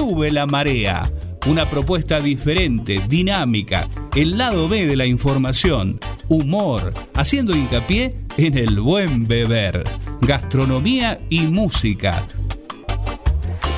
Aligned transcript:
Sube 0.00 0.30
la 0.30 0.46
marea. 0.46 1.12
Una 1.46 1.68
propuesta 1.68 2.20
diferente, 2.20 3.04
dinámica, 3.06 3.90
el 4.16 4.38
lado 4.38 4.66
B 4.66 4.86
de 4.86 4.96
la 4.96 5.04
información, 5.04 6.00
humor, 6.26 6.94
haciendo 7.12 7.54
hincapié 7.54 8.16
en 8.38 8.56
el 8.56 8.80
buen 8.80 9.28
beber, 9.28 9.84
gastronomía 10.22 11.20
y 11.28 11.42
música. 11.42 12.26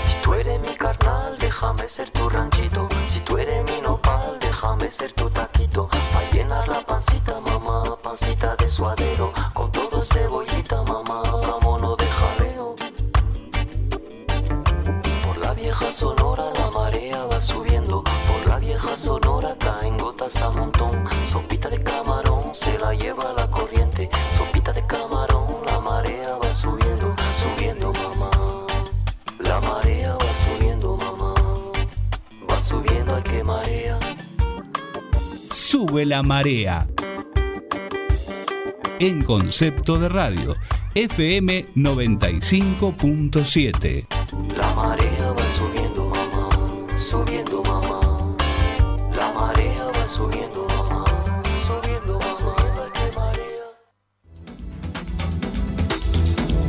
Si 0.05 0.15
tú 0.23 0.35
eres 0.35 0.61
mi 0.61 0.77
carnal, 0.77 1.37
déjame 1.41 1.89
ser 1.89 2.09
tu 2.11 2.29
ranchito. 2.29 2.89
Si 3.07 3.19
tú 3.23 3.37
eres 3.37 3.69
mi 3.69 3.81
nopal, 3.83 4.39
déjame 4.41 4.93
ser 4.93 5.13
tu 5.15 5.29
taquito. 5.29 5.89
Pa' 5.89 6.37
llenar 6.37 6.69
la 6.69 6.87
pancita, 6.87 7.41
mamá, 7.41 7.97
pancita 8.01 8.55
de 8.55 8.71
suadero. 8.71 9.33
Con 9.55 9.73
todo 9.73 10.01
cebollita, 10.05 10.85
mamá, 10.85 11.23
vámonos 11.23 11.82
vieja 15.83 15.93
sonora 15.93 16.45
la 16.57 16.71
marea 16.71 17.27
va 17.27 17.41
subiendo. 17.41 18.05
Por 18.05 18.47
la 18.47 18.61
vieja 18.61 18.97
sonora 18.97 19.57
caen 19.59 19.99
gotas 19.99 20.37
a 20.37 20.51
montón. 20.51 21.05
Sopita 21.25 21.69
de 21.69 21.83
camarón 21.83 22.55
se 22.55 22.79
la 22.79 22.95
lleva 22.95 23.33
la 23.33 23.51
corriente. 23.51 24.09
Sopita 24.37 24.73
de 24.73 24.87
camarón, 24.87 25.57
la 25.67 25.81
marea 25.81 26.39
va 26.39 26.55
subiendo, 26.55 27.17
subiendo, 27.43 27.93
mamá. 27.95 28.31
La 29.41 29.61
marea 29.61 30.15
va 30.15 30.33
subiendo, 30.45 30.97
mamá. 30.99 31.35
Va 32.49 32.61
subiendo 32.61 33.17
al 33.17 33.25
que 33.25 33.43
marea. 33.43 33.99
Sube 35.51 36.07
la 36.07 36.23
marea. 36.23 36.87
En 39.01 39.25
concepto 39.25 39.99
de 39.99 40.09
radio, 40.09 40.55
FM 40.95 41.67
95.7. 41.75 44.22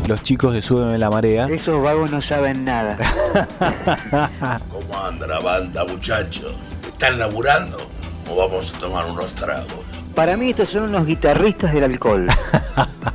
Los 0.08 0.22
chicos 0.22 0.54
de 0.54 0.62
Súbeme 0.62 0.98
la 0.98 1.10
Marea. 1.10 1.48
Esos 1.48 1.82
vagos 1.82 2.12
no 2.12 2.22
saben 2.22 2.66
nada. 2.66 2.98
¿Cómo 4.70 5.00
anda 5.02 5.26
la 5.28 5.40
banda, 5.40 5.86
muchachos? 5.86 6.54
¿Están 6.86 7.18
laburando 7.18 7.78
o 8.30 8.36
vamos 8.36 8.74
a 8.74 8.78
tomar 8.80 9.06
unos 9.06 9.34
tragos? 9.34 9.86
Para 10.14 10.36
mí 10.36 10.50
estos 10.50 10.70
son 10.70 10.84
unos 10.84 11.06
guitarristas 11.06 11.74
del 11.74 11.86
alcohol. 11.86 12.28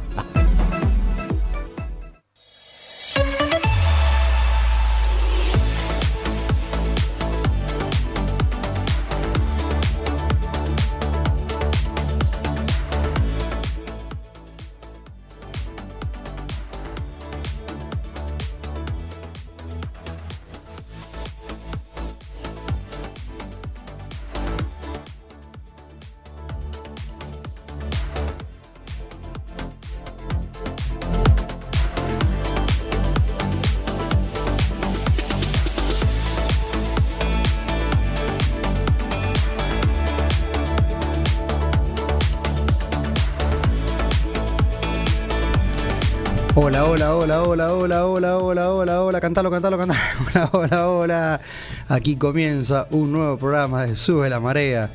Hola, 46.80 47.16
hola, 47.16 47.42
hola, 47.42 47.72
hola, 47.74 48.06
hola, 48.06 48.06
hola, 48.06 48.38
hola, 48.38 48.70
hola, 48.70 49.02
hola, 49.02 49.20
cantalo, 49.20 49.50
cantalo, 49.50 49.76
cantalo. 49.76 50.00
Hola, 50.32 50.50
hola, 50.52 50.88
hola. 50.88 51.40
Aquí 51.88 52.14
comienza 52.14 52.86
un 52.92 53.10
nuevo 53.10 53.36
programa 53.36 53.84
de 53.84 53.96
Sube 53.96 54.30
la 54.30 54.38
Marea, 54.38 54.90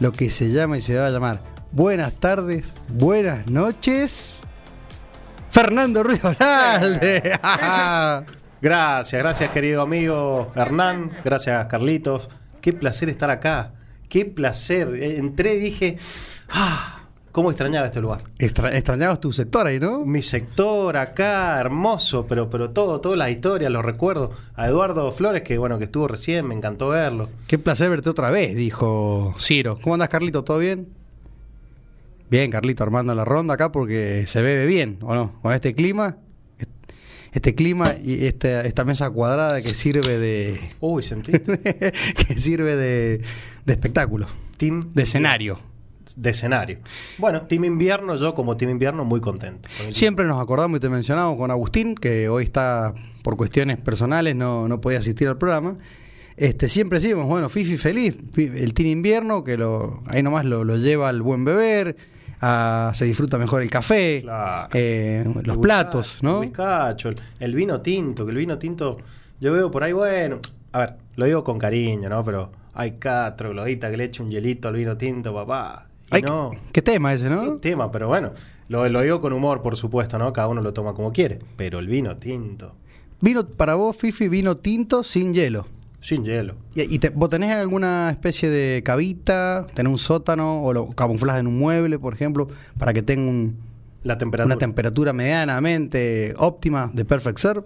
lo 0.00 0.10
que 0.10 0.30
se 0.30 0.50
llama 0.50 0.78
y 0.78 0.80
se 0.80 0.96
va 0.96 1.06
a 1.06 1.10
llamar 1.10 1.40
Buenas 1.70 2.12
tardes, 2.14 2.74
buenas 2.88 3.48
noches. 3.48 4.40
Fernando 5.52 6.02
Ruiz 6.02 6.24
Olalde. 6.24 7.22
Gracias, 8.60 9.22
gracias 9.22 9.50
querido 9.50 9.82
amigo 9.82 10.50
Hernán, 10.56 11.12
gracias 11.24 11.66
Carlitos. 11.66 12.28
Qué 12.60 12.72
placer 12.72 13.08
estar 13.08 13.30
acá, 13.30 13.74
qué 14.08 14.24
placer. 14.24 14.88
Eh, 14.96 15.18
Entré 15.18 15.54
y 15.54 15.60
dije, 15.60 15.96
ah, 16.50 16.97
cómo 17.38 17.52
extrañaba 17.52 17.86
este 17.86 18.00
lugar. 18.00 18.24
Extra- 18.40 18.74
extrañabas 18.74 19.20
tu 19.20 19.32
sector 19.32 19.64
ahí, 19.64 19.78
¿no? 19.78 20.04
Mi 20.04 20.22
sector 20.22 20.96
acá, 20.96 21.60
hermoso, 21.60 22.26
pero, 22.26 22.50
pero 22.50 22.70
todo, 22.70 23.00
todas 23.00 23.16
las 23.16 23.30
historias, 23.30 23.70
los 23.70 23.84
recuerdo. 23.84 24.32
A 24.56 24.66
Eduardo 24.66 25.12
Flores, 25.12 25.42
que 25.42 25.56
bueno, 25.56 25.78
que 25.78 25.84
estuvo 25.84 26.08
recién, 26.08 26.48
me 26.48 26.56
encantó 26.56 26.88
verlo. 26.88 27.28
Qué 27.46 27.56
placer 27.56 27.90
verte 27.90 28.10
otra 28.10 28.30
vez, 28.30 28.56
dijo 28.56 29.36
Ciro. 29.38 29.78
¿Cómo 29.80 29.94
andas, 29.94 30.08
Carlito? 30.08 30.42
¿Todo 30.42 30.58
bien? 30.58 30.88
Bien, 32.28 32.50
Carlito, 32.50 32.82
armando 32.82 33.14
la 33.14 33.24
ronda 33.24 33.54
acá 33.54 33.70
porque 33.70 34.24
se 34.26 34.42
bebe 34.42 34.66
bien, 34.66 34.98
¿o 35.02 35.14
no? 35.14 35.38
Con 35.40 35.52
este 35.52 35.76
clima, 35.76 36.16
este 37.30 37.54
clima 37.54 37.92
y 38.02 38.26
esta, 38.26 38.62
esta 38.62 38.84
mesa 38.84 39.08
cuadrada 39.10 39.62
que 39.62 39.74
sirve 39.74 40.18
de. 40.18 40.58
Uy, 40.80 41.04
sentiste. 41.04 41.60
que 42.26 42.40
sirve 42.40 42.74
de, 42.74 43.22
de 43.64 43.72
espectáculo, 43.72 44.26
Team 44.56 44.90
de 44.92 45.04
escenario. 45.04 45.67
De 46.16 46.30
escenario. 46.30 46.78
Bueno, 47.18 47.42
Team 47.42 47.64
Invierno, 47.64 48.16
yo 48.16 48.34
como 48.34 48.56
Team 48.56 48.70
Invierno 48.72 49.04
muy 49.04 49.20
contento. 49.20 49.68
Siempre 49.90 50.24
nos 50.24 50.40
acordamos 50.40 50.78
y 50.78 50.80
te 50.80 50.88
mencionamos 50.88 51.36
con 51.36 51.50
Agustín, 51.50 51.94
que 51.94 52.28
hoy 52.28 52.44
está 52.44 52.94
por 53.22 53.36
cuestiones 53.36 53.78
personales, 53.78 54.34
no, 54.36 54.68
no 54.68 54.80
podía 54.80 54.98
asistir 55.00 55.28
al 55.28 55.38
programa. 55.38 55.76
Este, 56.36 56.68
siempre 56.68 57.00
decimos, 57.00 57.26
bueno, 57.26 57.48
Fifi 57.48 57.76
feliz, 57.78 58.16
el 58.36 58.72
Team 58.72 58.88
Invierno, 58.88 59.42
que 59.42 59.56
lo, 59.56 60.02
ahí 60.06 60.22
nomás 60.22 60.44
lo, 60.44 60.62
lo 60.64 60.76
lleva 60.76 61.08
al 61.08 61.20
buen 61.20 61.44
beber, 61.44 61.96
a- 62.40 62.92
se 62.94 63.04
disfruta 63.06 63.38
mejor 63.38 63.60
el 63.62 63.70
café, 63.70 64.20
Claro. 64.22 64.68
eh, 64.72 65.24
los 65.42 65.58
platos, 65.58 66.18
¿no? 66.22 66.40
El 66.42 66.50
bizcacho, 66.50 67.08
el, 67.08 67.16
el 67.40 67.54
vino 67.56 67.80
tinto, 67.80 68.24
que 68.24 68.30
el 68.30 68.38
vino 68.38 68.56
tinto, 68.56 68.96
yo 69.40 69.52
veo 69.52 69.68
por 69.72 69.82
ahí, 69.82 69.92
bueno, 69.92 70.38
a 70.70 70.78
ver, 70.78 70.94
lo 71.16 71.24
digo 71.26 71.42
con 71.42 71.58
cariño, 71.58 72.08
¿no? 72.08 72.22
Pero 72.24 72.52
hay 72.74 72.92
catro, 72.92 73.50
glodita 73.50 73.90
que 73.90 73.96
le 73.96 74.04
eche 74.04 74.22
un 74.22 74.30
hielito 74.30 74.68
al 74.68 74.74
vino 74.76 74.96
tinto, 74.96 75.34
papá. 75.34 75.87
Ay, 76.10 76.22
no, 76.22 76.50
¿Qué 76.72 76.80
tema 76.82 77.12
ese, 77.12 77.24
qué 77.28 77.34
no? 77.34 77.56
tema, 77.58 77.90
pero 77.90 78.08
bueno, 78.08 78.32
lo, 78.68 78.88
lo 78.88 79.00
digo 79.02 79.20
con 79.20 79.32
humor, 79.32 79.60
por 79.62 79.76
supuesto, 79.76 80.18
¿no? 80.18 80.32
Cada 80.32 80.48
uno 80.48 80.62
lo 80.62 80.72
toma 80.72 80.94
como 80.94 81.12
quiere, 81.12 81.38
pero 81.56 81.78
el 81.78 81.86
vino 81.86 82.16
tinto, 82.16 82.74
Vino 83.20 83.46
para 83.46 83.74
vos, 83.74 83.96
Fifi, 83.96 84.28
vino 84.28 84.54
tinto 84.54 85.02
sin 85.02 85.34
hielo. 85.34 85.66
sin 86.00 86.24
hielo. 86.24 86.54
¿Y, 86.74 86.94
y 86.94 86.98
te- 87.00 87.10
vos 87.10 87.28
tenés 87.28 87.50
alguna 87.52 88.10
especie 88.10 88.48
de 88.48 88.82
cavita, 88.84 89.66
tenés 89.74 89.90
un 89.90 89.98
sótano 89.98 90.62
o 90.62 90.72
lo 90.72 90.86
camuflás 90.88 91.40
en 91.40 91.48
un 91.48 91.58
mueble, 91.58 91.98
por 91.98 92.14
ejemplo, 92.14 92.46
para 92.78 92.92
que 92.92 93.02
tenga 93.02 93.28
un, 93.28 93.56
La 94.04 94.16
temperatura. 94.16 94.54
una 94.54 94.58
temperatura 94.58 95.12
medianamente 95.12 96.32
óptima 96.38 96.90
de 96.94 97.04
Perfect 97.04 97.38
Serve? 97.38 97.62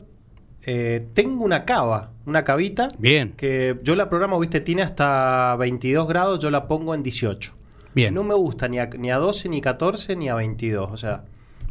Eh, 0.65 1.07
tengo 1.13 1.45
una 1.45 1.65
cava, 1.65 2.13
una 2.25 2.45
cavita, 2.45 2.89
Bien, 2.99 3.33
que 3.37 3.79
yo 3.83 3.95
la 3.97 4.09
programo, 4.09 4.39
viste, 4.39 4.61
tiene 4.61 4.83
hasta 4.83 5.55
22 5.57 6.09
grados, 6.09 6.39
yo 6.39 6.51
la 6.51 6.67
pongo 6.67 6.95
en 6.95 7.03
18. 7.03 7.53
Bien. 7.95 8.15
No 8.15 8.23
me 8.25 8.35
gusta 8.35 8.69
ni 8.69 8.79
a, 8.79 8.87
ni 8.87 9.11
a 9.11 9.17
12, 9.19 9.49
ni 9.49 9.61
14, 9.61 10.17
ni 10.17 10.29
a 10.29 10.35
22. 10.35 10.91
O 10.91 10.97
sea, 10.97 11.25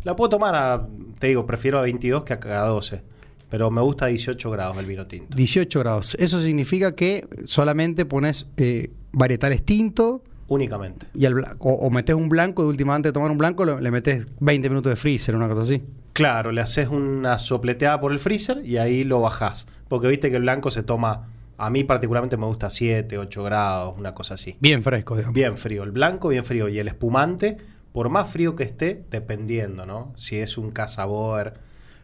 la 0.03 0.15
puedo 0.15 0.29
tomar 0.29 0.55
a, 0.55 0.87
te 1.19 1.27
digo, 1.27 1.45
prefiero 1.45 1.79
a 1.79 1.81
22 1.81 2.23
que 2.23 2.33
a 2.33 2.65
12. 2.65 3.03
Pero 3.49 3.69
me 3.69 3.81
gusta 3.81 4.05
a 4.05 4.07
18 4.07 4.49
grados 4.51 4.77
el 4.77 4.85
vino 4.85 5.05
tinto. 5.07 5.35
18 5.35 5.79
grados. 5.79 6.15
Eso 6.15 6.39
significa 6.39 6.93
que 6.95 7.27
solamente 7.45 8.05
pones 8.05 8.47
eh, 8.57 8.89
varietales 9.11 9.63
tinto 9.65 10.23
Únicamente. 10.47 11.07
y 11.13 11.25
bla- 11.25 11.55
o, 11.59 11.71
o 11.73 11.89
metes 11.89 12.15
un 12.15 12.29
blanco 12.29 12.63
y 12.63 12.67
última 12.67 12.95
antes 12.95 13.09
de 13.09 13.13
tomar 13.13 13.29
un 13.31 13.37
blanco 13.37 13.65
lo- 13.65 13.79
le 13.81 13.91
metes 13.91 14.25
20 14.39 14.69
minutos 14.69 14.89
de 14.89 14.95
freezer, 14.95 15.35
una 15.35 15.49
cosa 15.49 15.63
así. 15.63 15.81
Claro, 16.13 16.51
le 16.53 16.61
haces 16.61 16.87
una 16.87 17.37
sopleteada 17.39 17.99
por 17.99 18.11
el 18.13 18.19
freezer 18.19 18.61
y 18.65 18.77
ahí 18.77 19.03
lo 19.03 19.19
bajás. 19.21 19.67
Porque 19.89 20.07
viste 20.07 20.29
que 20.29 20.35
el 20.37 20.41
blanco 20.43 20.69
se 20.71 20.83
toma, 20.83 21.27
a 21.61 21.69
mí 21.69 21.83
particularmente 21.83 22.37
me 22.37 22.47
gusta 22.47 22.71
7, 22.71 23.19
8 23.19 23.43
grados, 23.43 23.93
una 23.95 24.15
cosa 24.15 24.33
así. 24.33 24.57
Bien 24.59 24.81
fresco, 24.81 25.15
digamos. 25.15 25.35
Bien 25.35 25.57
frío, 25.57 25.83
el 25.83 25.91
blanco 25.91 26.29
bien 26.29 26.43
frío 26.43 26.67
y 26.69 26.79
el 26.79 26.87
espumante, 26.87 27.57
por 27.91 28.09
más 28.09 28.31
frío 28.31 28.55
que 28.55 28.63
esté, 28.63 29.05
dependiendo, 29.11 29.85
¿no? 29.85 30.11
Si 30.15 30.37
es 30.37 30.57
un 30.57 30.71
cazaboer, 30.71 31.53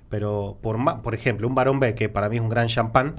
pero 0.10 0.60
por 0.62 0.78
más, 0.78 1.00
por 1.02 1.16
ejemplo, 1.16 1.48
un 1.48 1.56
Barón 1.56 1.80
B, 1.80 1.96
que 1.96 2.08
para 2.08 2.30
mí 2.30 2.36
es 2.36 2.42
un 2.44 2.50
gran 2.50 2.68
champán, 2.68 3.16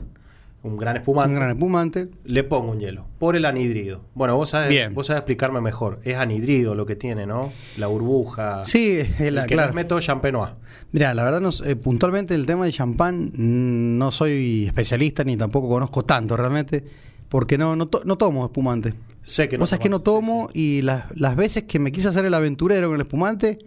un 0.63 0.77
gran 0.77 0.97
espumante, 0.97 1.31
Un 1.31 1.37
gran 1.37 1.49
espumante. 1.51 2.09
le 2.25 2.45
pongo 2.45 2.73
un 2.73 2.81
hielo 2.81 3.07
por 3.19 3.37
el 3.37 3.45
anhidrido. 3.45 4.03
Bueno, 4.15 4.37
vos 4.37 4.51
sabés, 4.51 4.69
Bien. 4.71 4.93
vos 4.95 5.07
sabés 5.07 5.21
explicarme 5.21 5.61
mejor. 5.61 6.01
Es 6.05 6.17
anhidrido 6.17 6.75
lo 6.75 6.85
que 6.85 6.97
tiene, 6.97 7.27
¿no? 7.27 7.53
La 7.77 7.87
burbuja. 7.87 8.65
Sí, 8.65 8.99
el 9.21 9.37
la, 9.37 9.43
que 9.47 9.55
claro. 9.55 9.69
les 9.69 9.75
meto 9.77 10.01
champenois. 10.01 10.51
Mira, 10.93 11.15
la 11.15 11.23
verdad, 11.25 11.41
no, 11.41 11.51
eh, 11.65 11.77
puntualmente 11.77 12.35
el 12.35 12.45
tema 12.47 12.65
del 12.65 12.73
champán 12.73 13.27
mm, 13.35 13.99
no 13.99 14.11
soy 14.11 14.65
especialista 14.67 15.23
ni 15.25 15.37
tampoco 15.37 15.69
conozco 15.69 16.05
tanto 16.05 16.37
realmente, 16.37 16.85
porque 17.29 17.57
no, 17.59 17.77
no, 17.77 17.87
to- 17.89 18.03
no 18.05 18.17
tomo 18.17 18.45
espumante. 18.47 18.95
Sé 19.23 19.49
que 19.49 19.59
no 19.59 19.63
Vos 19.63 19.71
sabés 19.71 19.83
que 19.83 19.89
no 19.91 20.01
tomo 20.01 20.49
y 20.55 20.83
las, 20.83 21.05
las 21.15 21.37
veces 21.37 21.65
que 21.65 21.79
me 21.79 21.93
quise 21.93 22.09
hacer 22.09 22.25
el 22.25 22.33
aventurero 22.35 22.87
con 22.89 22.95
el 22.97 23.03
espumante, 23.03 23.59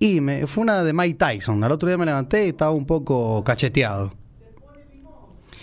y 0.00 0.20
me, 0.20 0.46
fue 0.46 0.62
una 0.62 0.82
de 0.84 0.92
Mike 0.92 1.14
Tyson. 1.14 1.62
Al 1.64 1.72
otro 1.72 1.88
día 1.88 1.96
me 1.98 2.06
levanté 2.06 2.46
y 2.46 2.48
estaba 2.50 2.70
un 2.72 2.86
poco 2.86 3.42
cacheteado. 3.44 4.12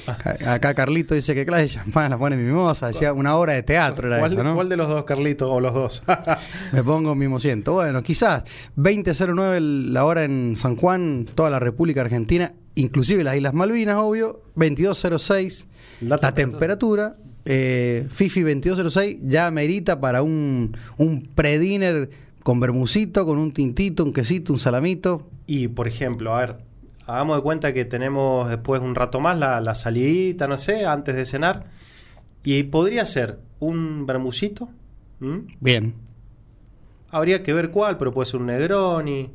Ah, 0.07 0.53
Acá 0.53 0.73
Carlito 0.73 1.15
dice 1.15 1.33
que 1.33 1.45
clase 1.45 1.63
de 1.63 1.69
champán 1.69 2.11
la 2.11 2.17
pone 2.17 2.37
mimosa, 2.37 2.87
decía 2.87 3.11
una 3.13 3.35
obra 3.35 3.53
de 3.53 3.63
teatro 3.63 4.07
era 4.07 4.19
¿Cuál, 4.19 4.33
eso, 4.33 4.41
de- 4.43 4.47
¿no? 4.49 4.55
cuál 4.55 4.69
de 4.69 4.77
los 4.77 4.87
dos, 4.89 5.03
Carlitos? 5.05 5.49
O 5.51 5.59
los 5.59 5.73
dos. 5.73 6.03
Me 6.73 6.83
pongo 6.83 7.15
mimosiento. 7.15 7.73
Bueno, 7.73 8.03
quizás 8.03 8.43
20.09 8.77 9.55
el- 9.57 9.93
la 9.93 10.05
hora 10.05 10.23
en 10.23 10.55
San 10.55 10.75
Juan, 10.75 11.25
toda 11.33 11.49
la 11.49 11.59
República 11.59 12.01
Argentina, 12.01 12.51
inclusive 12.75 13.23
las 13.23 13.35
Islas 13.35 13.53
Malvinas, 13.53 13.95
obvio. 13.95 14.41
22.06 14.55 15.67
La 16.01 16.19
la, 16.21 16.33
temperatura. 16.33 17.15
Eh, 17.45 18.07
Fifi 18.11 18.41
22.06 18.43 19.19
ya 19.21 19.51
merita 19.51 19.99
para 20.01 20.23
un, 20.23 20.75
un 20.97 21.21
pre-dinner 21.35 22.09
con 22.43 22.59
bermucito, 22.59 23.25
con 23.25 23.37
un 23.37 23.51
tintito, 23.51 24.03
un 24.03 24.13
quesito, 24.13 24.51
un 24.53 24.59
salamito. 24.59 25.27
y, 25.47 25.67
por 25.67 25.87
ejemplo, 25.87 26.33
a 26.35 26.39
ver, 26.39 26.57
hagamos 27.07 27.37
de 27.37 27.43
cuenta 27.43 27.73
que 27.73 27.85
tenemos 27.85 28.49
después 28.49 28.81
un 28.81 28.95
rato 28.95 29.19
más 29.19 29.37
la, 29.37 29.59
la 29.61 29.75
salidita, 29.75 30.47
no 30.47 30.57
sé, 30.57 30.85
antes 30.85 31.15
de 31.15 31.25
cenar. 31.25 31.65
Y 32.43 32.63
podría 32.63 33.05
ser 33.05 33.39
un 33.59 34.05
bermucito. 34.05 34.69
Bien, 35.59 35.95
Habría 37.09 37.41
que 37.43 37.53
ver 37.53 37.71
cuál, 37.71 37.97
pero 37.97 38.11
puede 38.11 38.25
ser 38.29 38.41
un 38.41 38.47
Negroni. 38.47 39.31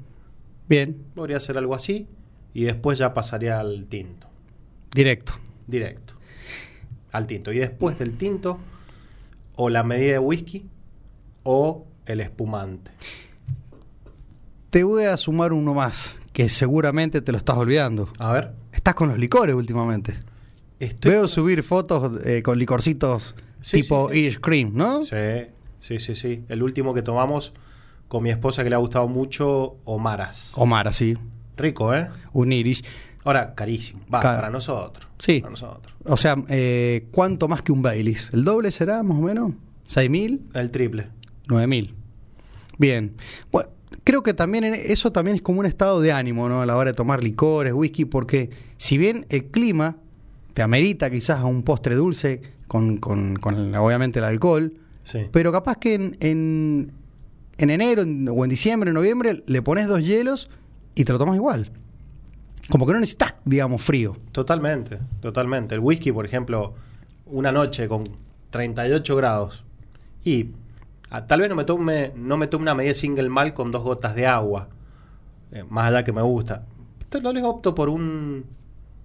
bien, 0.69 1.02
Podría 1.14 1.40
ser 1.40 1.56
algo 1.58 1.75
así. 1.75 2.06
Y 2.52 2.64
después 2.64 2.99
ya 2.99 3.14
pasaría 3.14 3.58
al 3.61 3.87
tinto. 3.87 4.28
directo. 4.94 5.32
Directo. 5.66 6.14
Al 7.12 7.26
tinto. 7.26 7.52
Y 7.52 7.58
después 7.58 7.99
del 7.99 8.16
tinto, 8.19 8.58
o 9.56 9.70
la 9.70 9.82
medida 9.82 10.12
de 10.12 10.19
whisky, 10.19 10.66
o 11.43 11.87
el 12.06 12.20
espumante. 12.20 12.90
Te 14.70 14.84
voy 14.84 15.05
a 15.05 15.16
sumar 15.16 15.52
uno 15.52 15.75
más, 15.75 16.20
que 16.40 16.48
seguramente 16.48 17.20
te 17.20 17.32
lo 17.32 17.38
estás 17.38 17.58
olvidando. 17.58 18.08
A 18.19 18.32
ver. 18.32 18.54
Estás 18.72 18.94
con 18.94 19.10
los 19.10 19.19
licores 19.19 19.54
últimamente. 19.54 20.14
Estoy 20.78 21.10
Veo 21.10 21.28
subir 21.28 21.62
fotos 21.62 22.25
eh, 22.25 22.42
con 22.42 22.58
licorcitos 22.58 23.34
Sí, 23.60 23.82
tipo 23.82 24.08
sí, 24.08 24.14
sí. 24.14 24.20
Irish 24.20 24.40
Cream, 24.40 24.70
¿no? 24.72 25.02
Sí, 25.02 25.16
sí, 25.78 25.98
sí, 25.98 26.14
sí. 26.14 26.42
El 26.48 26.62
último 26.62 26.94
que 26.94 27.02
tomamos 27.02 27.52
con 28.08 28.22
mi 28.22 28.31
esposa 28.31 28.64
que 28.64 28.70
le 28.70 28.75
ha 28.75 28.78
gustado 28.78 29.06
mucho, 29.06 29.76
Omaras. 29.84 30.52
Omar, 30.54 30.88
así. 30.88 31.14
Rico, 31.58 31.94
¿eh? 31.94 32.08
Un 32.32 32.54
Irish. 32.54 32.84
Ahora, 33.25 33.54
carísimo. 33.54 34.00
Va, 34.06 34.22
para 34.22 34.48
nosotros. 34.48 35.08
Sí. 35.19 35.40
Para 35.40 35.50
nosotros. 35.50 35.94
O 36.06 36.16
sea, 36.16 36.42
eh, 36.48 37.06
¿cuánto 37.10 37.48
más 37.48 37.60
que 37.60 37.72
un 37.72 37.82
Baileys? 37.82 38.31
¿El 38.32 38.44
doble 38.44 38.70
será, 38.70 39.02
más 39.02 39.19
o 39.19 39.20
menos? 39.20 39.52
¿6.000? 39.87 40.40
El 40.54 40.70
triple. 40.70 41.10
9.000. 41.48 41.92
Bien. 42.78 43.14
Bueno, 43.52 43.69
creo 44.05 44.23
que 44.23 44.35
también 44.35 44.64
eso 44.64 45.12
también 45.12 45.37
es 45.37 45.43
como 45.43 45.61
un 45.61 45.67
estado 45.67 46.00
de 46.00 46.12
ánimo, 46.12 46.49
¿no? 46.49 46.61
A 46.62 46.67
la 46.67 46.76
hora 46.76 46.91
de 46.91 46.94
tomar 46.97 47.23
licores, 47.23 47.73
whisky, 47.73 48.05
porque 48.05 48.50
si 48.76 48.99
bien 48.99 49.26
el 49.29 49.47
clima 49.47 49.97
te 50.55 50.62
amerita 50.62 51.11
quizás 51.11 51.38
a 51.41 51.47
un 51.47 51.62
postre 51.62 51.94
dulce 51.94 52.43
con, 52.69 52.97
con- 52.99 53.37
con, 53.37 53.75
obviamente 53.76 54.19
el 54.19 54.25
alcohol, 54.25 54.75
Sí. 55.02 55.20
Pero 55.32 55.50
capaz 55.50 55.79
que 55.79 55.94
en, 55.94 56.17
en, 56.20 56.93
en 57.56 57.70
enero 57.70 58.02
en- 58.02 58.29
o 58.29 58.44
en 58.44 58.50
diciembre, 58.50 58.91
en 58.91 58.94
noviembre, 58.94 59.43
le 59.47 59.62
pones 59.62 59.88
dos 59.88 60.05
hielos 60.05 60.50
y 60.94 61.05
te 61.05 61.12
lo 61.12 61.19
tomas 61.19 61.37
igual. 61.37 61.70
Como 62.69 62.87
que 62.87 62.93
no 62.93 63.00
necesitas, 63.00 63.35
digamos, 63.47 63.82
frío. 63.82 64.17
Totalmente, 64.31 64.99
totalmente. 65.20 65.75
El 65.75 65.81
whisky, 65.81 66.12
por 66.12 66.26
ejemplo, 66.26 66.75
una 67.26 67.50
noche 67.50 67.88
con 67.88 68.05
38 68.50 69.17
grados 69.17 69.64
y 70.23 70.50
tal 71.26 71.40
vez 71.40 71.48
no 71.50 71.56
me 71.56 71.64
tome, 71.64 72.12
no 72.16 72.36
me 72.36 72.46
tome 72.46 72.62
una 72.62 72.74
medida 72.74 72.94
single 72.94 73.28
mal 73.28 73.52
con 73.54 73.70
dos 73.70 73.82
gotas 73.82 74.14
de 74.14 74.26
agua, 74.26 74.68
eh, 75.52 75.64
más 75.68 75.88
allá 75.88 76.04
que 76.04 76.12
me 76.12 76.22
gusta. 76.22 76.64
Tal 77.08 77.22
vez 77.34 77.42
opto 77.42 77.74
por 77.74 77.88
un 77.88 78.44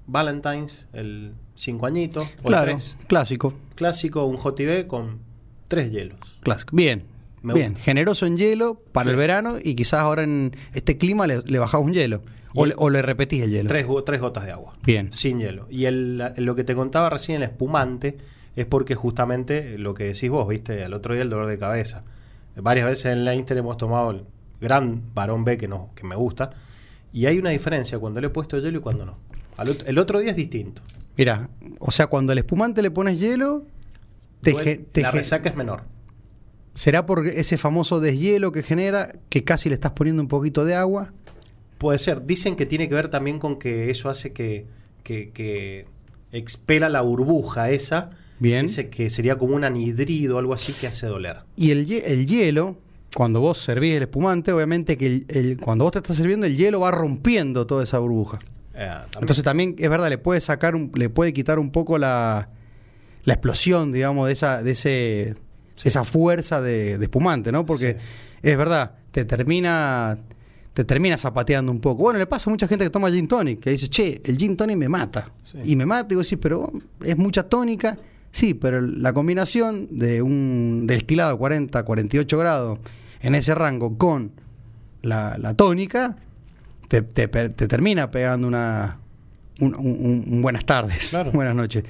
Valentine's, 0.08 0.88
el 0.94 1.34
5 1.56 1.86
añitos, 1.86 2.28
o 2.44 2.48
claro, 2.48 2.66
3 2.72 2.98
clásico. 3.08 3.54
clásico, 3.76 4.24
un 4.26 4.38
JTB 4.38 4.86
con 4.88 5.20
tres 5.68 5.92
hielos. 5.92 6.20
clásico. 6.42 6.76
Bien. 6.76 7.04
Me 7.42 7.54
bien, 7.54 7.70
gusta. 7.74 7.84
generoso 7.84 8.26
en 8.26 8.38
hielo 8.38 8.82
para 8.92 9.06
Sí. 9.06 9.10
el 9.12 9.16
verano 9.18 9.58
y 9.64 9.76
quizás 9.76 10.00
ahora 10.02 10.24
en 10.24 10.56
este 10.74 10.98
clima 10.98 11.28
le, 11.28 11.42
le 11.44 11.60
bajás 11.60 11.82
un 11.82 11.94
hielo. 11.94 12.24
O 12.56 12.66
le, 12.66 12.74
o 12.78 12.90
le 12.90 13.02
repetís 13.02 13.42
el 13.44 13.52
hielo. 13.52 13.68
Tres, 13.68 13.86
tres 14.06 14.22
gotas 14.22 14.46
de 14.46 14.52
agua. 14.52 14.74
Bien. 14.84 15.12
Sin 15.12 15.40
hielo. 15.40 15.68
Y 15.70 15.86
el, 15.86 16.18
lo 16.38 16.56
que 16.56 16.64
te 16.64 16.74
contaba 16.74 17.10
recién, 17.10 17.38
el 17.38 17.44
espumante, 17.50 18.18
es 18.56 18.66
porque 18.66 18.96
justamente 18.96 19.78
lo 19.78 19.94
que 19.94 20.06
decís 20.06 20.30
vos, 20.30 20.48
viste, 20.48 20.84
al 20.84 20.94
otro 20.94 21.14
día 21.14 21.24
el 21.24 21.30
dolor 21.30 21.48
de 21.48 21.58
cabeza. 21.58 22.04
Varias 22.56 22.88
veces 22.88 23.18
en 23.18 23.26
la 23.26 23.36
Inter 23.36 23.58
hemos 23.58 23.78
tomado 23.78 24.12
el 24.12 24.24
gran 24.62 25.02
varón 25.14 25.44
B 25.44 25.58
que, 25.58 25.68
no, 25.68 25.90
que 25.96 26.06
me 26.06 26.16
gusta. 26.16 26.52
Y 27.12 27.26
hay 27.26 27.38
una 27.38 27.50
diferencia 27.50 28.00
cuando 28.00 28.22
le 28.22 28.28
he 28.28 28.30
puesto 28.30 28.58
hielo 28.60 28.78
y 28.78 28.82
cuando 28.82 29.06
no. 29.06 29.18
Al 29.58 29.78
el 29.86 29.98
otro 29.98 30.20
día 30.20 30.32
es 30.32 30.36
distinto. 30.36 30.82
Mira, 31.18 31.50
o 31.80 31.92
sea, 31.92 32.08
cuando 32.08 32.32
al 32.32 32.38
espumante 32.38 32.82
le 32.82 32.92
pones 32.92 33.20
hielo, 33.20 33.64
te, 34.42 34.86
la 34.96 35.12
resaca 35.12 35.50
es 35.50 35.56
menor. 35.56 35.84
¿será 36.76 37.06
por 37.06 37.26
ese 37.26 37.58
famoso 37.58 38.00
deshielo 38.00 38.52
que 38.52 38.62
genera 38.62 39.16
que 39.30 39.44
casi 39.44 39.70
le 39.70 39.76
estás 39.76 39.94
poniendo 39.94 40.22
un 40.22 40.28
poquito 40.28 40.64
de 40.66 40.76
agua? 40.76 41.12
Puede 41.80 41.98
ser. 41.98 42.26
Dicen 42.26 42.56
que 42.56 42.66
tiene 42.66 42.88
que 42.88 42.96
ver 42.96 43.08
también 43.08 43.40
con 43.40 43.58
que 43.58 43.90
eso 43.90 44.10
hace 44.10 44.34
que, 44.34 44.68
que, 45.04 45.32
que 45.32 45.88
expela 46.32 46.90
la 46.90 47.02
burbuja 47.02 47.72
esa. 47.72 48.12
Bien. 48.40 48.66
Dice 48.68 48.90
que 48.90 49.10
sería 49.10 49.38
como 49.38 49.56
un 49.56 49.64
anhidrido 49.64 50.36
o 50.36 50.40
algo 50.40 50.54
así 50.54 50.74
que 50.74 50.88
hace 50.88 51.08
doler. 51.08 51.38
Y 51.56 51.72
el, 51.72 51.90
el 51.92 52.26
hielo, 52.28 52.78
cuando 53.16 53.40
vos 53.40 53.58
servís 53.60 53.96
el 53.96 54.04
espumante, 54.04 54.52
obviamente 54.52 54.98
que 54.98 55.06
el- 55.08 55.26
el- 55.30 55.58
cuando 55.58 55.86
vos 55.86 55.94
te 55.94 56.00
estás 56.00 56.18
sirviendo, 56.18 56.46
el 56.46 56.58
hielo 56.58 56.82
va 56.82 56.92
rompiendo 56.92 57.66
toda 57.66 57.84
esa 57.84 58.00
burbuja. 58.00 58.40
Eh, 58.74 58.88
también- 58.88 59.08
Entonces 59.22 59.44
también 59.44 59.76
es 59.78 59.90
verdad, 59.90 60.10
le 60.10 60.18
puede 60.18 60.42
sacar, 60.42 60.76
un- 60.76 60.92
le 60.96 61.10
puede 61.10 61.32
quitar 61.32 61.60
un 61.60 61.72
poco 61.72 61.98
la, 61.98 62.50
la 63.24 63.34
explosión, 63.34 63.94
digamos, 63.94 64.28
de 64.28 64.34
esa, 64.34 64.62
de 64.62 64.72
ese, 64.72 65.36
Sí. 65.76 65.88
esa 65.88 66.04
fuerza 66.04 66.62
de, 66.62 66.98
de 66.98 67.06
espumante, 67.06 67.52
¿no? 67.54 67.66
Porque 67.66 67.94
Sí. 67.94 68.00
es 68.44 68.58
verdad, 68.58 68.96
te 69.12 69.24
termina, 69.24 70.18
te 70.74 70.84
termina 70.84 71.18
zapateando 71.18 71.72
un 71.72 71.80
poco. 71.80 72.04
Bueno, 72.04 72.20
le 72.20 72.28
pasa 72.28 72.50
a 72.50 72.52
mucha 72.52 72.68
gente 72.68 72.84
que 72.84 72.90
toma 72.90 73.10
gin 73.10 73.30
tonic, 73.30 73.62
que 73.62 73.70
dice, 73.72 73.88
che, 73.88 74.22
el 74.26 74.38
gin 74.38 74.58
tonic 74.58 74.76
me 74.76 74.90
mata. 74.90 75.32
Sí. 75.42 75.58
Y 75.64 75.76
me 75.78 75.86
mata, 75.86 76.14
y 76.14 76.18
vos 76.18 76.26
decís, 76.30 76.40
pero 76.42 76.70
es 77.02 77.16
mucha 77.18 77.44
tónica. 77.44 77.98
Sí, 78.36 78.54
pero 78.54 78.82
la 78.82 79.14
combinación 79.14 79.88
de 79.92 80.22
un 80.22 80.88
destilado 80.88 81.38
40, 81.38 81.84
48 81.86 82.38
grados 82.38 82.80
en 83.22 83.34
ese 83.34 83.56
rango 83.56 83.98
con 83.98 84.34
la, 85.02 85.38
la 85.40 85.54
tónica 85.54 86.18
te, 86.90 87.02
te 87.02 87.28
termina 87.68 88.12
pegando 88.12 88.46
una 88.46 89.00
un, 89.62 89.74
un- 89.76 90.26
un 90.28 90.42
buenas 90.42 90.66
tardes, 90.66 91.12
Claro. 91.12 91.32
buenas 91.34 91.56
noches. 91.56 91.86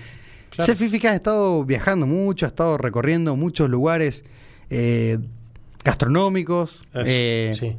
Claro. 0.51 0.65
Sé, 0.67 0.75
Fifi, 0.75 0.99
que 0.99 1.07
has 1.07 1.15
estado 1.15 1.65
viajando 1.65 2.05
mucho, 2.05 2.45
has 2.45 2.51
estado 2.51 2.77
recorriendo 2.77 3.35
muchos 3.35 3.67
lugares 3.67 4.23
eh, 4.69 5.17
gastronómicos, 5.83 6.83
Eso, 6.91 7.01
eh, 7.07 7.53
sí. 7.59 7.75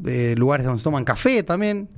de- 0.00 0.32
eh, 0.32 0.34
lugares 0.36 0.66
donde 0.66 0.78
se 0.78 0.84
toman 0.84 1.04
café 1.04 1.44
también, 1.44 1.88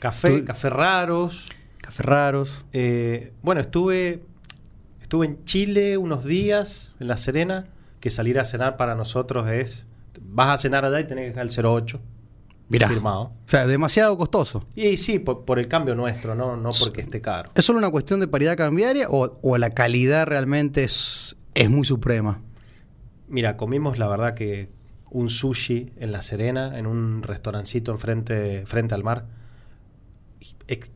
Café, 0.00 0.44
café 0.44 0.68
raros. 0.68 1.48
cafés 1.80 2.04
raros. 2.04 2.64
Eh, 2.74 3.32
bueno, 3.42 3.60
estuve, 3.62 4.22
estuve 5.10 5.26
en 5.26 5.44
Chile 5.44 5.96
unos 5.98 6.24
días, 6.24 6.94
en 7.00 7.08
La 7.08 7.16
Serena, 7.16 7.66
que 7.98 8.10
salir 8.12 8.38
a 8.38 8.44
cenar 8.44 8.76
para 8.76 8.94
nosotros 8.94 9.48
es... 9.50 9.88
Vas 10.22 10.50
a 10.50 10.56
cenar 10.56 10.84
allá 10.84 11.00
y 11.00 11.06
tenés 11.08 11.24
que 11.24 11.28
dejar 11.30 11.46
el 11.48 11.66
08 11.66 12.00
Mirá, 12.68 12.86
firmado. 12.86 13.22
o 13.22 13.32
sea, 13.46 13.66
demasiado 13.66 14.16
costoso. 14.16 14.64
Y 14.76 14.96
sí, 14.98 15.18
por, 15.18 15.44
por 15.44 15.58
el 15.58 15.66
cambio 15.66 15.96
nuestro, 15.96 16.36
no, 16.36 16.56
no 16.56 16.70
porque 16.78 17.00
esté 17.00 17.20
caro. 17.20 17.50
¿Es 17.56 17.64
solo 17.64 17.80
una 17.80 17.90
cuestión 17.90 18.20
de 18.20 18.28
paridad 18.28 18.56
cambiaria 18.56 19.08
o, 19.10 19.34
o 19.42 19.58
la 19.58 19.70
calidad 19.70 20.28
realmente 20.28 20.84
es, 20.84 21.36
es 21.54 21.68
muy 21.68 21.84
suprema? 21.84 22.40
Mira, 23.26 23.56
comimos 23.56 23.98
la 23.98 24.06
verdad 24.06 24.34
que 24.34 24.68
un 25.10 25.28
sushi 25.28 25.92
en 25.96 26.12
La 26.12 26.22
Serena, 26.22 26.78
en 26.78 26.86
un 26.86 27.24
restaurancito 27.24 27.90
enfrente 27.90 28.64
frente 28.64 28.94
al 28.94 29.02
mar. 29.02 29.26
Ex- 30.68 30.90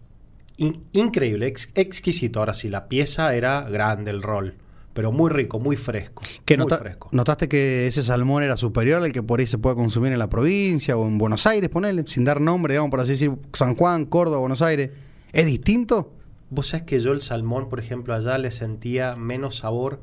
in- 0.57 0.81
increíble, 0.93 1.47
ex- 1.47 1.71
exquisito. 1.75 2.41
Ahora 2.41 2.55
sí, 2.55 2.69
la 2.69 2.89
pieza 2.89 3.35
era 3.35 3.63
grande, 3.63 4.11
el 4.11 4.23
rol, 4.23 4.55
pero 4.93 5.11
muy 5.13 5.31
rico, 5.31 5.59
muy 5.59 5.77
fresco. 5.77 6.23
¿Que 6.45 6.57
muy 6.57 6.65
nota- 6.67 6.79
fresco. 6.79 7.09
¿Notaste 7.13 7.49
que 7.49 7.87
ese 7.87 8.03
salmón 8.03 8.43
era 8.43 8.57
superior 8.57 9.03
al 9.03 9.13
que 9.13 9.23
por 9.23 9.41
ahí 9.41 9.47
se 9.47 9.59
puede 9.59 9.77
consumir 9.77 10.13
en 10.13 10.19
la 10.19 10.29
provincia 10.31 10.97
o 10.97 11.07
en 11.07 11.19
Buenos 11.19 11.47
Aires, 11.47 11.69
ponerle, 11.71 12.05
sin 12.07 12.25
dar 12.25 12.41
nombre, 12.41 12.75
digamos, 12.75 12.91
por 12.91 13.01
así 13.01 13.11
decir, 13.13 13.33
San 13.53 13.75
Juan, 13.75 14.05
Córdoba, 14.07 14.39
Buenos 14.39 14.63
Aires? 14.63 14.91
¿Es 15.33 15.47
distinto? 15.47 16.13
Vos 16.51 16.69
sabés 16.69 16.87
que 16.87 17.01
yo 17.01 17.11
el 17.13 17.21
salmón, 17.23 17.69
por 17.69 17.81
ejemplo, 17.81 18.15
allá 18.15 18.39
le 18.39 18.51
sentía 18.53 19.17
menos 19.17 19.57
sabor. 19.57 20.01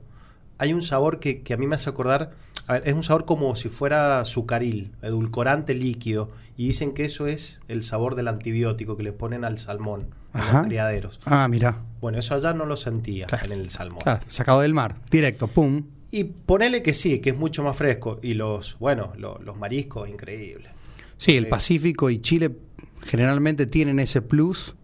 Hay 0.62 0.74
un 0.74 0.82
sabor 0.84 1.20
que, 1.20 1.42
que 1.42 1.54
a 1.54 1.58
mí 1.58 1.66
me 1.66 1.74
hace 1.76 1.90
acordar, 1.90 2.32
a 2.68 2.74
ver, 2.74 2.84
es 2.88 2.94
un 2.94 3.02
sabor 3.04 3.26
como 3.26 3.56
si 3.56 3.68
fuera 3.68 4.24
sucaril, 4.26 4.92
edulcorante 5.02 5.74
líquido. 5.74 6.30
Y 6.56 6.68
dicen 6.68 6.92
que 6.94 7.04
eso 7.06 7.26
es 7.26 7.62
el 7.68 7.82
sabor 7.82 8.14
del 8.14 8.28
antibiótico 8.28 8.96
que 8.96 9.02
le 9.04 9.12
ponen 9.12 9.44
al 9.44 9.58
salmón 9.58 10.04
Ajá. 10.34 10.60
los 10.60 10.68
criaderos. 10.68 11.20
Ah, 11.26 11.48
mira. 11.50 11.80
Bueno, 12.00 12.20
eso 12.20 12.36
allá 12.36 12.54
no 12.54 12.66
lo 12.66 12.78
sentía 12.78 13.26
Claro. 13.26 13.46
en 13.48 13.52
el 13.54 13.70
salmón. 13.72 14.02
Claro, 14.04 14.20
sacado 14.28 14.62
del 14.62 14.74
mar, 14.76 14.96
directo, 15.10 15.48
pum. 15.48 15.84
Y 16.12 16.26
ponele 16.26 16.84
que 16.84 16.94
sí, 16.94 17.20
que 17.20 17.32
es 17.32 17.38
mucho 17.38 17.64
más 17.64 17.76
fresco. 17.76 18.20
Y 18.22 18.36
los, 18.36 18.78
bueno, 18.80 19.14
lo- 19.18 19.40
los 19.44 19.58
mariscos, 19.58 20.08
increíble. 20.10 20.70
Sí, 21.18 21.38
el 21.38 21.46
Sí. 21.46 21.50
Pacífico 21.50 22.10
y 22.12 22.20
Chile 22.20 22.56
generalmente 23.06 23.66
tienen 23.66 24.00
ese 24.00 24.22
plus 24.22 24.76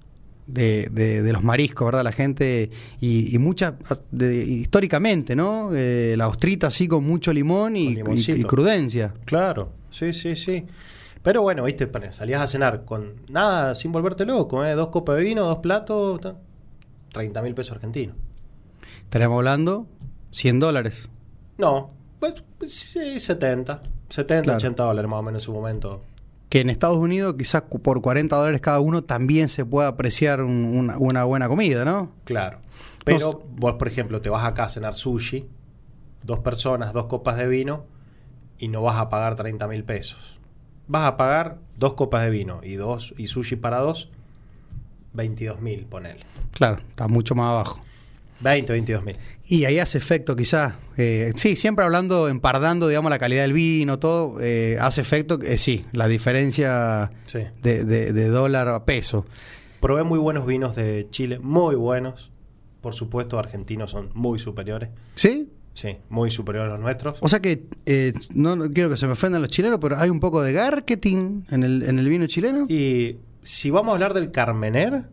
de, 0.47 0.87
de- 0.91 1.21
de 1.21 1.33
los 1.33 1.43
mariscos, 1.43 1.85
¿verdad? 1.85 2.03
La 2.03 2.11
gente, 2.11 2.71
y, 2.99 3.35
y 3.35 3.37
mucha, 3.37 3.77
de- 4.11 4.43
históricamente, 4.45 5.35
¿no? 5.35 5.69
Eh, 5.73 6.15
la 6.17 6.27
ostrita 6.27 6.67
así 6.67 6.87
con 6.87 7.03
mucho 7.03 7.31
limón 7.33 7.75
y, 7.75 7.97
Con 7.99 8.17
y- 8.17 8.21
y 8.31 8.43
crudencia. 8.43 9.13
Claro, 9.25 9.71
sí, 9.89 10.13
sí, 10.13 10.35
sí. 10.35 10.65
Pero 11.23 11.41
bueno, 11.41 11.63
viste, 11.65 11.89
salías 12.11 12.41
a 12.41 12.47
cenar 12.47 12.85
con 12.85 13.13
nada, 13.29 13.75
sin 13.75 13.91
volverte 13.91 14.25
loco, 14.25 14.63
¿eh? 14.63 14.73
Dos 14.73 14.87
copas 14.87 15.17
de 15.17 15.23
vino, 15.23 15.45
dos 15.45 15.57
platos, 15.59 16.21
ta- 16.21 16.35
30 17.11 17.41
mil 17.41 17.53
pesos 17.53 17.73
argentinos. 17.73 18.15
Estaríamos 19.03 19.37
hablando 19.37 19.87
100 20.31 20.59
dólares. 20.59 21.09
No, 21.57 21.91
pues 22.19 22.35
pues, 22.57 22.73
sí, 22.73 23.19
70, 23.19 23.81
70, 24.09 24.43
Claro. 24.43 24.57
80 24.57 24.83
dólares 24.83 25.11
más 25.11 25.19
o 25.19 25.23
menos 25.23 25.41
en 25.41 25.45
su 25.45 25.51
momento. 25.53 26.01
Que 26.49 26.61
en 26.61 26.69
Estados 26.69 26.97
Unidos 26.97 27.35
quizás 27.37 27.63
por 27.63 28.01
40 28.01 28.35
dólares 28.35 28.61
cada 28.61 28.79
uno 28.79 29.03
también 29.03 29.49
se 29.49 29.65
pueda 29.65 29.89
apreciar 29.89 30.41
un- 30.41 30.65
una, 30.65 30.97
una 30.97 31.23
buena 31.25 31.47
comida, 31.47 31.83
¿no? 31.85 32.11
Claro. 32.23 32.59
Pero 33.03 33.43
vos, 33.55 33.73
por 33.73 33.87
ejemplo, 33.87 34.21
te 34.21 34.29
vas 34.29 34.45
acá 34.45 34.63
a 34.65 34.69
cenar 34.69 34.95
sushi, 34.95 35.47
dos 36.23 36.39
personas, 36.39 36.93
dos 36.93 37.05
copas 37.07 37.37
de 37.37 37.47
vino, 37.47 37.85
y 38.57 38.67
no 38.69 38.81
vas 38.81 38.97
a 38.97 39.09
pagar 39.09 39.35
30 39.35 39.67
mil 39.67 39.83
pesos. 39.83 40.39
Vas 40.87 41.05
a 41.05 41.17
pagar 41.17 41.57
dos 41.77 41.93
copas 41.93 42.23
de 42.23 42.29
vino 42.29 42.61
y 42.63 42.73
dos 42.75 43.13
y 43.17 43.27
sushi 43.27 43.55
para 43.57 43.79
dos, 43.79 44.09
22 45.13 45.61
mil, 45.61 45.85
ponele. 45.85 46.19
Claro, 46.51 46.77
está 46.89 47.07
mucho 47.07 47.35
más 47.35 47.49
abajo. 47.51 47.79
20, 48.41 48.71
22 48.73 49.03
mil. 49.03 49.17
Y 49.49 49.63
ahí 49.65 49.79
hace 49.79 49.97
efecto 49.97 50.35
quizás. 50.35 50.73
eh, 50.97 51.31
sí, 51.35 51.55
siempre 51.55 51.85
hablando, 51.85 52.27
empardando, 52.27 52.87
digamos, 52.87 53.09
la 53.11 53.19
calidad 53.19 53.43
del 53.43 53.53
vino, 53.53 53.97
todo, 53.99 54.41
eh, 54.41 54.77
hace 54.81 54.99
efecto, 55.01 55.39
eh, 55.41 55.57
sí, 55.57 55.85
la 55.93 56.07
diferencia 56.07 57.11
Sí. 57.25 57.39
de, 57.61 57.85
de- 57.85 58.11
de 58.13 58.27
dólar 58.27 58.67
a 58.67 58.83
peso. 58.83 59.25
Probé 59.79 60.03
muy 60.03 60.19
buenos 60.19 60.45
vinos 60.45 60.75
de 60.75 61.07
Chile, 61.11 61.39
muy 61.39 61.75
buenos. 61.75 62.31
Por 62.81 62.93
supuesto, 62.93 63.37
argentinos 63.39 63.91
son 63.91 64.09
muy 64.15 64.39
superiores. 64.39 64.89
¿Sí? 65.15 65.49
Sí, 65.73 65.97
muy 66.09 66.31
superiores 66.31 66.69
a 66.71 66.73
los 66.73 66.81
nuestros. 66.83 67.19
O 67.21 67.29
sea 67.29 67.39
que, 67.39 67.65
eh, 67.85 68.11
no, 68.33 68.55
no 68.55 68.71
quiero 68.73 68.89
que 68.89 68.97
se 68.97 69.05
me 69.05 69.13
ofendan 69.13 69.41
los 69.41 69.51
chilenos, 69.51 69.77
pero 69.79 69.97
hay 69.97 70.09
un 70.09 70.19
poco 70.19 70.41
de 70.41 70.53
marketing 70.55 71.43
en 71.51 71.63
el, 71.63 71.83
en 71.83 71.99
el 71.99 72.09
vino 72.09 72.25
chileno. 72.27 72.65
Y 72.67 73.17
si 73.43 73.69
vamos 73.69 73.91
a 73.91 73.93
hablar 73.93 74.13
del 74.15 74.29
Carmener, 74.31 75.03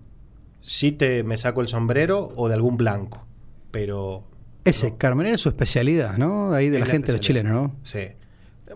sí 0.60 0.92
te 0.92 1.22
me 1.24 1.36
saco 1.36 1.60
el 1.60 1.68
sombrero 1.68 2.32
o 2.36 2.48
de 2.48 2.54
algún 2.54 2.76
blanco. 2.78 3.26
Pero. 3.74 4.22
Ese, 4.64 4.92
no, 4.92 4.98
Carmenero 4.98 5.34
es 5.34 5.40
su 5.40 5.48
especialidad, 5.48 6.16
¿no? 6.16 6.52
Ahí 6.52 6.68
de 6.68 6.78
es 6.78 6.80
la 6.80 6.86
gente, 6.86 7.10
los 7.10 7.20
especialidad. 7.20 7.50
chilenos, 7.50 7.52
¿no? 7.52 7.76
Sí. 7.82 8.06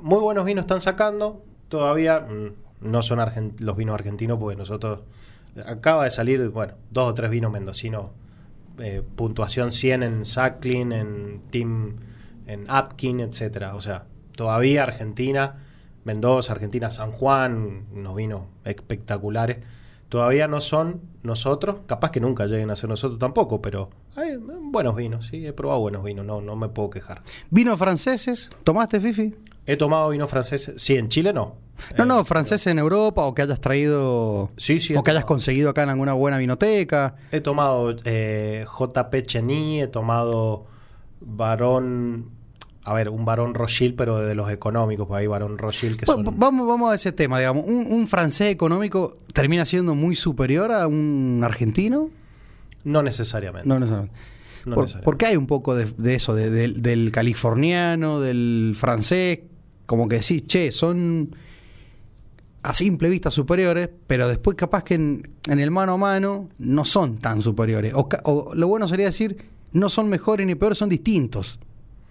Muy 0.01 0.19
buenos 0.19 0.45
vinos 0.45 0.65
están 0.65 0.81
sacando. 0.81 1.45
Todavía 1.69 2.19
mm, 2.19 2.89
no 2.91 3.03
son 3.05 3.21
los 3.61 3.77
vinos 3.77 3.95
argentinos 3.95 4.39
porque 4.41 4.57
nosotros. 4.57 5.03
Acaba 5.65 6.03
de 6.03 6.11
salir, 6.11 6.49
bueno, 6.49 6.75
dos 6.91 7.11
o 7.11 7.15
tres 7.15 7.31
vinos 7.31 7.53
mendocinos. 7.53 8.07
eh, 8.81 9.03
puntuación 9.15 9.71
100 9.71 10.03
en 10.03 10.25
Sacklin, 10.25 10.91
en 10.93 11.43
Team, 11.51 11.97
en 12.47 12.65
Atkin, 12.69 13.21
etcétera. 13.21 13.77
O 13.77 13.81
sea, 13.81 14.07
todavía 14.37 14.83
Argentina, 14.83 15.55
Mendoza, 16.05 16.53
Argentina, 16.55 16.91
San 16.91 17.13
Juan, 17.13 17.87
unos 17.93 18.17
vinos 18.17 18.43
espectaculares. 18.65 19.59
Todavía 20.09 20.49
no 20.49 20.61
son 20.61 21.03
nosotros, 21.23 21.77
capaz 21.87 22.11
que 22.11 22.21
nunca 22.21 22.47
lleguen 22.47 22.71
a 22.71 22.77
ser 22.77 22.89
nosotros 22.89 23.19
tampoco, 23.19 23.61
pero 23.61 23.91
hay 24.17 24.31
eh, 24.31 24.39
buenos 24.39 24.97
vinos, 24.97 25.27
sí, 25.27 25.47
he 25.47 25.53
probado 25.53 25.81
buenos 25.81 26.03
vinos, 26.03 26.25
no, 26.25 26.41
no 26.41 26.57
me 26.57 26.69
puedo 26.69 26.89
quejar. 26.91 27.23
¿Vinos 27.51 27.79
franceses? 27.79 28.51
¿Tomaste, 28.65 29.01
Fifi? 29.01 29.35
He 29.67 29.77
tomado 29.77 30.09
vino 30.09 30.27
francés, 30.27 30.73
sí, 30.79 30.97
en 30.97 31.09
Chile 31.11 31.35
no. 31.35 31.57
No, 31.99 32.05
Eh, 32.05 32.07
no, 32.07 32.25
franceses 32.25 32.69
en 32.69 32.79
Europa 32.79 33.23
o 33.27 33.35
que 33.35 33.43
hayas 33.43 33.61
traído. 33.61 34.51
Sí, 34.57 34.81
sí, 34.81 34.97
O 34.97 35.03
que 35.03 35.11
hayas 35.11 35.27
conseguido 35.27 35.69
acá 35.69 35.83
en 35.83 35.91
alguna 35.91 36.15
buena 36.15 36.39
vinoteca. 36.39 37.17
He 37.31 37.41
tomado 37.43 37.95
eh, 38.05 38.65
JP 38.67 39.15
Cheny, 39.27 39.83
he 39.83 39.87
tomado 39.89 40.65
Barón, 41.21 42.31
a 42.85 42.95
ver, 42.95 43.09
un 43.11 43.25
Barón 43.25 43.55
Rochil, 43.55 43.95
pero 43.95 44.19
de 44.19 44.35
los 44.35 44.51
económicos, 44.51 45.07
pues 45.07 45.21
hay 45.21 45.27
Barón 45.27 45.59
Rochil 45.59 45.97
que 45.97 46.07
son... 46.07 46.25
va- 46.27 46.33
Vamos, 46.35 46.67
vamos 46.67 46.91
a 46.91 46.95
ese 46.95 47.13
tema, 47.13 47.39
digamos. 47.39 47.65
¿Un, 47.67 47.87
un 47.91 48.09
francés 48.09 48.49
económico 48.51 49.19
termina 49.35 49.65
siendo 49.65 49.95
muy 49.95 50.17
superior 50.17 50.73
a 50.73 50.87
un 50.87 51.41
argentino? 51.45 52.09
No 52.85 53.03
necesariamente. 53.03 53.69
No 53.69 53.79
necesariamente. 53.79 54.17
no 54.65 54.75
Por- 54.75 54.85
necesariamente. 54.85 55.05
porque 55.05 55.27
hay 55.27 55.37
un 55.37 55.47
poco 55.47 55.75
de, 55.75 55.85
de 55.99 56.15
eso, 56.15 56.35
de- 56.35 56.51
del- 56.51 56.81
del 56.81 57.13
californiano, 57.13 58.21
del 58.21 58.75
francés, 58.77 59.41
como 59.85 60.09
que 60.09 60.17
decís, 60.17 60.47
che, 60.47 60.73
son 60.73 61.35
a 62.63 62.75
simple 62.75 63.09
vista 63.09 63.31
superiores, 63.31 63.89
pero 64.07 64.29
después 64.29 64.57
capaz 64.57 64.83
que 64.85 64.95
en, 64.95 65.29
en 65.49 65.61
el 65.61 65.71
mano 65.71 65.93
a 65.93 65.97
mano 65.97 66.49
no 66.59 66.85
son 66.85 67.19
tan 67.19 67.41
superiores. 67.43 67.93
O, 67.95 68.09
o 68.25 68.55
lo 68.55 68.67
bueno 68.69 68.89
sería 68.89 69.07
decir, 69.07 69.37
no 69.73 69.89
son 69.89 70.09
mejores 70.09 70.47
ni 70.47 70.55
peores, 70.55 70.79
son 70.79 70.89
distintos. 70.89 71.59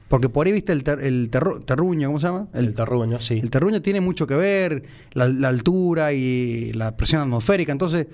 Porque 0.07 0.29
por 0.29 0.47
ahí 0.47 0.53
viste 0.53 0.71
el, 0.71 0.83
ter- 0.83 1.01
el 1.01 1.29
terru- 1.29 1.63
terruño, 1.65 2.07
¿cómo 2.07 2.19
se 2.19 2.27
llama? 2.27 2.47
El 2.53 2.73
terruño, 2.73 3.19
sí. 3.19 3.39
El 3.43 3.49
terruño 3.49 3.81
tiene 3.81 3.99
mucho 4.01 4.25
que 4.25 4.35
ver, 4.35 4.83
la, 5.13 5.27
la 5.27 5.49
altura 5.49 6.13
y 6.13 6.71
la 6.73 6.95
presión 6.95 7.21
atmosférica. 7.21 7.71
Entonces, 7.73 8.07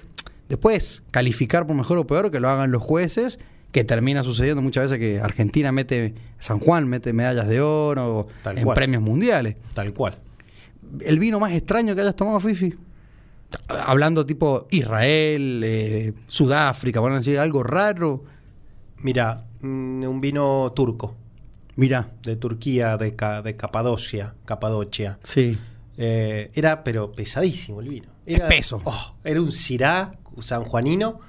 después, 0.50 1.04
calificar 1.12 1.68
por 1.68 1.76
mejor 1.76 2.00
o 2.00 2.08
peor, 2.08 2.32
que 2.32 2.40
lo 2.40 2.50
hagan 2.50 2.72
los 2.72 2.82
jueces, 2.82 3.38
que 3.72 3.84
termina 3.84 4.24
sucediendo 4.24 4.62
muchas 4.62 4.86
veces 4.86 4.98
que 5.00 5.20
Argentina 5.22 5.72
mete, 5.72 6.16
San 6.40 6.60
Juan 6.60 6.88
mete 6.88 7.14
medallas 7.14 7.48
de 7.48 7.62
oro 7.62 8.28
Tal 8.44 8.58
en 8.58 8.64
cual. 8.66 8.76
premios 8.76 9.02
mundiales. 9.04 9.56
Tal 9.76 9.94
cual. 9.94 10.18
¿El 11.02 11.20
vino 11.20 11.40
más 11.40 11.52
extraño 11.54 11.94
que 11.96 12.02
hayas 12.02 12.16
tomado, 12.16 12.40
Fifi? 12.40 12.74
Hablando 13.86 14.26
tipo 14.26 14.68
Israel, 14.72 15.62
eh, 15.64 16.14
Sudáfrica, 16.28 17.00
bueno, 17.00 17.18
así, 17.18 17.36
algo 17.36 17.62
raro. 17.64 18.24
Mira, 19.00 19.44
mm, 19.62 20.04
un 20.06 20.22
vino 20.22 20.72
turco, 20.76 21.16
Mira, 21.76 22.12
de 22.24 22.36
Turquía, 22.36 22.98
de, 22.98 23.14
Ca- 23.16 23.42
de 23.42 23.56
Capadocia, 23.56 24.34
Capadocia. 24.46 25.20
sí. 25.24 25.58
Eh, 25.96 26.50
era, 26.56 26.84
pero 26.84 27.12
pesadísimo 27.12 27.80
el 27.82 27.88
vino. 27.90 28.08
Era, 28.26 28.48
Espeso. 28.48 28.82
oh, 28.84 29.14
era 29.24 29.40
un 29.40 29.52
cirá 29.52 30.16
sanjuanino, 30.40 31.20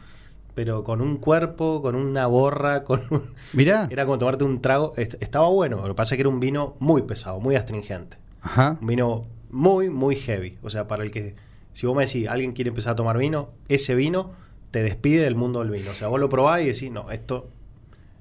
pero 0.54 0.84
con 0.84 1.02
un 1.02 1.18
cuerpo, 1.18 1.82
con 1.82 1.94
una 1.94 2.26
borra, 2.26 2.82
con 2.84 3.02
un- 3.10 3.34
Mira. 3.52 3.88
Era 3.90 4.06
como 4.06 4.16
tomarte 4.16 4.44
un 4.44 4.62
trago. 4.62 4.94
Est- 4.96 5.22
Estaba 5.22 5.48
bueno, 5.48 5.76
lo 5.82 5.88
que 5.88 5.94
pasa 5.94 6.14
es 6.14 6.16
que 6.16 6.22
era 6.22 6.30
un 6.30 6.40
vino 6.40 6.76
muy 6.78 7.02
pesado, 7.02 7.40
muy 7.40 7.56
astringente. 7.56 8.16
Ajá. 8.40 8.78
Un 8.80 8.86
vino 8.86 9.26
muy, 9.50 9.90
muy 9.90 10.16
heavy. 10.16 10.56
O 10.62 10.70
sea, 10.70 10.86
para 10.88 11.04
el 11.04 11.10
que, 11.10 11.34
si 11.72 11.86
vos 11.86 11.94
me 11.94 12.06
decís, 12.06 12.26
alguien 12.28 12.52
quiere 12.52 12.70
empezar 12.70 12.92
a 12.92 12.96
tomar 12.96 13.18
vino, 13.18 13.50
ese 13.68 13.94
vino 13.94 14.30
te 14.70 14.82
despide 14.82 15.24
del 15.24 15.34
mundo 15.34 15.58
del 15.60 15.70
vino. 15.70 15.90
O 15.90 15.94
sea, 15.94 16.08
vos 16.08 16.18
lo 16.20 16.28
probás 16.30 16.62
y 16.62 16.66
decís, 16.66 16.90
no, 16.90 17.10
esto 17.10 17.48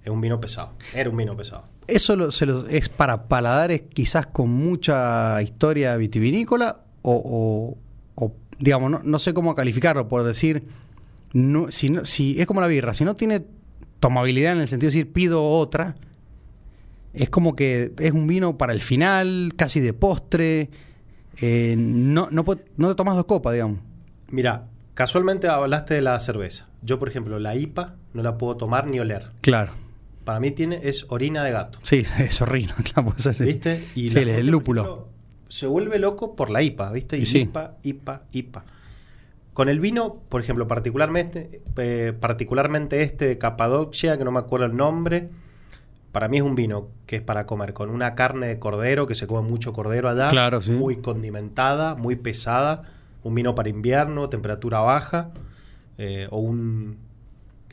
es 0.04 0.10
un 0.12 0.20
vino 0.20 0.42
pesado. 0.42 0.72
Era 0.94 1.10
un 1.10 1.16
vino 1.18 1.38
pesado. 1.38 1.64
¿Eso 1.96 2.16
lo- 2.16 2.32
se 2.32 2.46
lo- 2.46 2.68
es 2.68 2.90
para 2.90 3.28
paladares 3.28 3.84
quizás 3.94 4.26
con 4.28 4.50
mucha 4.50 5.42
historia 5.42 5.96
vitivinícola? 5.96 6.82
O, 7.02 7.78
o- 8.16 8.24
o, 8.26 8.34
digamos, 8.60 8.90
no, 8.92 9.02
no 9.04 9.20
sé 9.20 9.34
cómo 9.34 9.54
calificarlo, 9.56 10.08
por 10.08 10.24
decir, 10.24 10.64
no, 11.34 11.72
si, 11.72 11.90
no- 11.90 12.06
si 12.06 12.40
es 12.40 12.46
como 12.48 12.62
la 12.62 12.68
birra, 12.68 12.94
si 12.94 13.04
no 13.06 13.16
tiene 13.16 13.44
tomabilidad 14.00 14.54
en 14.54 14.62
el 14.62 14.68
sentido 14.68 14.90
de 14.92 14.98
decir 14.98 15.14
pido 15.14 15.44
otra, 15.46 15.96
es 17.14 17.30
como 17.30 17.56
que 17.56 17.94
es 18.00 18.12
un 18.12 18.26
vino 18.28 18.58
para 18.58 18.74
el 18.74 18.82
final, 18.82 19.54
casi 19.56 19.80
de 19.80 19.94
postre, 19.94 20.70
eh, 21.42 21.76
no, 21.78 22.28
no, 22.32 22.44
no 22.78 22.88
te 22.90 22.96
tomas 22.96 23.16
dos 23.16 23.26
copas, 23.26 23.54
digamos. 23.54 23.80
Mira, 24.30 24.66
casualmente 24.94 25.48
hablaste 25.48 25.94
de 25.94 26.02
la 26.02 26.20
cerveza. 26.20 26.68
Yo, 26.82 26.98
por 27.00 27.08
ejemplo, 27.10 27.40
la 27.40 27.56
IPA 27.56 27.96
no 28.14 28.24
la 28.24 28.38
puedo 28.38 28.58
tomar 28.58 28.88
ni 28.88 29.00
oler. 29.00 29.30
Claro. 29.42 29.74
Para 30.24 30.40
mí 30.40 30.52
tiene, 30.52 30.80
es 30.84 31.06
orina 31.10 31.44
de 31.44 31.52
gato. 31.52 31.80
Sí, 31.84 32.04
es 32.20 32.42
horrible. 32.42 32.74
Claro, 32.84 33.10
pues, 33.16 33.36
sí. 33.38 33.44
¿Viste? 33.46 33.84
sí, 33.94 34.10
la 34.10 34.38
el, 34.38 34.48
lúpulo. 34.48 35.08
se 35.50 35.68
vuelve 35.68 36.00
loco 36.00 36.36
por 36.36 36.50
la 36.50 36.62
IPA, 36.62 36.92
¿viste? 36.92 37.18
Y 37.18 37.22
Y 37.22 37.26
sí. 37.26 37.40
IPA, 37.40 37.76
IPA, 37.84 38.24
IPA. 38.32 38.64
Con 39.54 39.70
el 39.70 39.80
vino, 39.80 40.16
por 40.30 40.42
ejemplo, 40.42 40.68
particularmente, 40.68 41.62
eh, 41.78 42.14
particularmente 42.20 43.04
este 43.04 43.28
de 43.28 43.38
Capadocia, 43.38 44.18
que 44.18 44.24
no 44.24 44.32
me 44.32 44.40
acuerdo 44.40 44.66
el 44.66 44.76
nombre, 44.76 45.30
para 46.12 46.28
mí 46.28 46.38
es 46.38 46.44
un 46.44 46.56
vino 46.56 46.88
que 47.06 47.18
es 47.18 47.22
para 47.22 47.46
comer 47.46 47.74
con 47.74 47.90
una 47.92 48.16
carne 48.16 48.48
de 48.48 48.58
cordero, 48.58 49.06
que 49.06 49.14
se 49.14 49.28
come 49.28 49.48
mucho 49.48 49.72
cordero 49.74 50.10
allá, 50.10 50.30
Claro, 50.30 50.60
sí. 50.62 50.72
muy 50.72 50.98
condimentada, 50.98 51.94
muy 51.94 52.16
pesada, 52.16 52.82
un 53.24 53.36
vino 53.36 53.54
para 53.54 53.70
invierno, 53.70 54.28
temperatura 54.30 54.80
baja, 54.80 55.32
eh, 56.00 56.28
o 56.32 56.40
un 56.40 56.98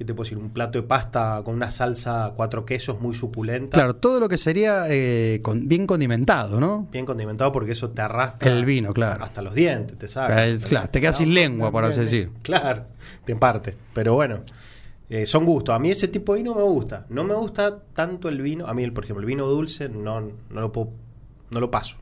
¿qué 0.00 0.04
te 0.06 0.14
puedo 0.14 0.24
decir? 0.24 0.38
Un 0.38 0.48
plato 0.48 0.80
de 0.80 0.88
pasta 0.88 1.42
con 1.44 1.54
una 1.54 1.70
salsa 1.70 2.32
cuatro 2.34 2.64
quesos 2.64 3.02
muy 3.02 3.12
suculenta. 3.12 3.76
Claro, 3.76 3.96
todo 3.96 4.18
lo 4.18 4.30
que 4.30 4.38
sería 4.38 4.84
eh, 4.88 5.40
con- 5.42 5.68
bien 5.68 5.86
condimentado, 5.86 6.58
¿no? 6.58 6.88
Bien 6.90 7.04
condimentado 7.04 7.52
porque 7.52 7.72
eso 7.72 7.90
te 7.90 8.00
arrastra. 8.00 8.50
El 8.50 8.64
vino, 8.64 8.94
claro. 8.94 9.22
Hasta 9.22 9.42
los 9.42 9.54
dientes, 9.54 9.98
te 9.98 10.08
saca. 10.08 10.28
Claro, 10.28 10.50
es- 10.52 10.64
claro, 10.64 10.88
te 10.88 11.02
quedas 11.02 11.18
sin 11.18 11.34
lengua, 11.34 11.70
por 11.70 11.84
así 11.84 12.00
decir. 12.00 12.30
Claro, 12.40 12.86
te 13.26 13.36
parte. 13.36 13.76
Pero 13.92 14.14
bueno, 14.14 14.40
eh, 15.10 15.26
son 15.26 15.44
gustos. 15.44 15.74
A 15.74 15.78
mí 15.78 15.90
ese 15.90 16.08
tipo 16.08 16.32
de 16.32 16.38
vino 16.38 16.54
me 16.54 16.62
gusta. 16.62 17.04
No 17.10 17.22
me 17.24 17.34
gusta 17.34 17.80
tanto 17.92 18.30
el 18.30 18.40
vino. 18.40 18.66
A 18.68 18.72
mí, 18.72 18.90
por 18.90 19.04
ejemplo, 19.04 19.20
el 19.20 19.26
vino 19.26 19.46
dulce 19.46 19.90
no, 19.90 20.22
no, 20.22 20.60
lo, 20.62 20.72
puedo- 20.72 20.92
no 21.50 21.60
lo 21.60 21.70
paso. 21.70 21.98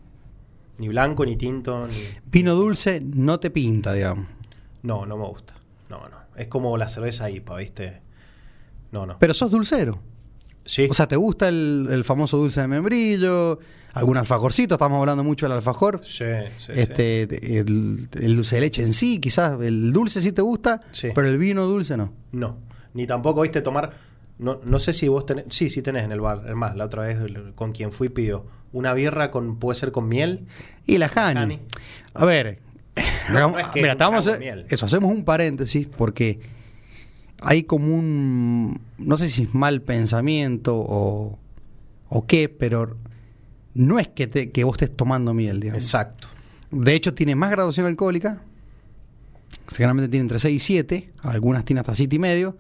Ni 0.79 0.87
blanco, 0.87 1.27
ni 1.27 1.35
tinto, 1.37 1.89
ni... 1.89 1.95
Vino 2.31 2.55
dulce 2.55 3.01
no 3.01 3.41
te 3.41 3.51
pinta, 3.51 3.93
digamos. 3.93 4.29
No, 4.85 5.05
no 5.05 5.17
me 5.17 5.27
gusta. 5.27 5.55
No, 5.91 5.99
no. 6.09 6.18
Es 6.39 6.47
como 6.49 6.77
la 6.77 6.89
cerveza 6.89 7.29
IPA, 7.31 7.57
¿viste? 7.57 8.01
No, 8.93 9.07
no. 9.07 9.19
Pero 9.19 9.35
sos 9.35 9.51
dulcero. 9.51 9.99
sí, 10.65 10.87
O 10.91 10.95
sea, 10.95 11.07
¿te 11.09 11.17
gusta 11.17 11.49
el, 11.49 11.89
el 11.91 12.05
famoso 12.05 12.37
dulce 12.39 12.61
de 12.61 12.69
membrillo? 12.69 13.59
¿Algún 13.95 14.17
alfajorcito? 14.17 14.75
Estamos 14.77 15.01
hablando 15.01 15.25
mucho 15.25 15.47
del 15.47 15.53
alfajor. 15.55 16.01
sí, 16.03 16.25
sí, 16.57 16.67
sí. 16.67 16.73
este, 16.75 17.59
el, 17.59 18.09
el 18.13 18.37
dulce 18.37 18.57
de 18.57 18.61
leche 18.63 18.83
en 18.83 18.93
sí, 18.95 19.19
quizás 19.19 19.61
el 19.61 19.93
dulce 19.93 20.21
sí 20.21 20.33
te 20.33 20.43
gusta, 20.43 20.81
Sí. 20.93 21.09
pero 21.15 21.27
el 21.29 21.39
vino 21.39 21.67
dulce 21.67 21.97
no. 21.97 22.13
No, 22.33 22.59
ni 22.95 23.07
tampoco, 23.07 23.43
viste, 23.43 23.61
tomar. 23.61 23.97
No, 24.39 24.61
no 24.65 24.79
sé 24.79 24.93
si 24.93 25.09
vos 25.09 25.27
tenés. 25.27 25.47
Sí, 25.51 25.69
sí 25.69 25.83
tenés 25.83 26.05
en 26.05 26.13
el 26.13 26.21
bar. 26.21 26.45
Es 26.49 26.55
más, 26.55 26.77
la 26.77 26.85
otra 26.85 27.03
vez 27.03 27.19
con 27.57 27.73
quien 27.73 27.91
fui 27.91 28.09
pidió 28.09 28.47
una 28.73 28.93
birra 28.95 29.33
con. 29.33 29.59
puede 29.59 29.77
ser 29.77 29.91
con 29.91 30.07
miel. 30.09 30.47
Y 30.87 30.99
la. 30.99 31.11
Honey. 31.17 31.61
A 32.15 32.25
ver, 32.25 32.61
No, 33.33 33.59
es 33.59 33.67
que 33.69 33.83
mira, 33.83 33.95
hacer- 33.95 34.39
miel. 34.41 34.67
eso, 34.69 34.87
hacemos 34.87 35.13
un 35.13 35.25
paréntesis 35.25 35.89
porque 35.89 36.41
hay 37.41 37.63
como 37.65 37.95
un, 37.95 38.81
no 38.99 39.17
sé 39.19 39.29
si 39.29 39.45
es 39.45 39.55
mal 39.55 39.83
pensamiento 39.83 40.77
o, 40.77 41.39
o 42.09 42.27
qué, 42.27 42.49
pero 42.49 42.97
no 43.75 43.99
es 43.99 44.09
que, 44.09 44.27
te- 44.27 44.51
que 44.51 44.65
vos 44.65 44.75
estés 44.75 44.97
tomando 44.97 45.35
miel, 45.35 45.61
digamos. 45.61 45.83
Exacto. 45.85 46.29
De 46.71 46.95
hecho, 46.95 47.15
tiene 47.15 47.35
más 47.35 47.51
graduación 47.51 47.87
alcohólica. 47.87 48.43
Generalmente 49.69 50.09
tiene 50.09 50.23
entre 50.23 50.39
6 50.39 50.55
y 50.57 50.59
7. 50.59 51.13
Algunas 51.23 51.65
tienen 51.65 51.81
hasta 51.81 51.95
7 51.95 52.17
y 52.17 52.19
medio. 52.19 52.59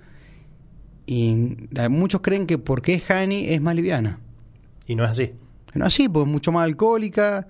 Y 1.07 1.57
muchos 1.91 2.21
creen 2.21 2.47
que 2.47 2.59
porque 2.59 2.95
es 2.95 3.11
honey 3.11 3.53
es 3.53 3.61
más 3.61 3.75
liviana. 3.75 4.19
Y 4.87 4.95
no 4.95 5.05
es 5.05 5.11
así. 5.11 5.33
No 5.75 5.87
así, 5.87 6.09
pues 6.09 6.27
es 6.27 6.33
mucho 6.33 6.53
más 6.53 6.65
alcohólica. 6.65 7.49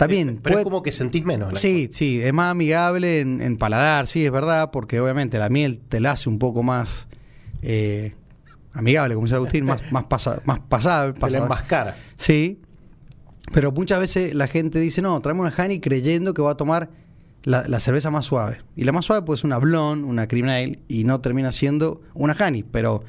Está 0.00 0.06
bien. 0.06 0.28
Eh, 0.30 0.38
Pero 0.42 0.52
puede- 0.54 0.60
es 0.62 0.64
como 0.64 0.82
que 0.82 0.92
sentís 0.92 1.24
menos. 1.24 1.58
Sí, 1.58 1.88
sí, 1.92 2.20
es 2.22 2.32
más 2.32 2.50
amigable 2.52 3.20
en, 3.20 3.40
en 3.42 3.56
paladar, 3.58 4.06
sí, 4.06 4.24
es 4.24 4.32
verdad, 4.32 4.70
porque 4.70 4.98
obviamente 5.00 5.38
la 5.38 5.48
miel 5.50 5.78
te 5.80 6.00
la 6.00 6.12
hace 6.12 6.28
un 6.28 6.38
poco 6.38 6.62
más 6.62 7.06
eh, 7.62 8.14
amigable, 8.72 9.14
como 9.14 9.26
dice 9.26 9.36
Agustín, 9.36 9.64
más, 9.66 9.92
más, 9.92 10.04
pasa- 10.04 10.40
más 10.44 10.60
pasable. 10.60 11.12
Te 11.12 11.30
la 11.30 11.38
enmascara. 11.38 11.96
Sí, 12.16 12.60
pero 13.52 13.72
muchas 13.72 14.00
veces 14.00 14.34
la 14.34 14.46
gente 14.46 14.78
dice, 14.80 15.02
no, 15.02 15.20
traemos 15.20 15.46
una 15.52 15.64
honey 15.64 15.80
creyendo 15.80 16.32
que 16.34 16.40
va 16.42 16.52
a 16.52 16.56
tomar 16.56 16.88
la, 17.42 17.66
la 17.68 17.80
cerveza 17.80 18.10
más 18.10 18.24
suave. 18.26 18.58
Y 18.76 18.84
la 18.84 18.92
más 18.92 19.04
suave 19.04 19.22
puede 19.22 19.36
ser 19.38 19.46
una 19.46 19.58
blonde, 19.58 20.06
una 20.06 20.26
cream 20.28 20.48
ale, 20.48 20.78
y 20.88 21.04
no 21.04 21.20
termina 21.20 21.52
siendo 21.52 22.00
una 22.14 22.34
honey, 22.40 22.62
pero 22.62 23.02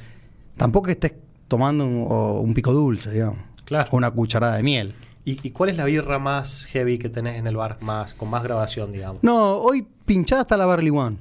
tampoco 0.56 0.90
estés 0.90 1.14
tomando 1.48 1.84
un, 1.86 2.06
o 2.08 2.40
un 2.40 2.52
pico 2.54 2.72
dulce, 2.72 3.10
digamos, 3.10 3.38
Claro. 3.64 3.88
o 3.92 3.96
una 3.96 4.10
cucharada 4.10 4.56
de 4.56 4.62
miel. 4.62 4.94
¿Y, 5.24 5.38
y 5.46 5.50
cuál 5.50 5.70
es 5.70 5.76
la 5.76 5.84
birra 5.84 6.18
más 6.18 6.64
heavy 6.66 6.98
que 6.98 7.08
tenés 7.08 7.38
en 7.38 7.46
el 7.46 7.56
bar? 7.56 7.78
más 7.80 8.14
Con 8.14 8.28
más 8.30 8.42
grabación, 8.42 8.90
digamos. 8.92 9.22
No, 9.22 9.54
hoy 9.56 9.86
pinchada 10.04 10.42
está 10.42 10.56
la 10.56 10.66
Barley 10.66 10.90
One. 10.90 11.16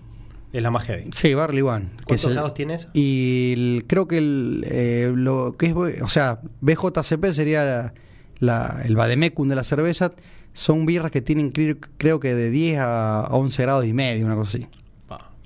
Es 0.53 0.61
la 0.61 0.71
más 0.71 0.83
heavy. 0.83 1.09
Sí, 1.13 1.33
Barley 1.33 1.61
One. 1.61 1.85
que 1.85 2.03
¿Cuántos 2.03 2.15
es 2.17 2.25
el- 2.25 2.33
grados 2.33 2.53
tiene 2.53 2.73
esa? 2.73 2.89
Y 2.93 3.53
el- 3.53 3.85
creo 3.87 4.07
que 4.07 4.17
el, 4.17 4.65
eh, 4.69 5.11
lo 5.13 5.55
que 5.57 5.67
es, 5.67 5.73
o 6.01 6.07
sea, 6.07 6.39
BJCP 6.61 7.31
sería 7.31 7.63
la- 7.63 7.93
la- 8.39 8.81
el 8.85 8.95
Bademecum 8.95 9.47
de 9.47 9.55
la 9.55 9.63
cerveza. 9.63 10.11
Son 10.53 10.85
birras 10.85 11.11
que 11.11 11.21
tienen, 11.21 11.51
creo, 11.51 11.77
creo 11.97 12.19
que 12.19 12.35
de 12.35 12.49
10 12.49 12.79
a 12.81 13.27
11 13.31 13.61
grados 13.61 13.85
y 13.85 13.93
medio, 13.93 14.25
una 14.25 14.35
cosa 14.35 14.57
así. 14.57 14.67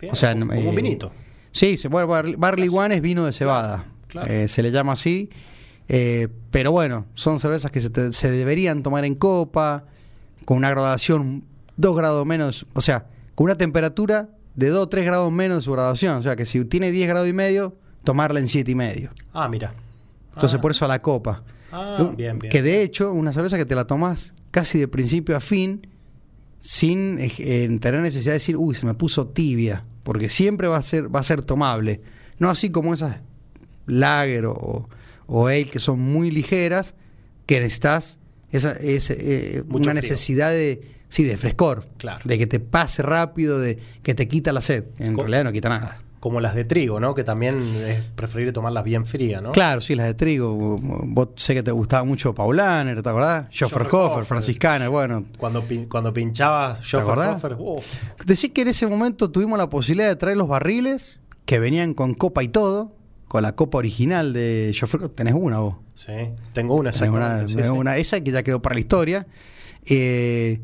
Bien, 0.01 0.11
O 0.11 0.15
sea, 0.15 0.33
como, 0.33 0.51
eh, 0.53 0.55
como 0.57 0.69
un 0.71 0.75
vinito. 0.75 1.11
Sí, 1.51 1.77
se, 1.77 1.87
bueno, 1.87 2.07
Barley, 2.37 2.69
One 2.69 2.95
es 2.95 3.01
vino 3.01 3.25
de 3.25 3.31
cebada. 3.33 3.85
claro. 4.07 4.27
Eh, 4.31 4.47
se 4.47 4.61
le 4.63 4.71
llama 4.71 4.93
así. 4.93 5.29
Eh, 5.87 6.27
pero 6.51 6.71
bueno, 6.71 7.05
son 7.13 7.39
cervezas 7.39 7.71
que 7.71 7.79
se, 7.81 7.89
te- 7.89 8.11
se 8.13 8.31
deberían 8.31 8.81
tomar 8.83 9.05
en 9.05 9.15
copa, 9.15 9.85
con 10.45 10.57
una 10.57 10.69
graduación 10.69 11.43
2 11.77 11.95
grados 11.97 12.25
menos, 12.25 12.65
o 12.73 12.81
sea, 12.81 13.07
con 13.35 13.45
una 13.45 13.55
temperatura 13.57 14.29
de 14.55 14.69
2 14.69 14.83
o 14.85 14.89
3 14.89 15.05
grados 15.05 15.31
menos 15.31 15.57
de 15.57 15.61
su 15.63 15.71
graduación. 15.71 16.15
O 16.17 16.21
sea, 16.21 16.35
que 16.35 16.45
si 16.45 16.63
tiene 16.65 16.91
10 16.91 17.07
grados 17.09 17.27
y 17.27 17.33
medio, 17.33 17.75
tomarla 18.03 18.39
en 18.39 18.47
7 18.47 18.71
y 18.71 18.75
medio. 18.75 19.09
Ah, 19.33 19.47
mira. 19.49 19.73
Entonces, 20.33 20.57
Ah. 20.57 20.61
por 20.61 20.71
eso 20.71 20.85
a 20.85 20.87
la 20.87 20.99
copa. 20.99 21.43
Ah, 21.71 21.97
Un- 21.99 22.15
bien, 22.15 22.39
bien. 22.39 22.51
Que 22.51 22.61
de 22.61 22.81
hecho, 22.81 23.11
una 23.11 23.33
cerveza 23.33 23.57
que 23.57 23.65
te 23.65 23.75
la 23.75 23.85
tomas 23.85 24.33
casi 24.51 24.79
de 24.79 24.87
principio 24.87 25.35
a 25.35 25.41
fin, 25.41 25.87
sin 26.61 27.17
eh, 27.19 27.77
tener 27.79 28.01
necesidad 28.01 28.31
de 28.31 28.35
decir, 28.39 28.55
uy, 28.57 28.73
se 28.75 28.85
me 28.85 28.93
puso 28.93 29.27
tibia, 29.27 29.85
porque 30.03 30.29
siempre 30.29 30.67
va 30.67 30.77
a 30.77 30.81
ser, 30.81 31.13
va 31.13 31.19
a 31.19 31.23
ser 31.23 31.41
tomable. 31.41 32.01
No 32.39 32.49
así 32.49 32.69
como 32.71 32.93
esas 32.93 33.17
lager 33.85 34.45
o, 34.45 34.89
o 35.27 35.47
ale 35.47 35.65
que 35.65 35.79
son 35.79 35.99
muy 35.99 36.31
ligeras, 36.31 36.95
que 37.45 37.59
necesitas 37.59 38.19
esa, 38.51 38.71
ese, 38.73 39.57
eh, 39.57 39.63
una 39.69 39.93
necesidad 39.93 40.51
de, 40.51 40.81
sí, 41.09 41.23
de 41.23 41.37
frescor, 41.37 41.85
Claro. 41.97 42.21
de 42.25 42.37
que 42.37 42.47
te 42.47 42.59
pase 42.59 43.01
rápido, 43.03 43.59
de 43.59 43.77
que 44.03 44.13
te 44.15 44.27
quita 44.27 44.53
la 44.53 44.61
sed. 44.61 44.85
En 44.99 45.17
realidad 45.17 45.43
no 45.43 45.51
quita 45.51 45.69
nada. 45.69 45.99
Como 46.21 46.41
las 46.41 46.55
de 46.55 46.63
trigo, 46.63 46.99
¿no? 46.99 47.13
Que 47.13 47.23
también 47.23 47.59
es 47.85 48.01
preferible 48.15 48.51
tomarlas 48.51 48.83
bien 48.83 49.05
frías, 49.05 49.43
¿no? 49.43 49.51
Claro, 49.51 49.79
sí, 49.81 49.93
las 49.93 50.07
de 50.07 50.15
trigo. 50.15 50.55
Vos 50.79 51.29
sé 51.35 51.53
que 51.53 51.61
te 51.61 51.69
gustaba 51.69 52.03
mucho 52.03 52.33
Paulaner, 52.33 53.03
¿te 53.03 53.09
acordás? 53.09 53.43
Schofferhofer, 53.51 53.87
Schofferhofer. 53.89 54.25
Franciscaner, 54.25 54.89
bueno. 54.89 55.25
Cuando, 55.37 55.61
pin- 55.67 55.87
cuando 55.87 56.11
pinchaba 56.13 56.71
acordás? 56.71 56.85
Schofferhofer, 56.87 57.55
uf, 57.59 57.85
Decís 58.25 58.49
que 58.51 58.61
en 58.61 58.69
ese 58.69 58.87
momento 58.87 59.29
tuvimos 59.29 59.59
la 59.59 59.69
posibilidad 59.69 60.07
de 60.07 60.15
traer 60.15 60.37
los 60.37 60.47
barriles 60.47 61.19
que 61.45 61.59
venían 61.59 61.93
con 61.93 62.15
copa 62.15 62.41
y 62.41 62.47
todo, 62.47 62.95
con 63.35 63.43
la 63.43 63.53
copa 63.53 63.79
original 63.79 64.31
de 64.31 64.71
Schofferhofer. 64.73 65.13
Tenés 65.13 65.33
una 65.33 65.59
vos. 65.59 65.75
sí. 65.93 66.13
Tengo 66.53 66.75
una, 66.75 66.91
Tenés 66.91 67.09
una, 67.09 67.17
exactamente, 67.41 67.47
sí, 67.49 67.55
tenés 67.57 67.71
sí. 67.71 67.77
una 67.77 67.97
esa 67.97 68.21
que 68.21 68.31
ya 68.31 68.43
quedó 68.43 68.61
para 68.61 68.75
la 68.75 68.79
historia. 68.79 69.27
Eh, 69.85 70.61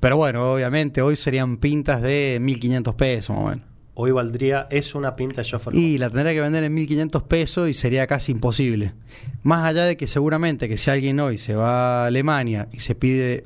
pero 0.00 0.16
bueno, 0.16 0.54
obviamente 0.54 1.02
hoy 1.02 1.14
serían 1.14 1.58
pintas 1.58 2.02
de 2.02 2.38
1500 2.40 2.94
pesos 2.96 3.36
más 3.36 3.44
o 3.44 3.48
menos. 3.48 3.64
Hoy 3.94 4.10
valdría, 4.10 4.66
es 4.72 4.96
una 4.96 5.14
pinta 5.14 5.42
de 5.42 5.44
Schofferhofer. 5.44 5.80
Y 5.80 5.98
la 5.98 6.10
tendría 6.10 6.32
que 6.32 6.40
vender 6.40 6.64
en 6.64 6.74
1500 6.74 7.22
pesos 7.22 7.68
y 7.68 7.74
sería 7.74 8.08
casi 8.08 8.32
imposible. 8.32 8.92
Más 9.44 9.64
allá 9.64 9.84
de 9.84 9.96
que 9.96 10.08
seguramente 10.08 10.68
que 10.68 10.76
si 10.76 10.90
alguien 10.90 11.20
hoy 11.20 11.38
se 11.38 11.54
va 11.54 12.02
a 12.02 12.06
Alemania 12.06 12.68
y 12.72 12.80
se 12.80 12.96
pide 12.96 13.44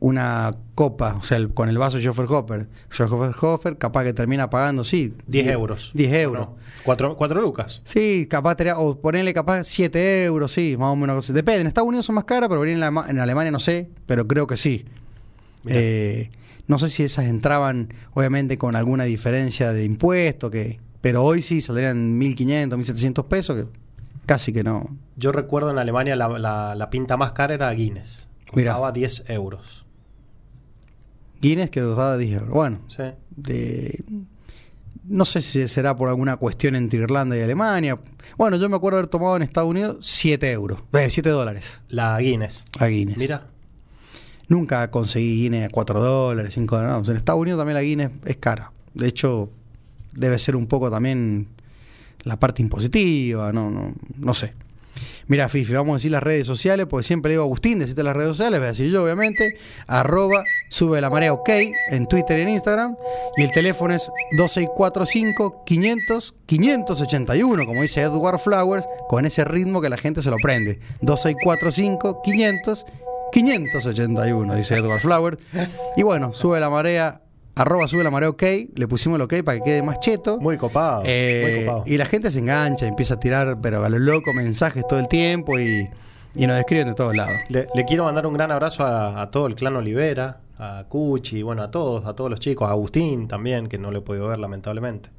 una 0.00 0.50
copa, 0.74 1.16
o 1.16 1.22
sea, 1.22 1.36
el- 1.36 1.52
con 1.52 1.68
el 1.68 1.76
vaso 1.78 1.98
Schofferhofer, 2.00 2.68
Schofferhofer 2.90 3.76
capaz 3.78 4.04
que 4.04 4.12
termina 4.14 4.48
pagando, 4.50 4.82
sí. 4.82 5.14
10 5.26 5.46
euros. 5.48 5.90
10 5.94 6.10
¿O 6.12 6.16
euros. 6.16 6.48
no? 6.48 6.56
Cuatro, 6.84 7.16
cuatro 7.16 7.40
lucas. 7.42 7.82
Sí, 7.84 8.26
capaz, 8.28 8.56
o 8.76 8.98
ponerle 9.00 9.34
capaz 9.34 9.64
7 9.64 10.24
euros, 10.24 10.52
sí, 10.52 10.76
más 10.78 10.88
o 10.92 10.96
menos. 10.96 11.32
Depende, 11.32 11.60
en 11.60 11.66
Estados 11.66 11.88
Unidos 11.88 12.06
son 12.06 12.14
más 12.14 12.24
caras, 12.24 12.48
pero 12.48 12.64
en, 12.64 12.78
Alema- 12.82 13.08
en 13.08 13.18
Alemania 13.20 13.50
no 13.52 13.58
sé, 13.60 13.90
pero 14.06 14.26
creo 14.26 14.46
que 14.46 14.56
sí. 14.56 14.84
Eh, 15.66 16.30
no 16.66 16.78
sé 16.78 16.88
si 16.88 17.02
esas 17.02 17.26
entraban, 17.26 17.92
obviamente, 18.14 18.56
con 18.56 18.76
alguna 18.76 19.04
diferencia 19.04 19.72
de 19.72 19.84
impuesto, 19.84 20.50
que, 20.50 20.80
pero 21.00 21.24
hoy 21.24 21.42
sí 21.42 21.60
saldrían 21.60 22.18
1.500, 22.18 22.68
1.700 22.78 23.24
pesos, 23.26 23.56
que 23.56 23.68
casi 24.24 24.52
que 24.52 24.62
no. 24.64 24.86
Yo 25.16 25.32
recuerdo 25.32 25.70
en 25.70 25.78
Alemania 25.78 26.16
la, 26.16 26.28
la- 26.38 26.74
la 26.74 26.88
pinta 26.90 27.16
más 27.18 27.32
cara 27.32 27.52
era 27.54 27.70
Guinness. 27.72 28.28
Costaba 28.50 28.90
10 28.92 29.24
euros. 29.28 29.84
Guinness 31.40 31.70
que 31.70 31.80
costaba 31.80 32.16
10 32.18 32.32
euros. 32.40 32.50
Bueno, 32.50 32.80
Sí. 32.88 33.02
de, 33.36 34.02
no 35.04 35.24
sé 35.24 35.42
si 35.42 35.66
será 35.68 35.96
por 35.96 36.08
alguna 36.08 36.36
cuestión 36.36 36.76
entre 36.76 37.00
Irlanda 37.00 37.36
y 37.36 37.40
Alemania. 37.40 37.98
Bueno, 38.36 38.56
yo 38.56 38.68
me 38.68 38.76
acuerdo 38.76 38.98
haber 38.98 39.08
tomado 39.10 39.36
en 39.36 39.42
Estados 39.42 39.68
Unidos 39.70 39.96
7 40.00 40.50
euros, 40.52 40.80
eh, 40.92 41.08
7 41.10 41.28
dólares 41.30 41.80
La 41.88 42.18
Guinness. 42.20 42.64
a 42.78 42.86
Guinness. 42.86 43.16
Mira. 43.18 43.46
Nunca 44.48 44.90
conseguí 44.90 45.42
Guinness 45.42 45.66
a 45.66 45.70
4 45.70 46.00
dólares, 46.00 46.54
5 46.54 46.76
dólares. 46.76 46.96
No, 47.06 47.10
en 47.12 47.16
Estados 47.16 47.40
Unidos 47.40 47.58
también 47.60 47.74
la 47.74 47.82
Guinness 47.82 48.10
es 48.26 48.36
cara. 48.36 48.72
De 48.94 49.06
hecho, 49.06 49.50
debe 50.12 50.38
ser 50.38 50.56
un 50.56 50.66
poco 50.66 50.90
también 50.90 51.46
la 52.24 52.38
parte 52.38 52.60
impositiva, 52.62 53.52
no, 53.52 53.70
no, 53.70 53.92
no 54.18 54.34
sé. 54.34 54.52
Mira, 55.30 55.48
Fifi, 55.48 55.72
vamos 55.74 55.92
a 55.92 55.94
decir 55.94 56.10
las 56.10 56.24
redes 56.24 56.44
sociales, 56.44 56.86
porque 56.90 57.06
siempre 57.06 57.30
digo 57.30 57.44
Agustín, 57.44 57.78
decirte 57.78 58.02
las 58.02 58.16
redes 58.16 58.30
sociales, 58.30 58.58
voy 58.58 58.66
a 58.66 58.70
decir 58.72 58.90
yo, 58.90 59.04
obviamente. 59.04 59.54
Arroba, 59.86 60.42
sube 60.70 61.00
la 61.00 61.08
marea 61.08 61.32
ok, 61.32 61.48
en 61.92 62.08
Twitter 62.08 62.36
y 62.40 62.42
en 62.42 62.48
Instagram. 62.48 62.96
Y 63.36 63.44
el 63.44 63.52
teléfono 63.52 63.94
es 63.94 64.10
2645 64.36 65.62
500 65.64 66.34
581, 66.46 67.64
como 67.64 67.80
dice 67.80 68.00
Edward 68.00 68.40
Flowers, 68.40 68.88
con 69.08 69.24
ese 69.24 69.44
ritmo 69.44 69.80
que 69.80 69.88
la 69.88 69.96
gente 69.96 70.20
se 70.20 70.30
lo 70.30 70.36
prende. 70.42 70.80
2645 71.02 72.22
500 72.24 72.86
581, 73.30 74.56
dice 74.56 74.74
Edward 74.74 75.00
Flowers. 75.00 75.38
Y 75.96 76.02
bueno, 76.02 76.32
sube 76.32 76.58
la 76.58 76.70
marea 76.70 77.22
arroba 77.56 77.86
sube 77.88 78.04
la 78.04 78.10
marea 78.10 78.28
ok, 78.30 78.42
le 78.74 78.88
pusimos 78.88 79.16
el 79.16 79.22
ok 79.22 79.42
para 79.44 79.58
que 79.58 79.64
quede 79.64 79.82
más 79.82 80.00
cheto. 80.00 80.38
Muy 80.40 80.56
copado. 80.56 81.02
Eh, 81.04 81.42
muy 81.56 81.64
copado. 81.66 81.84
y 81.86 81.96
la 81.96 82.04
gente 82.06 82.30
se 82.30 82.38
engancha, 82.38 82.86
empieza 82.86 83.14
a 83.14 83.20
tirar, 83.20 83.58
pero 83.60 83.84
a 83.84 83.88
lo 83.88 83.98
loco, 83.98 84.32
mensajes 84.32 84.86
todo 84.88 84.98
el 84.98 85.08
tiempo 85.08 85.58
y, 85.58 85.88
y 86.34 86.46
nos 86.46 86.58
escriben 86.58 86.88
de 86.88 86.94
todos 86.94 87.14
lados. 87.14 87.36
Le, 87.48 87.66
le 87.74 87.84
quiero 87.84 88.04
mandar 88.04 88.26
un 88.26 88.34
gran 88.34 88.50
abrazo 88.50 88.84
a, 88.84 89.20
a 89.20 89.30
todo 89.30 89.46
el 89.46 89.54
clan 89.54 89.76
Olivera, 89.76 90.40
a 90.58 90.84
Cuchi, 90.88 91.42
bueno, 91.42 91.62
a 91.62 91.70
todos, 91.70 92.06
a 92.06 92.14
todos 92.14 92.30
los 92.30 92.40
chicos, 92.40 92.68
a 92.68 92.72
Agustín 92.72 93.28
también, 93.28 93.68
que 93.68 93.78
no 93.78 93.90
le 93.90 93.98
he 93.98 94.02
podido 94.02 94.28
ver 94.28 94.38
lamentablemente. 94.38 95.10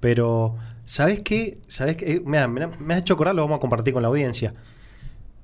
Pero, 0.00 0.56
¿sabes 0.84 1.22
qué? 1.22 1.58
¿Sabes 1.66 1.96
qué? 1.96 2.12
Eh, 2.12 2.22
mira, 2.24 2.46
mira, 2.48 2.70
me 2.78 2.94
has 2.94 3.00
hecho 3.00 3.14
acordar, 3.14 3.34
lo 3.34 3.42
vamos 3.42 3.56
a 3.56 3.60
compartir 3.60 3.92
con 3.94 4.02
la 4.02 4.08
audiencia. 4.08 4.54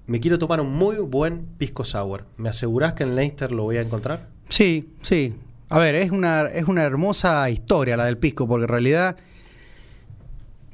Me 0.07 0.21
quiero 0.21 0.39
tomar 0.39 0.61
un 0.61 0.73
muy 0.73 0.97
buen 0.97 1.47
pisco 1.59 1.85
sour. 1.85 2.27
¿Me 2.37 2.49
asegurás 2.49 2.93
que 2.95 3.05
en 3.05 3.15
Leicester 3.15 3.53
lo 3.53 3.63
voy 3.63 3.77
a 3.77 3.83
encontrar? 3.83 4.27
Sí, 4.49 4.93
sí. 5.01 5.35
A 5.73 5.79
ver, 5.79 5.95
es 5.95 6.11
una, 6.11 6.43
es 6.43 6.65
una 6.65 6.83
hermosa 6.83 7.49
historia 7.49 7.97
la 7.97 8.05
del 8.05 8.19
pisco, 8.19 8.47
porque 8.47 8.65
en 8.65 8.69
realidad 8.69 9.17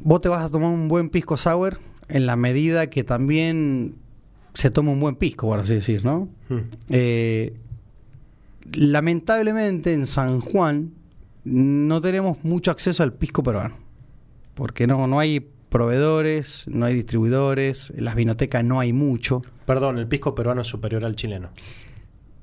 vos 0.01 0.21
te 0.21 0.29
vas 0.29 0.45
a 0.45 0.49
tomar 0.49 0.71
un 0.71 0.89
buen 0.89 1.09
pisco 1.09 1.37
sour 1.37 1.79
en 2.09 2.27
la 2.27 2.35
medida 2.35 2.89
que 2.89 3.05
también 3.05 3.95
se 4.55 4.73
toma 4.73 4.91
un 4.91 4.99
buen 4.99 5.15
pisco, 5.15 5.47
por 5.47 5.61
así 5.61 5.75
decir, 5.75 6.05
¿no? 6.05 6.29
Hmm. 6.49 6.63
Eh, 6.91 7.55
lamentablemente 8.73 9.93
en 9.93 10.09
San 10.09 10.41
Juan 10.41 10.95
no 11.45 12.01
tenemos 12.01 12.43
mucho 12.43 12.73
acceso 12.73 13.05
al 13.05 13.13
pisco 13.13 13.45
peruano, 13.45 13.77
porque 14.55 14.89
no, 14.89 15.07
no 15.07 15.21
hay 15.21 15.49
proveedores, 15.69 16.65
no 16.67 16.87
hay 16.87 16.95
distribuidores, 16.95 17.93
en 17.97 18.05
las 18.05 18.17
vinotecas 18.17 18.65
no 18.65 18.81
hay 18.81 18.93
mucho. 18.93 19.43
Perdón, 19.65 19.99
el 19.99 20.09
pisco 20.09 20.35
peruano 20.35 20.63
es 20.63 20.67
superior 20.67 21.05
al 21.05 21.15
chileno. 21.15 21.51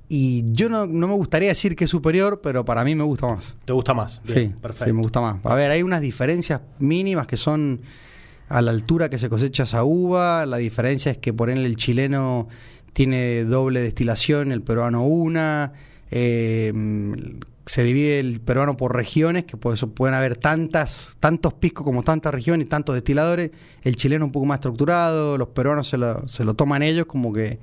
Y 0.07 0.45
yo 0.51 0.69
no, 0.69 0.85
no 0.85 1.07
me 1.07 1.13
gustaría 1.15 1.49
decir 1.49 1.75
que 1.75 1.85
es 1.85 1.89
superior, 1.89 2.41
pero 2.41 2.63
para 2.63 2.83
mí 2.83 2.95
me 2.95 3.03
gusta 3.03 3.27
más. 3.27 3.55
¿Te 3.65 3.73
gusta 3.73 3.93
más? 3.93 4.21
Sí, 4.23 4.53
perfecto. 4.61 4.85
sí, 4.85 4.93
me 4.93 5.01
gusta 5.01 5.21
más. 5.21 5.37
A 5.43 5.55
ver, 5.55 5.71
hay 5.71 5.81
unas 5.81 6.01
diferencias 6.01 6.61
mínimas 6.79 7.27
que 7.27 7.37
son 7.37 7.81
a 8.47 8.61
la 8.61 8.71
altura 8.71 9.09
que 9.09 9.17
se 9.17 9.29
cosecha 9.29 9.63
esa 9.63 9.83
uva. 9.83 10.45
La 10.45 10.57
diferencia 10.57 11.11
es 11.11 11.17
que 11.17 11.33
por 11.33 11.49
ejemplo 11.49 11.67
el 11.67 11.75
chileno 11.75 12.47
tiene 12.93 13.43
doble 13.43 13.81
destilación, 13.81 14.51
el 14.51 14.61
peruano 14.61 15.03
una. 15.03 15.73
Eh, 16.11 16.71
se 17.65 17.83
divide 17.83 18.19
el 18.19 18.41
peruano 18.41 18.77
por 18.77 18.95
regiones, 18.95 19.45
que 19.45 19.57
por 19.57 19.73
eso 19.73 19.89
pueden 19.89 20.13
haber 20.13 20.35
tantas, 20.35 21.17
tantos 21.19 21.53
piscos 21.53 21.83
como 21.83 22.03
tantas 22.03 22.33
regiones 22.33 22.67
y 22.67 22.69
tantos 22.69 22.93
destiladores. 22.93 23.51
El 23.81 23.95
chileno 23.95 24.25
un 24.25 24.31
poco 24.31 24.45
más 24.45 24.57
estructurado, 24.57 25.37
los 25.37 25.49
peruanos 25.49 25.87
se 25.87 25.97
lo, 25.97 26.27
se 26.27 26.43
lo 26.43 26.53
toman 26.53 26.83
ellos 26.83 27.05
como 27.05 27.33
que, 27.33 27.59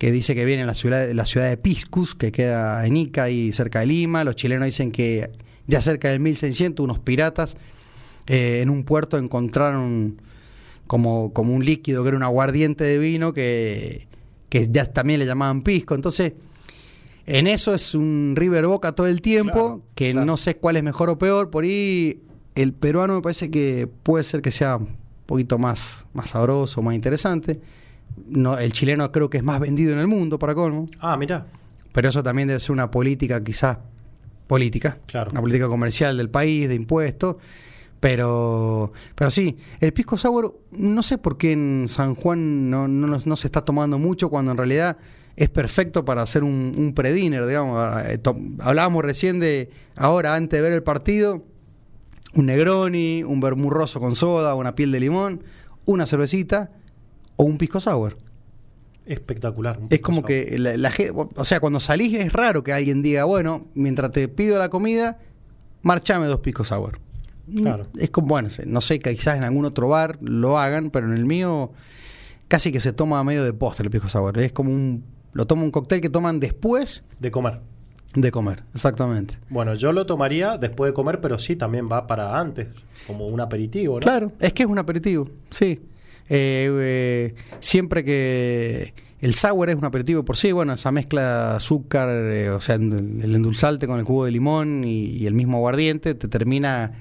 que 0.00 0.10
dice 0.10 0.34
que 0.34 0.46
viene 0.46 0.62
en 0.62 0.66
la 0.66 0.72
ciudad, 0.72 1.12
la 1.12 1.26
ciudad 1.26 1.46
de 1.46 1.58
Piscus, 1.58 2.14
que 2.14 2.32
queda 2.32 2.86
en 2.86 2.96
Ica 2.96 3.28
y 3.28 3.52
cerca 3.52 3.80
de 3.80 3.86
Lima. 3.86 4.24
Los 4.24 4.34
chilenos 4.34 4.64
dicen 4.64 4.92
que 4.92 5.30
ya 5.66 5.82
cerca 5.82 6.08
del 6.08 6.20
1600 6.20 6.82
unos 6.82 7.00
piratas 7.00 7.58
eh, 8.26 8.60
en 8.62 8.70
un 8.70 8.84
puerto 8.84 9.18
encontraron 9.18 10.22
como, 10.86 11.34
como 11.34 11.52
un 11.54 11.66
líquido 11.66 12.02
que 12.02 12.08
era 12.08 12.16
un 12.16 12.22
aguardiente 12.22 12.82
de 12.82 12.96
vino 12.96 13.34
que, 13.34 14.08
que 14.48 14.68
ya 14.70 14.86
también 14.86 15.20
le 15.20 15.26
llamaban 15.26 15.60
pisco. 15.60 15.94
Entonces, 15.94 16.32
en 17.26 17.46
eso 17.46 17.74
es 17.74 17.94
un 17.94 18.36
River 18.36 18.68
Boca 18.68 18.92
todo 18.92 19.06
el 19.06 19.20
tiempo, 19.20 19.52
Claro, 19.52 19.82
que 19.94 20.12
claro. 20.12 20.24
no 20.24 20.38
sé 20.38 20.56
cuál 20.56 20.78
es 20.78 20.82
mejor 20.82 21.10
o 21.10 21.18
peor. 21.18 21.50
Por 21.50 21.64
ahí 21.64 22.22
el 22.54 22.72
peruano 22.72 23.16
me 23.16 23.20
parece 23.20 23.50
que 23.50 23.86
puede 24.02 24.24
ser 24.24 24.40
que 24.40 24.50
sea 24.50 24.76
un 24.78 24.96
poquito 25.26 25.58
más, 25.58 26.06
más 26.14 26.30
sabroso, 26.30 26.80
más 26.80 26.94
interesante. 26.94 27.60
No, 28.26 28.58
el 28.58 28.72
chileno 28.72 29.10
creo 29.12 29.28
que 29.30 29.38
es 29.38 29.44
más 29.44 29.60
vendido 29.60 29.92
en 29.92 29.98
el 29.98 30.06
mundo, 30.06 30.38
para 30.38 30.54
colmo. 30.54 30.86
Ah, 31.00 31.16
mira. 31.16 31.46
Pero 31.92 32.08
eso 32.08 32.22
también 32.22 32.48
debe 32.48 32.60
ser 32.60 32.72
una 32.72 32.90
política 32.90 33.42
quizás 33.42 33.78
política, 34.46 34.98
Claro. 35.06 35.30
una 35.32 35.40
política 35.40 35.68
comercial 35.68 36.16
del 36.16 36.30
país, 36.30 36.68
de 36.68 36.74
impuestos. 36.74 37.36
Pero, 37.98 38.92
pero 39.14 39.30
sí, 39.30 39.58
el 39.80 39.92
pisco 39.92 40.16
sour, 40.16 40.58
no 40.72 41.02
sé 41.02 41.18
por 41.18 41.36
qué 41.36 41.52
en 41.52 41.84
San 41.86 42.14
Juan 42.14 42.70
no, 42.70 42.88
no, 42.88 43.20
no 43.22 43.36
se 43.36 43.46
está 43.46 43.60
tomando 43.62 43.98
mucho 43.98 44.30
cuando 44.30 44.52
en 44.52 44.56
realidad 44.56 44.96
es 45.36 45.50
perfecto 45.50 46.04
para 46.04 46.22
hacer 46.22 46.42
un, 46.42 46.72
un 46.78 46.94
pre-dinner, 46.94 47.46
digamos. 47.46 48.02
Eh, 48.06 48.16
to- 48.18 48.36
Hablábamos 48.60 49.04
recién 49.04 49.38
de, 49.38 49.70
ahora, 49.96 50.34
antes 50.34 50.56
de 50.58 50.62
ver 50.62 50.72
el 50.72 50.82
partido, 50.82 51.44
un 52.34 52.46
Negroni, 52.46 53.22
un 53.22 53.40
vermurroso 53.40 54.00
con 54.00 54.16
soda, 54.16 54.54
una 54.54 54.74
piel 54.74 54.92
de 54.92 55.00
limón, 55.00 55.42
una 55.84 56.06
cervecita 56.06 56.70
o 57.40 57.44
un 57.44 57.56
pisco 57.58 57.80
sour. 57.80 58.14
Espectacular. 59.06 59.78
un 59.78 59.86
Es 59.90 60.00
como 60.00 60.18
sour. 60.18 60.26
que 60.26 60.58
la, 60.58 60.76
la 60.76 60.92
o 61.36 61.44
sea, 61.44 61.58
cuando 61.60 61.80
salís 61.80 62.14
es 62.14 62.32
raro 62.32 62.62
que 62.62 62.72
alguien 62.72 63.02
diga, 63.02 63.24
bueno, 63.24 63.66
mientras 63.74 64.12
te 64.12 64.28
pido 64.28 64.58
la 64.58 64.68
comida, 64.68 65.18
marchame 65.82 66.26
dos 66.26 66.40
pisco 66.40 66.64
sour. 66.64 66.98
Mm, 67.46 67.62
Claro. 67.62 67.86
Es 67.98 68.10
como, 68.10 68.28
bueno, 68.28 68.48
no 68.66 68.80
sé, 68.80 68.98
quizás 69.00 69.36
en 69.36 69.44
algún 69.44 69.64
otro 69.64 69.88
bar 69.88 70.18
lo 70.20 70.58
hagan, 70.58 70.90
pero 70.90 71.06
en 71.06 71.14
el 71.14 71.24
mío 71.24 71.72
casi 72.48 72.72
que 72.72 72.80
se 72.80 72.92
toma 72.92 73.18
a 73.18 73.24
medio 73.24 73.42
de 73.44 73.52
postre 73.52 73.84
el 73.84 73.90
pisco 73.90 74.08
sour. 74.08 74.38
Es 74.38 74.52
como 74.52 74.70
un, 74.70 75.04
lo 75.32 75.46
toma 75.46 75.62
un 75.62 75.70
cóctel 75.70 76.00
que 76.00 76.10
toman 76.10 76.38
después 76.38 77.02
De 77.18 77.30
comer. 77.30 77.60
de 78.14 78.30
comer, 78.30 78.62
exactamente. 78.74 79.38
Bueno, 79.48 79.74
yo 79.74 79.92
lo 79.92 80.04
tomaría 80.06 80.58
después 80.58 80.90
de 80.90 80.94
comer, 80.94 81.20
pero 81.20 81.38
sí 81.38 81.56
también 81.56 81.88
va 81.90 82.06
para 82.06 82.38
antes, 82.38 82.68
como 83.06 83.26
un 83.26 83.40
aperitivo, 83.40 83.94
¿no? 83.94 84.00
Claro, 84.00 84.32
es 84.40 84.52
que 84.52 84.62
es 84.64 84.68
un 84.68 84.78
aperitivo, 84.78 85.28
sí. 85.50 85.80
Eh, 86.32 86.70
eh, 86.70 87.34
siempre 87.58 88.04
que 88.04 88.94
el 89.20 89.34
sour 89.34 89.68
es 89.68 89.74
un 89.74 89.84
aperitivo 89.84 90.24
por 90.24 90.36
sí, 90.36 90.52
bueno, 90.52 90.72
esa 90.72 90.92
mezcla 90.92 91.50
de 91.50 91.56
azúcar, 91.56 92.08
eh, 92.08 92.50
o 92.50 92.60
sea, 92.60 92.76
el 92.76 93.34
endulzante 93.34 93.86
con 93.86 93.98
el 93.98 94.04
jugo 94.04 94.24
de 94.24 94.30
limón 94.30 94.84
y, 94.84 95.26
el 95.26 95.34
mismo 95.34 95.58
aguardiente 95.58 96.14
te 96.14 96.28
termina 96.28 96.92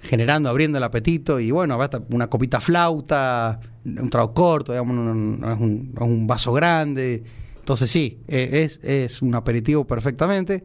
generando, 0.00 0.50
abriendo 0.50 0.76
el 0.76 0.84
apetito 0.84 1.40
y 1.40 1.52
bueno, 1.52 1.78
una 2.10 2.26
copita 2.28 2.60
flauta, 2.60 3.60
un 3.86 4.10
trago 4.10 4.34
corto, 4.34 4.72
digamos, 4.72 4.96
un, 4.96 5.94
un 5.98 6.26
vaso 6.26 6.52
grande. 6.52 7.22
Entonces 7.60 7.88
sí, 7.88 8.18
eh, 8.28 8.64
es, 8.64 8.80
es 8.82 9.22
un 9.22 9.34
aperitivo 9.34 9.86
perfectamente. 9.86 10.64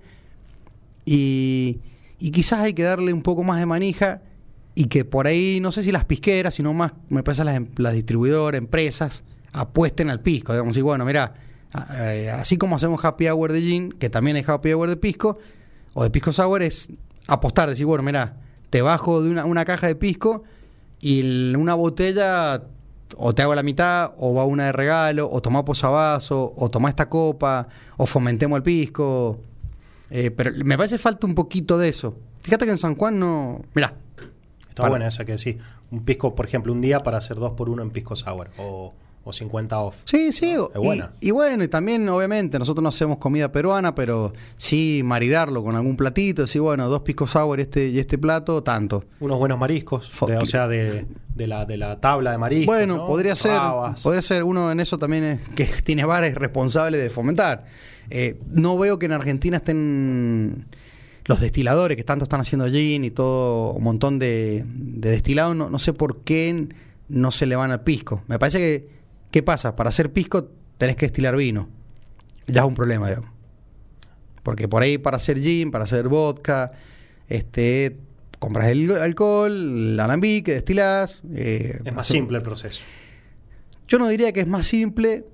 Y, 1.06 1.80
y 2.20 2.32
quizás 2.32 2.60
hay 2.60 2.74
que 2.74 2.84
darle 2.84 3.14
un 3.14 3.22
poco 3.22 3.44
más 3.44 3.60
de 3.60 3.66
manija 3.66 4.22
y 4.80 4.86
que 4.86 5.04
por 5.04 5.28
ahí, 5.28 5.60
no 5.60 5.74
sé 5.74 5.84
si 5.84 5.92
las 5.92 6.06
pisqueras, 6.06 6.56
sino 6.56 6.74
más, 6.74 6.94
me 7.10 7.22
parece 7.22 7.44
las, 7.44 7.56
em- 7.58 7.68
las 7.76 7.92
distribuidoras, 7.94 8.58
empresas, 8.58 9.26
apuesten 9.52 10.10
al 10.10 10.22
pisco. 10.22 10.54
Digamos, 10.54 10.78
y 10.78 10.82
bueno, 10.82 11.04
mira, 11.04 11.34
eh, 11.98 12.32
así 12.34 12.58
como 12.58 12.78
hacemos 12.78 13.04
happy 13.04 13.28
hour 13.28 13.52
de 13.52 13.60
gin, 13.60 13.92
que 13.92 14.10
también 14.10 14.38
es 14.38 14.48
happy 14.48 14.72
hour 14.72 14.88
de 14.88 14.96
pisco, 14.96 15.38
o 15.96 16.04
de 16.04 16.10
pisco 16.10 16.32
sour, 16.32 16.64
es 16.64 16.88
apostar, 17.28 17.70
decir, 17.70 17.86
bueno, 17.88 18.06
mira, 18.06 18.38
te 18.70 18.82
bajo 18.82 19.22
de 19.22 19.30
una, 19.30 19.44
una 19.44 19.66
caja 19.66 19.86
de 19.86 19.96
pisco 19.96 20.46
y 21.02 21.54
una 21.56 21.74
botella 21.74 22.64
o 23.18 23.36
te 23.36 23.42
hago 23.42 23.56
la 23.56 23.64
mitad, 23.64 24.14
o 24.18 24.34
va 24.34 24.46
una 24.46 24.68
de 24.68 24.72
regalo, 24.72 25.30
o 25.30 25.42
tomá 25.42 25.66
posavasos, 25.66 26.52
o 26.56 26.70
tomá 26.72 26.88
esta 26.88 27.10
copa, 27.10 27.68
o 27.98 28.06
fomentemos 28.06 28.56
el 28.56 28.64
pisco. 28.64 29.42
Eh, 30.10 30.32
pero 30.32 30.52
me 30.64 30.78
parece 30.78 30.98
falta 30.98 31.28
un 31.28 31.36
poquito 31.36 31.78
de 31.78 31.90
eso. 31.90 32.18
Fíjate 32.44 32.64
que 32.64 32.72
en 32.72 32.78
San 32.78 32.96
Juan 32.96 33.20
no. 33.20 33.62
Mirá, 33.76 33.94
Está 34.80 34.84
Para- 34.86 34.92
buena 34.92 35.08
esa 35.08 35.26
que 35.26 35.38
sí. 35.38 35.58
Un 35.92 36.06
pisco, 36.06 36.34
por 36.36 36.46
ejemplo, 36.46 36.72
un 36.72 36.80
día 36.80 37.02
para 37.02 37.18
hacer 37.18 37.36
dos 37.36 37.52
por 37.52 37.70
uno 37.70 37.84
en 37.84 37.92
pisco 37.92 38.16
sour 38.16 38.50
o, 38.58 38.94
o 39.26 39.34
50 39.34 39.78
off. 39.78 39.98
Sí, 40.06 40.32
sí. 40.32 40.52
Es 40.52 40.60
y- 40.74 40.78
buena. 40.78 41.12
Y, 41.20 41.32
bueno, 41.32 41.66
y 41.66 41.68
también, 41.68 42.08
obviamente, 42.08 42.58
nosotros 42.58 42.82
no 42.82 42.88
hacemos 42.88 43.18
comida 43.18 43.52
peruana, 43.52 43.94
pero 43.94 44.32
sí 44.56 45.02
maridarlo 45.04 45.62
con 45.66 45.76
algún 45.76 45.98
platito, 45.98 46.44
decir, 46.44 46.62
bueno, 46.62 46.88
dos 46.88 47.02
pisco 47.02 47.28
sour 47.28 47.60
este, 47.60 47.90
y 47.90 48.00
este 48.00 48.18
plato, 48.18 48.64
tanto. 48.64 49.04
Unos 49.20 49.38
buenos 49.38 49.60
mariscos, 49.60 50.10
de- 50.26 50.38
o 50.38 50.46
sea, 50.46 50.70
de, 50.70 51.06
de 51.36 51.48
la, 51.48 51.66
de 51.66 51.76
la 51.76 52.00
tabla 52.00 52.32
de 52.32 52.38
mariscos. 52.38 52.74
bueno, 52.74 52.96
¿no? 53.00 53.06
podría 53.08 53.36
ser, 53.36 53.58
Rabas. 53.58 54.02
podría 54.02 54.22
ser 54.22 54.46
uno 54.46 54.72
en 54.72 54.80
eso 54.80 54.98
también 54.98 55.26
es- 55.26 55.42
que 55.50 55.66
tiene 55.84 56.06
bares 56.06 56.36
responsable 56.36 56.98
de 56.98 57.10
fomentar. 57.10 57.66
Eh, 58.10 58.40
no 58.50 58.78
veo 58.78 58.98
que 58.98 59.06
en 59.08 59.12
Argentina 59.12 59.58
estén 59.58 60.66
los 61.30 61.40
destiladores 61.40 61.96
que 61.96 62.04
tanto 62.04 62.24
están 62.24 62.42
haciendo 62.42 62.68
gin 62.68 63.04
y 63.04 63.12
todo 63.12 63.74
un 63.74 63.84
montón 63.84 64.18
de, 64.18 64.64
de 64.66 65.12
destilados, 65.12 65.56
no, 65.56 65.70
no 65.70 65.78
sé 65.78 65.94
por 65.94 66.22
qué 66.24 66.70
no 67.08 67.30
se 67.32 67.46
le 67.46 67.56
van 67.56 67.70
al 67.70 67.82
pisco. 67.84 68.24
Me 68.28 68.40
parece 68.40 68.58
que, 68.58 68.90
¿qué 69.30 69.44
pasa? 69.44 69.76
Para 69.76 69.90
hacer 69.90 70.12
pisco 70.12 70.50
tenés 70.80 70.96
que 70.96 71.06
destilar 71.06 71.36
vino. 71.38 71.70
Ya 72.48 72.62
es 72.62 72.68
un 72.68 72.74
problema, 72.74 73.08
digamos. 73.10 73.30
Porque 74.42 74.68
por 74.68 74.82
ahí 74.82 74.98
para 74.98 75.18
hacer 75.18 75.40
gin, 75.40 75.70
para 75.70 75.84
hacer 75.84 76.08
vodka, 76.08 76.72
este, 77.28 78.00
compras 78.40 78.70
el 78.70 78.90
alcohol, 78.92 79.52
el 79.52 80.00
alambique, 80.00 80.52
destilás. 80.54 81.22
eh, 81.36 81.76
Es 81.86 81.94
más 81.94 82.08
hacer- 82.08 82.18
simple 82.22 82.38
el 82.38 82.44
proceso. 82.44 82.84
Yo 83.88 84.00
no 84.00 84.08
diría 84.08 84.32
que 84.32 84.40
es 84.40 84.48
más 84.48 84.66
simple, 84.66 85.26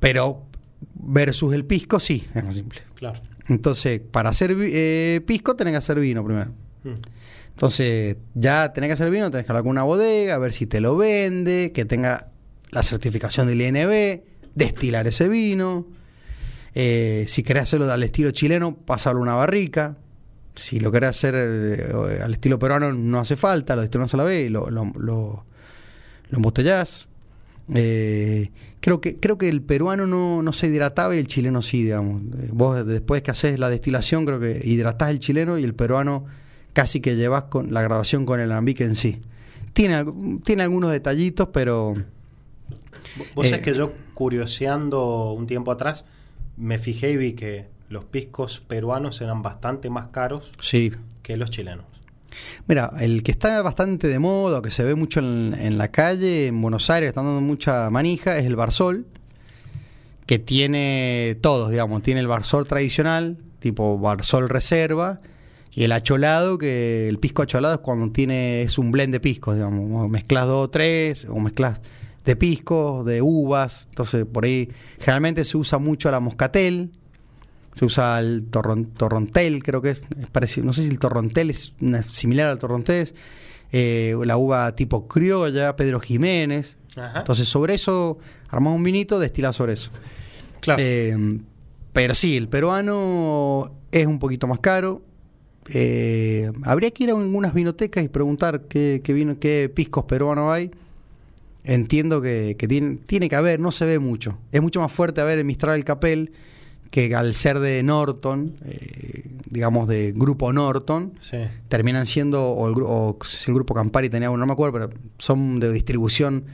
pero 0.00 0.46
versus 0.94 1.54
el 1.54 1.64
pisco 1.64 2.00
sí, 2.00 2.26
es 2.34 2.42
más 2.44 2.56
simple. 2.56 2.80
Claro. 2.96 3.20
Entonces, 3.48 4.00
para 4.00 4.30
hacer 4.30 4.56
eh, 4.58 5.20
pisco 5.26 5.56
tenés 5.56 5.72
que 5.72 5.78
hacer 5.78 5.98
vino 6.00 6.24
primero. 6.24 6.52
Mm. 6.84 6.94
Entonces, 7.50 8.16
ya 8.34 8.72
tenés 8.72 8.88
que 8.88 8.94
hacer 8.94 9.10
vino, 9.10 9.30
tenés 9.30 9.46
que 9.46 9.52
hablar 9.52 9.62
con 9.62 9.70
una 9.70 9.82
bodega, 9.82 10.34
a 10.34 10.38
ver 10.38 10.52
si 10.52 10.66
te 10.66 10.80
lo 10.80 10.96
vende, 10.96 11.72
que 11.72 11.84
tenga 11.84 12.28
la 12.70 12.82
certificación 12.82 13.46
del 13.46 13.60
INB, 13.60 14.22
destilar 14.54 15.06
ese 15.06 15.28
vino. 15.28 15.86
Eh, 16.74 17.26
si 17.28 17.42
querés 17.42 17.64
hacerlo 17.64 17.90
al 17.90 18.02
estilo 18.02 18.30
chileno, 18.30 18.74
pasarlo 18.74 19.20
a 19.20 19.22
una 19.22 19.34
barrica. 19.34 19.96
si 20.54 20.80
lo 20.80 20.90
querés 20.90 21.10
hacer 21.10 21.34
eh, 21.36 22.20
al 22.22 22.32
estilo 22.32 22.58
peruano, 22.58 22.92
no 22.92 23.18
hace 23.18 23.36
falta, 23.36 23.76
lo 23.76 23.82
destilas 23.82 24.12
a 24.14 24.16
la 24.16 24.24
vez 24.24 24.46
y 24.46 24.50
lo, 24.50 24.70
lo, 24.70 24.84
lo, 24.98 25.44
lo 26.28 26.36
embotellás. 26.36 27.08
Eh, 27.74 28.50
creo 28.80 29.00
que 29.00 29.18
creo 29.18 29.38
que 29.38 29.48
el 29.48 29.62
peruano 29.62 30.06
no, 30.06 30.42
no 30.42 30.52
se 30.52 30.66
hidrataba 30.66 31.14
y 31.14 31.18
el 31.18 31.26
chileno 31.26 31.62
sí, 31.62 31.84
digamos. 31.84 32.22
Eh, 32.22 32.48
Vos 32.52 32.84
después 32.86 33.22
que 33.22 33.30
haces 33.30 33.58
la 33.58 33.68
destilación, 33.70 34.24
creo 34.26 34.40
que 34.40 34.60
hidratás 34.64 35.10
el 35.10 35.20
chileno 35.20 35.58
y 35.58 35.64
el 35.64 35.74
peruano 35.74 36.24
casi 36.72 37.00
que 37.00 37.16
llevas 37.16 37.44
con 37.44 37.72
la 37.72 37.82
graduación 37.82 38.26
con 38.26 38.40
el 38.40 38.50
alambique 38.50 38.84
en 38.84 38.96
sí. 38.96 39.20
Tiene, 39.72 40.04
tiene 40.44 40.62
algunos 40.64 40.90
detallitos, 40.90 41.48
pero 41.52 41.94
Vos 43.34 43.46
Eh, 43.46 43.50
sabés 43.50 43.64
que 43.64 43.74
yo, 43.74 43.92
curioseando 44.14 45.32
un 45.32 45.46
tiempo 45.46 45.70
atrás, 45.70 46.04
me 46.56 46.78
fijé 46.78 47.10
y 47.12 47.16
vi 47.16 47.32
que 47.34 47.66
los 47.88 48.04
piscos 48.04 48.60
peruanos 48.60 49.20
eran 49.20 49.42
bastante 49.42 49.90
más 49.90 50.08
caros 50.08 50.50
sí. 50.60 50.92
que 51.22 51.36
los 51.36 51.50
chilenos. 51.50 51.84
Mira, 52.66 52.92
el 53.00 53.22
que 53.22 53.32
está 53.32 53.62
bastante 53.62 54.08
de 54.08 54.18
moda, 54.18 54.62
que 54.62 54.70
se 54.70 54.84
ve 54.84 54.94
mucho 54.94 55.20
en, 55.20 55.54
en 55.58 55.78
la 55.78 55.88
calle, 55.88 56.48
en 56.48 56.60
Buenos 56.60 56.90
Aires, 56.90 57.08
están 57.08 57.24
dando 57.24 57.40
mucha 57.40 57.90
manija, 57.90 58.38
es 58.38 58.46
el 58.46 58.56
Barsol, 58.56 59.06
que 60.26 60.38
tiene 60.38 61.36
todos, 61.40 61.70
digamos, 61.70 62.02
tiene 62.02 62.20
el 62.20 62.28
Barsol 62.28 62.66
tradicional, 62.66 63.38
tipo 63.58 63.98
Barsol 63.98 64.48
Reserva, 64.48 65.20
y 65.74 65.84
el 65.84 65.92
acholado, 65.92 66.58
que 66.58 67.08
el 67.08 67.18
pisco 67.18 67.42
acholado 67.42 67.74
es 67.74 67.80
cuando 67.80 68.12
tiene, 68.12 68.62
es 68.62 68.78
un 68.78 68.92
blend 68.92 69.12
de 69.12 69.20
piscos, 69.20 69.56
digamos, 69.56 70.10
mezclas 70.10 70.46
dos 70.46 70.66
o 70.66 70.70
tres, 70.70 71.26
o 71.28 71.38
mezclas 71.40 71.80
de 72.24 72.36
piscos, 72.36 73.04
de 73.04 73.22
uvas, 73.22 73.86
entonces 73.88 74.24
por 74.26 74.44
ahí 74.44 74.68
generalmente 75.00 75.44
se 75.44 75.56
usa 75.56 75.78
mucho 75.78 76.10
la 76.10 76.20
moscatel, 76.20 76.92
se 77.72 77.84
usa 77.84 78.18
el 78.18 78.50
torron- 78.50 78.92
torrontel, 78.96 79.62
creo 79.62 79.80
que 79.82 79.90
es, 79.90 80.02
es 80.20 80.28
parecido. 80.30 80.66
No 80.66 80.72
sé 80.72 80.82
si 80.82 80.88
el 80.90 80.98
torrontel 80.98 81.50
es 81.50 81.72
una- 81.80 82.02
similar 82.02 82.48
al 82.48 82.58
torrontés. 82.58 83.14
eh, 83.74 84.14
la 84.26 84.36
uva 84.36 84.74
tipo 84.76 85.08
criolla, 85.08 85.74
Pedro 85.76 85.98
Jiménez. 85.98 86.76
Ajá. 86.96 87.20
Entonces, 87.20 87.48
sobre 87.48 87.72
eso, 87.74 88.18
armás 88.50 88.74
un 88.74 88.82
vinito, 88.84 89.18
destilás 89.18 89.56
sobre 89.56 89.72
eso. 89.72 89.90
Claro. 90.60 90.82
Eh, 90.84 91.38
pero 91.94 92.14
sí, 92.14 92.36
el 92.36 92.48
peruano 92.48 93.72
es 93.90 94.06
un 94.06 94.18
poquito 94.18 94.46
más 94.46 94.60
caro. 94.60 95.00
Eh, 95.72 96.50
habría 96.64 96.90
que 96.90 97.04
ir 97.04 97.10
a 97.10 97.16
algunas 97.16 97.54
vinotecas 97.54 98.04
y 98.04 98.08
preguntar 98.08 98.62
qué, 98.68 99.00
qué 99.02 99.12
vino, 99.14 99.38
qué 99.38 99.70
piscos 99.74 100.04
peruanos 100.04 100.52
hay. 100.52 100.70
Entiendo 101.64 102.20
que, 102.20 102.56
que 102.58 102.66
tiene, 102.68 102.96
tiene 103.06 103.28
que 103.28 103.36
haber, 103.36 103.60
no 103.60 103.70
se 103.72 103.86
ve 103.86 103.98
mucho. 103.98 104.36
Es 104.50 104.60
mucho 104.60 104.80
más 104.80 104.90
fuerte 104.92 105.20
haber 105.20 105.38
el 105.38 105.44
Mistral 105.44 105.76
el 105.76 105.84
Capel 105.84 106.32
que 106.92 107.12
al 107.16 107.34
ser 107.34 107.58
de 107.58 107.82
Norton, 107.82 108.54
eh, 108.64 109.24
digamos 109.50 109.88
de 109.88 110.12
grupo 110.14 110.52
Norton, 110.52 111.14
sí. 111.18 111.38
terminan 111.68 112.06
siendo, 112.06 112.50
o 112.50 112.68
el, 112.68 112.74
o 112.86 113.18
si 113.26 113.50
el 113.50 113.54
grupo 113.56 113.74
Campari 113.74 114.08
tenía 114.08 114.30
uno, 114.30 114.38
no 114.38 114.46
me 114.46 114.52
acuerdo, 114.52 114.78
pero 114.88 115.00
son 115.18 115.58
de 115.58 115.72
distribución 115.72 116.44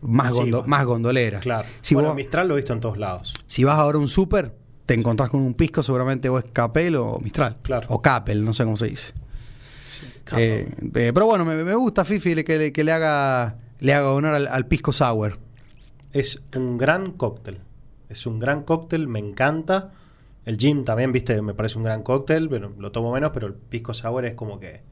más, 0.00 0.32
gondo- 0.32 0.64
más 0.66 0.86
gondolera. 0.86 1.40
Claro. 1.40 1.66
Si, 1.82 1.94
bueno, 1.94 2.10
vos, 2.10 2.16
Mistral 2.16 2.48
lo 2.48 2.54
he 2.54 2.58
visto 2.58 2.72
en 2.72 2.80
todos 2.80 2.96
lados. 2.96 3.34
si 3.46 3.64
vas 3.64 3.78
ahora 3.78 3.98
a 3.98 4.00
un 4.00 4.08
súper, 4.08 4.54
te 4.86 4.94
encontrás 4.94 5.28
con 5.28 5.40
un 5.42 5.54
pisco, 5.54 5.82
seguramente 5.82 6.28
o 6.28 6.38
es 6.38 6.44
Capel 6.52 6.96
o 6.96 7.18
Mistral. 7.20 7.58
Claro. 7.62 7.86
O 7.90 8.00
Capel, 8.00 8.44
no 8.44 8.52
sé 8.52 8.64
cómo 8.64 8.76
se 8.76 8.86
dice. 8.86 9.12
Eh, 10.36 10.68
eh, 10.94 11.10
pero 11.12 11.26
bueno, 11.26 11.44
me, 11.44 11.62
me 11.64 11.74
gusta 11.74 12.04
Fifi 12.04 12.34
le- 12.36 12.44
que, 12.44 12.56
le- 12.58 12.72
que 12.72 12.84
le 12.84 12.92
haga 12.92 13.56
le 13.80 13.92
haga 13.94 14.10
honor 14.12 14.34
al, 14.34 14.46
al 14.46 14.66
pisco 14.66 14.92
sour. 14.92 15.38
Es 16.12 16.40
un 16.54 16.78
gran 16.78 17.10
cóctel. 17.12 17.58
Es 18.10 18.26
un 18.26 18.38
gran 18.38 18.62
cóctel, 18.64 19.08
me 19.08 19.18
encanta. 19.20 19.92
El 20.44 20.56
gin 20.58 20.84
también, 20.84 21.12
viste, 21.12 21.40
me 21.42 21.54
parece 21.54 21.78
un 21.78 21.84
gran 21.84 22.02
cóctel, 22.02 22.48
pero 22.50 22.72
lo 22.78 22.92
tomo 22.92 23.12
menos, 23.12 23.30
pero 23.32 23.46
el 23.46 23.54
pisco 23.54 23.94
sour 23.94 24.24
es 24.24 24.34
como 24.34 24.58
que 24.60 24.82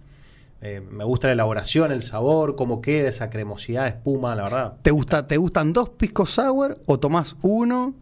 eh, 0.61 0.81
me 0.81 1.05
gusta 1.05 1.27
la 1.29 1.33
elaboración, 1.35 1.91
el 1.93 2.03
sabor, 2.03 2.55
cómo 2.57 2.81
queda 2.81 3.09
esa 3.09 3.29
cremosidad, 3.31 3.87
espuma, 3.89 4.35
la 4.35 4.45
verdad. 4.45 4.77
¿Te, 4.83 4.91
gusta, 4.91 5.27
¿Te 5.27 5.37
gustan 5.37 5.73
dos 5.73 5.91
pisco 5.91 6.27
sour 6.27 6.81
o 6.87 6.99
tomás 6.99 7.37
uno 7.43 7.95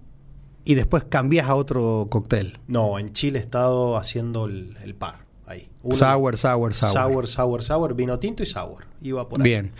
y 0.64 0.74
después 0.74 1.04
cambias 1.04 1.48
a 1.48 1.54
otro 1.54 2.06
cóctel? 2.10 2.58
No, 2.66 2.98
en 2.98 3.12
Chile 3.12 3.38
he 3.38 3.42
estado 3.42 3.96
haciendo 3.96 4.46
el, 4.46 4.76
el 4.82 4.94
par 4.94 5.24
ahí. 5.46 5.68
Uno- 5.82 5.94
Sour, 5.94 6.36
sour, 6.36 6.74
sour. 6.74 6.92
sour, 6.92 7.26
sour, 7.28 7.62
sour, 7.62 7.94
vino 7.94 8.18
tinto 8.18 8.42
y 8.42 8.46
sour. 8.46 8.84
Iba 9.00 9.28
por 9.28 9.40
ahí. 9.40 9.44
Bien. 9.44 9.72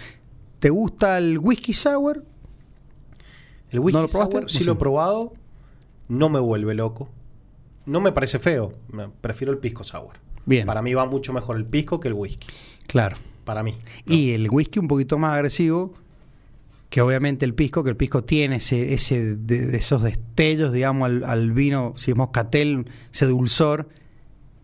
¿Te 0.60 0.70
gusta 0.70 1.18
el 1.18 1.38
whisky 1.38 1.72
sour? 1.74 2.24
El 3.76 3.80
whisky 3.80 3.96
¿No 3.96 4.02
lo 4.02 4.08
probaste? 4.08 4.36
sour 4.38 4.50
sí 4.50 4.64
lo 4.64 4.72
he 4.72 4.76
probado, 4.76 5.34
no 6.08 6.30
me 6.30 6.40
vuelve 6.40 6.74
loco. 6.74 7.10
No 7.84 8.00
me 8.00 8.10
parece 8.10 8.38
feo, 8.38 8.72
prefiero 9.20 9.52
el 9.52 9.58
pisco 9.58 9.84
sour. 9.84 10.14
Bien. 10.46 10.66
Para 10.66 10.80
mí 10.80 10.94
va 10.94 11.04
mucho 11.04 11.34
mejor 11.34 11.56
el 11.56 11.66
pisco 11.66 12.00
que 12.00 12.08
el 12.08 12.14
whisky. 12.14 12.46
Claro. 12.86 13.18
Para 13.44 13.62
mí. 13.62 13.76
Y 14.06 14.32
el 14.32 14.48
whisky 14.50 14.78
un 14.78 14.88
poquito 14.88 15.18
más 15.18 15.34
agresivo 15.34 15.92
que 16.88 17.02
obviamente 17.02 17.44
el 17.44 17.52
pisco, 17.52 17.84
que 17.84 17.90
el 17.90 17.96
pisco 17.98 18.24
tiene 18.24 18.56
ese, 18.56 18.94
ese 18.94 19.36
de, 19.36 19.66
de 19.66 19.76
esos 19.76 20.02
destellos, 20.02 20.72
digamos, 20.72 21.04
al, 21.04 21.24
al 21.24 21.50
vino, 21.50 21.92
si 21.98 22.12
es 22.12 22.16
moscatel, 22.16 22.88
ese 23.12 23.26
dulzor, 23.26 23.88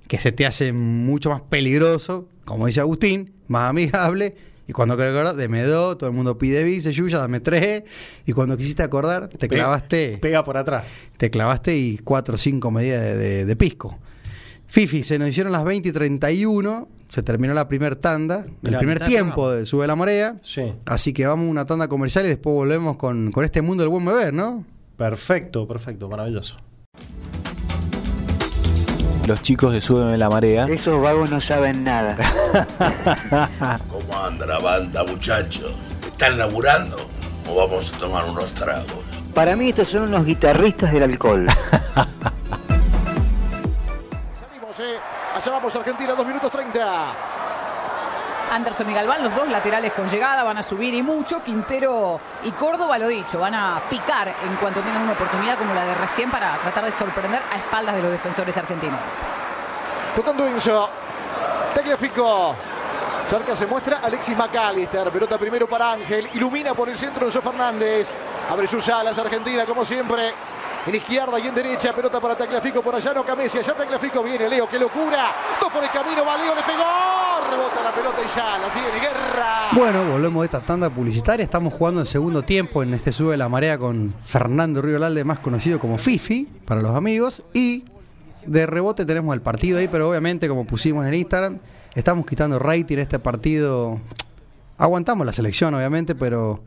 que 0.09 0.19
se 0.19 0.33
te 0.33 0.47
hace 0.47 0.73
mucho 0.73 1.29
más 1.29 1.43
peligroso, 1.43 2.29
como 2.47 2.67
dice 2.67 2.81
Agustín, 2.81 3.33
más 3.49 3.69
amigable, 3.69 4.37
y 4.73 4.75
cuando 4.75 4.97
querés 4.97 5.13
acordar, 5.13 5.37
deme 5.37 5.65
dos, 5.65 5.99
todo 5.99 6.09
el 6.09 6.17
mundo 6.17 6.39
pide 6.39 6.65
vice, 6.65 6.91
yuya, 6.93 7.19
dame 7.19 7.41
tres, 7.41 7.83
y 8.25 8.33
cuando 8.33 8.57
quisiste 8.57 8.83
acordar, 8.83 9.29
te 9.29 9.47
clavaste, 9.49 10.17
Pega 10.19 10.43
por 10.43 10.57
atrás. 10.57 10.95
te 11.19 11.31
clavaste 11.31 11.77
y 11.77 11.99
cuatro 11.99 12.37
o 12.37 12.39
cinco 12.39 12.71
medidas 12.71 13.03
de, 13.03 13.17
de- 13.19 13.45
de 13.45 13.57
pisco. 13.57 13.99
Fifi, 14.67 15.03
se 15.05 15.19
nos 15.19 15.29
hicieron 15.29 15.53
las 15.53 15.65
20 15.65 15.91
y 15.91 15.93
31, 15.93 16.89
se 17.11 17.23
terminó 17.23 17.53
la 17.53 17.69
primera 17.69 17.95
tanda, 17.95 18.47
el 18.63 18.77
primer 18.79 19.01
tiempo 19.05 19.51
de 19.51 19.67
Sube 19.67 19.87
la 19.87 19.95
Marea. 19.97 20.37
Sí. 20.43 20.73
Así 20.87 21.13
que 21.13 21.27
vamos 21.27 21.47
a 21.47 21.51
una 21.51 21.67
tanda 21.67 21.89
comercial 21.89 22.25
y 22.25 22.29
después 22.29 22.55
volvemos 22.55 22.97
con, 22.97 23.31
con 23.33 23.45
este 23.45 23.61
mundo 23.61 23.83
del 23.83 23.91
buen 23.91 24.07
beber, 24.07 24.33
¿no? 24.33 24.65
Perfecto, 24.97 25.69
perfecto, 25.69 26.09
maravilloso. 26.09 26.57
Los 29.27 29.41
chicos 29.41 29.73
de 29.73 29.81
Súbeme 29.81 30.19
la 30.19 30.29
Marea. 30.29 30.67
Esos 30.67 31.01
vagos 31.01 31.31
no 31.31 31.41
saben 31.41 31.85
nada. 31.85 32.17
¿Cómo 33.89 34.19
anda 34.19 34.45
la 34.47 34.59
banda, 34.59 35.05
muchachos? 35.05 35.73
¿Están 36.05 36.37
laburando? 36.39 36.97
¿O 37.49 37.55
vamos 37.55 37.93
a 37.95 37.99
tomar 37.99 38.25
unos 38.25 38.53
tragos? 38.53 39.05
Para 39.33 39.55
mí 39.55 39.69
estos 39.69 39.89
son 39.89 40.03
unos 40.03 40.27
guitarristas 40.27 40.93
del 40.93 41.05
alcohol. 41.05 41.47
Salimos, 44.41 44.81
eh. 44.81 44.99
Allá 45.37 45.51
vamos, 45.53 45.77
Argentina, 45.77 46.15
2 46.15 46.27
minutos 46.27 46.51
30. 46.51 47.32
Anderson 48.53 48.91
y 48.91 48.95
Galván, 48.95 49.23
los 49.23 49.35
dos 49.35 49.49
laterales 49.49 49.93
con 49.95 50.09
llegada, 50.11 50.43
van 50.43 50.59
a 50.59 50.63
subir 50.63 50.93
y 50.93 51.03
mucho. 51.03 51.43
Quintero 51.43 52.21
y 52.45 52.51
Córdoba, 52.51 52.99
lo 52.99 53.09
dicho, 53.09 53.39
van 53.39 53.55
a 53.55 53.81
picar 53.89 54.29
en 54.29 54.57
cuanto 54.57 54.81
tengan 54.81 55.03
una 55.03 55.13
oportunidad 55.13 55.57
como 55.57 55.73
la 55.73 55.87
de 55.87 55.95
recién 55.95 56.31
para 56.31 56.59
tratar 56.59 56.85
de 56.85 56.93
sorprender 56.93 57.41
a 57.51 57.57
espaldas 57.57 57.95
de 57.95 58.03
los 58.03 58.13
defensores 58.13 58.55
argentinos. 58.59 59.01
Tocando 60.15 60.47
Enzo. 60.47 60.91
Tagliafico. 61.75 62.55
Cerca 63.25 63.57
se 63.57 63.67
muestra 63.67 64.01
Alexis 64.03 64.37
McAllister. 64.37 65.11
Pelota 65.11 65.39
primero 65.39 65.67
para 65.67 65.93
Ángel. 65.93 66.29
Ilumina 66.35 66.75
por 66.75 66.91
el 66.91 66.99
centro 66.99 67.25
Enzo 67.25 67.41
Fernández. 67.41 68.13
Abre 68.51 68.69
sus 68.69 68.87
alas 68.91 69.17
Argentina 69.17 69.65
como 69.65 69.83
siempre. 69.83 70.35
En 70.87 70.95
izquierda 70.95 71.39
y 71.39 71.47
en 71.49 71.55
derecha. 71.55 71.95
Pelota 71.95 72.21
para 72.21 72.37
Tagliafico 72.37 72.83
por 72.83 72.95
allá. 72.95 73.15
No 73.15 73.25
Camesi. 73.25 73.59
Allá 73.59 73.75
Tagliafico 73.75 74.23
viene. 74.23 74.49
Leo. 74.49 74.69
¡Qué 74.69 74.79
locura! 74.79 75.33
Dos 75.61 75.71
por 75.71 75.83
el 75.83 75.91
camino. 75.91 76.25
Va 76.25 76.37
Leo. 76.37 76.55
Le 76.55 76.63
pegó. 76.63 77.51
Rebota 77.51 77.83
la 77.83 77.95
pelota 77.95 78.19
y 78.25 78.37
ya 78.37 78.59
la 78.59 78.73
tiene. 78.73 79.01
Guerra. 79.01 79.69
Bueno, 79.73 80.05
volvemos 80.11 80.43
de 80.43 80.47
esta 80.47 80.61
tanda 80.61 80.91
publicitaria. 80.91 81.45
Estamos 81.45 81.73
jugando 81.73 82.01
el 82.01 82.07
segundo 82.07 82.43
tiempo 82.43 82.83
en 82.83 82.95
este 82.95 83.13
Sube 83.13 83.37
la 83.37 83.49
Marea 83.49 83.79
con 83.79 84.15
Fernando 84.25 84.83
Río 84.83 84.99
más 85.25 85.39
conocido 85.39 85.79
como 85.79 85.99
Fifi, 85.99 86.47
para 86.67 86.83
los 86.83 86.95
amigos. 86.95 87.43
Y 87.55 87.85
de 88.47 88.67
rebote 88.67 89.05
tenemos 89.05 89.35
el 89.35 89.41
partido 89.41 89.79
ahí, 89.79 89.89
pero 89.89 90.11
obviamente, 90.11 90.49
como 90.49 90.65
pusimos 90.65 91.07
en 91.07 91.15
Instagram, 91.15 91.59
estamos 91.95 92.27
quitando 92.27 92.59
rating 92.59 92.99
este 92.99 93.19
partido. 93.19 94.01
Aguantamos 94.79 95.27
la 95.27 95.33
selección, 95.33 95.75
obviamente, 95.75 96.15
pero 96.15 96.61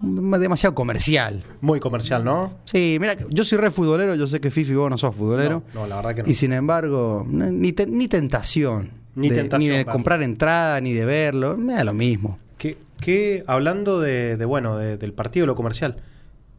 demasiado 0.00 0.74
comercial. 0.74 1.42
Muy 1.60 1.78
comercial, 1.80 2.24
¿no? 2.24 2.54
Sí, 2.64 2.96
mira, 3.00 3.14
yo 3.28 3.44
soy 3.44 3.58
re 3.58 3.70
futbolero, 3.70 4.14
yo 4.14 4.26
sé 4.26 4.40
que 4.40 4.50
Fifi 4.50 4.74
vos 4.74 4.90
no 4.90 4.96
sos 4.98 5.14
futbolero. 5.14 5.62
No, 5.74 5.80
no, 5.82 5.86
la 5.86 5.96
verdad 5.96 6.14
que 6.14 6.22
no. 6.22 6.28
Y 6.30 6.34
sin 6.34 6.52
embargo, 6.52 7.24
ni, 7.26 7.72
te- 7.72 7.86
ni 7.86 8.08
tentación. 8.08 8.90
Ni 9.14 9.28
de, 9.28 9.36
tentación, 9.36 9.72
Ni 9.72 9.78
de 9.78 9.84
comprar 9.84 10.22
entrada, 10.22 10.80
ni 10.80 10.92
de 10.92 11.04
verlo. 11.04 11.56
Me 11.58 11.74
da 11.74 11.84
lo 11.84 11.92
mismo. 11.94 12.38
Que, 12.56 12.78
que 13.00 13.42
hablando 13.46 14.00
de, 14.00 14.36
de, 14.36 14.44
bueno, 14.44 14.78
de- 14.78 14.96
del 14.96 15.12
partido, 15.12 15.46
lo 15.46 15.54
comercial, 15.54 15.96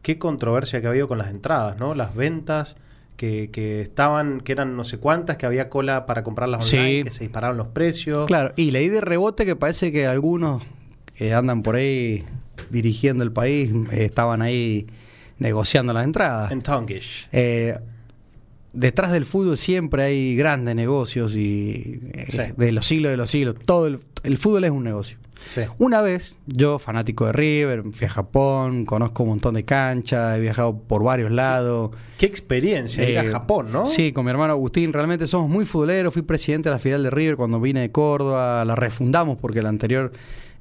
qué 0.02 0.18
controversia 0.18 0.80
que 0.80 0.86
ha 0.86 0.90
habido 0.90 1.08
con 1.08 1.18
las 1.18 1.30
entradas, 1.30 1.78
¿no? 1.78 1.94
Las 1.94 2.14
ventas 2.14 2.76
que, 3.16 3.50
que 3.50 3.80
estaban, 3.80 4.40
que 4.40 4.52
eran 4.52 4.76
no 4.76 4.84
sé 4.84 4.98
cuántas, 4.98 5.36
que 5.36 5.46
había 5.46 5.68
cola 5.68 6.06
para 6.06 6.22
comprarlas 6.22 6.66
Sí. 6.68 6.76
online, 6.76 7.04
que 7.04 7.10
se 7.10 7.24
dispararon 7.24 7.56
los 7.56 7.68
precios. 7.68 8.26
Claro, 8.26 8.52
y 8.56 8.70
leí 8.70 8.88
de 8.88 9.00
rebote 9.00 9.44
que 9.46 9.56
parece 9.56 9.90
que 9.92 10.06
algunos 10.06 10.62
que 11.16 11.32
andan 11.34 11.62
por 11.62 11.76
ahí 11.76 12.24
dirigiendo 12.70 13.24
el 13.24 13.32
país 13.32 13.70
eh, 13.90 14.04
estaban 14.04 14.42
ahí 14.42 14.86
negociando 15.38 15.92
las 15.92 16.04
entradas. 16.04 16.52
En 16.52 16.62
Tongish. 16.62 17.28
Eh, 17.32 17.74
detrás 18.72 19.12
del 19.12 19.24
fútbol 19.24 19.58
siempre 19.58 20.02
hay 20.04 20.36
grandes 20.36 20.74
negocios 20.74 21.36
y 21.36 22.00
eh, 22.12 22.26
Sí. 22.30 22.42
de 22.56 22.72
los 22.72 22.86
siglos 22.86 23.10
de 23.10 23.16
los 23.16 23.30
siglos. 23.30 23.56
Todo 23.66 23.86
el, 23.86 24.00
el 24.24 24.38
fútbol 24.38 24.64
es 24.64 24.70
un 24.70 24.84
negocio. 24.84 25.18
Sí. 25.44 25.62
Una 25.78 26.00
vez, 26.02 26.36
yo, 26.46 26.78
fanático 26.78 27.26
de 27.26 27.32
River, 27.32 27.82
fui 27.92 28.06
a 28.06 28.10
Japón, 28.10 28.84
conozco 28.84 29.24
un 29.24 29.30
montón 29.30 29.54
de 29.54 29.64
canchas, 29.64 30.36
he 30.36 30.40
viajado 30.40 30.78
por 30.78 31.02
varios 31.02 31.32
lados. 31.32 31.90
Qué 32.16 32.26
experiencia 32.26 33.08
ir 33.10 33.18
a 33.18 33.24
Eh, 33.24 33.30
Japón, 33.32 33.72
¿no? 33.72 33.84
Sí, 33.84 34.12
con 34.12 34.24
mi 34.24 34.30
hermano 34.30 34.52
Agustín, 34.52 34.92
realmente 34.92 35.26
somos 35.26 35.50
muy 35.50 35.64
futboleros. 35.64 36.12
Fui 36.14 36.22
presidente 36.22 36.68
de 36.68 36.74
la 36.76 36.78
filial 36.78 37.02
de 37.02 37.10
River 37.10 37.34
cuando 37.34 37.60
vine 37.60 37.80
de 37.80 37.90
Córdoba, 37.90 38.64
la 38.64 38.76
refundamos 38.76 39.36
porque 39.36 39.58
el 39.58 39.66
anterior, 39.66 40.12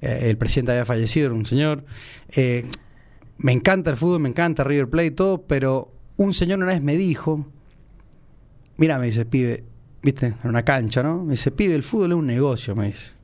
eh, 0.01 0.29
el 0.29 0.37
presidente 0.37 0.71
había 0.71 0.85
fallecido, 0.85 1.27
era 1.27 1.35
un 1.35 1.45
señor. 1.45 1.85
Eh, 2.29 2.65
me 3.37 3.51
encanta 3.51 3.91
el 3.91 3.97
fútbol, 3.97 4.19
me 4.19 4.29
encanta 4.29 4.63
River 4.63 4.89
Plate 4.89 5.07
y 5.07 5.11
todo, 5.11 5.43
pero 5.43 5.91
un 6.17 6.33
señor 6.33 6.57
una 6.57 6.67
vez 6.67 6.81
me 6.81 6.97
dijo, 6.97 7.47
mira, 8.77 8.99
me 8.99 9.07
dice, 9.07 9.25
pibe, 9.25 9.63
viste, 10.01 10.27
en 10.27 10.49
una 10.49 10.63
cancha, 10.63 11.01
¿no? 11.03 11.23
Me 11.23 11.31
dice, 11.31 11.51
pibe, 11.51 11.75
el 11.75 11.83
fútbol 11.83 12.11
es 12.11 12.17
un 12.17 12.27
negocio, 12.27 12.75
me 12.75 12.87
dice. 12.87 13.15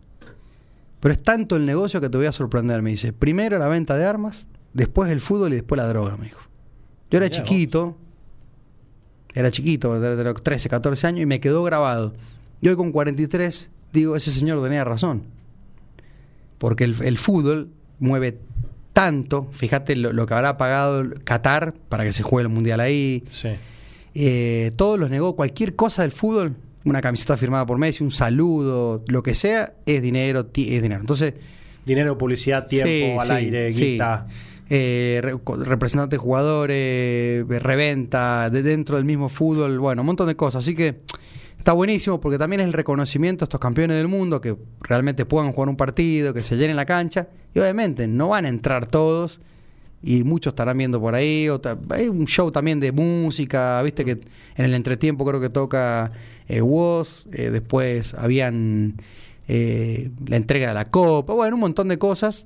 Pero 1.00 1.14
es 1.14 1.22
tanto 1.22 1.56
el 1.56 1.66
negocio 1.66 2.02
que 2.02 2.10
te 2.10 2.18
voy 2.18 2.26
a 2.26 2.32
sorprender, 2.32 2.82
me 2.82 2.92
dice. 2.92 3.14
Primero 3.14 3.60
la 3.60 3.68
venta 3.68 3.96
de 3.96 4.06
armas, 4.06 4.48
después 4.74 5.12
el 5.12 5.22
fútbol 5.22 5.54
y 5.54 5.58
después 5.58 5.78
la 5.78 5.88
droga, 5.88 6.18
me 6.18 6.26
dijo. 6.26 6.42
Yo 7.10 7.18
era 7.18 7.28
Mirá 7.28 7.40
vos. 7.40 7.50
chiquito, 7.50 7.98
era 9.34 9.52
chiquito, 9.52 10.00
de 10.00 10.16
de 10.16 10.24
los 10.24 10.42
13, 10.42 10.70
14 10.70 11.08
años, 11.08 11.22
y 11.22 11.26
me 11.28 11.40
quedó 11.40 11.64
grabado. 11.64 12.14
Y 12.60 12.70
hoy 12.70 12.76
con 12.76 12.92
43, 12.92 13.70
digo, 13.94 14.16
ese 14.16 14.32
señor 14.32 14.62
tenía 14.64 14.84
razón. 14.84 15.37
Porque 16.58 16.84
el, 16.86 16.96
el 17.04 17.18
fútbol 17.18 17.70
mueve 18.00 18.40
tanto, 18.94 19.48
fíjate 19.52 19.96
lo, 19.96 20.12
lo 20.14 20.26
que 20.26 20.34
habrá 20.34 20.58
pagado 20.58 21.04
Qatar 21.24 21.74
para 21.90 22.04
que 22.04 22.14
se 22.14 22.24
juegue 22.24 22.48
el 22.48 22.54
Mundial 22.54 22.80
ahí, 22.80 23.24
Sí. 23.30 23.50
eh, 24.16 24.72
todos 24.76 25.00
los 25.00 25.10
negocios, 25.10 25.36
cualquier 25.36 25.76
cosa 25.76 26.02
del 26.02 26.12
fútbol, 26.12 26.56
una 26.84 27.02
camiseta 27.02 27.38
firmada 27.38 27.66
por 27.66 27.78
Messi, 27.78 28.04
un 28.04 28.12
saludo, 28.12 29.04
lo 29.08 29.22
que 29.22 29.36
sea, 29.36 29.74
es 29.86 30.02
dinero, 30.02 30.48
es 30.54 30.82
dinero. 30.82 31.02
Entonces, 31.02 31.34
Dinero, 31.86 32.18
publicidad, 32.18 32.68
tiempo, 32.68 32.90
Sí, 32.90 33.16
al 33.18 33.28
sí, 33.28 33.34
aire, 33.34 33.70
guita. 33.72 34.28
eh, 34.70 35.22
re- 35.24 35.36
representantes 35.64 36.20
jugadores, 36.20 36.76
eh, 36.78 37.46
reventa, 37.62 38.50
de 38.50 38.62
dentro 38.62 38.98
del 38.98 39.06
mismo 39.06 39.30
fútbol, 39.30 39.80
bueno, 39.80 40.02
un 40.02 40.08
montón 40.08 40.28
de 40.28 40.36
cosas. 40.36 40.66
Así 40.66 40.76
que 40.76 41.00
está 41.68 41.74
buenísimo 41.74 42.22
porque 42.22 42.38
también 42.38 42.62
es 42.62 42.68
el 42.68 42.72
reconocimiento 42.72 43.44
a 43.44 43.46
estos 43.46 43.60
campeones 43.60 43.98
del 43.98 44.08
mundo 44.08 44.40
que 44.40 44.56
realmente 44.80 45.26
puedan 45.26 45.52
jugar 45.52 45.68
un 45.68 45.76
partido, 45.76 46.34
que 46.34 46.42
se 46.42 46.56
llenen 46.56 46.78
la 46.78 46.86
cancha. 46.86 47.28
Y 47.54 47.60
obviamente 47.60 48.08
no 48.08 48.30
van 48.30 48.46
a 48.46 48.48
entrar 48.48 48.86
todos. 48.86 49.42
Y 50.02 50.24
muchos 50.24 50.52
estarán 50.52 50.78
viendo 50.78 51.02
por 51.02 51.14
ahí. 51.14 51.50
hay 51.90 52.08
un 52.08 52.26
show 52.26 52.52
también 52.52 52.80
de 52.80 52.94
música, 52.94 53.82
viste 53.82 54.06
que 54.06 54.12
en 54.12 54.64
el 54.64 54.76
entretiempo 54.76 55.26
creo 55.26 55.42
que 55.42 55.50
toca 55.50 56.14
eh, 56.48 56.62
Woz, 56.62 57.26
eh, 57.34 57.50
después 57.50 58.14
habían 58.14 59.02
eh, 59.50 60.10
la 60.26 60.38
entrega 60.38 60.70
de 60.70 60.74
la 60.74 60.86
copa, 60.86 61.34
bueno, 61.34 61.58
un 61.58 61.60
montón 61.60 61.90
de 61.90 61.98
cosas 61.98 62.46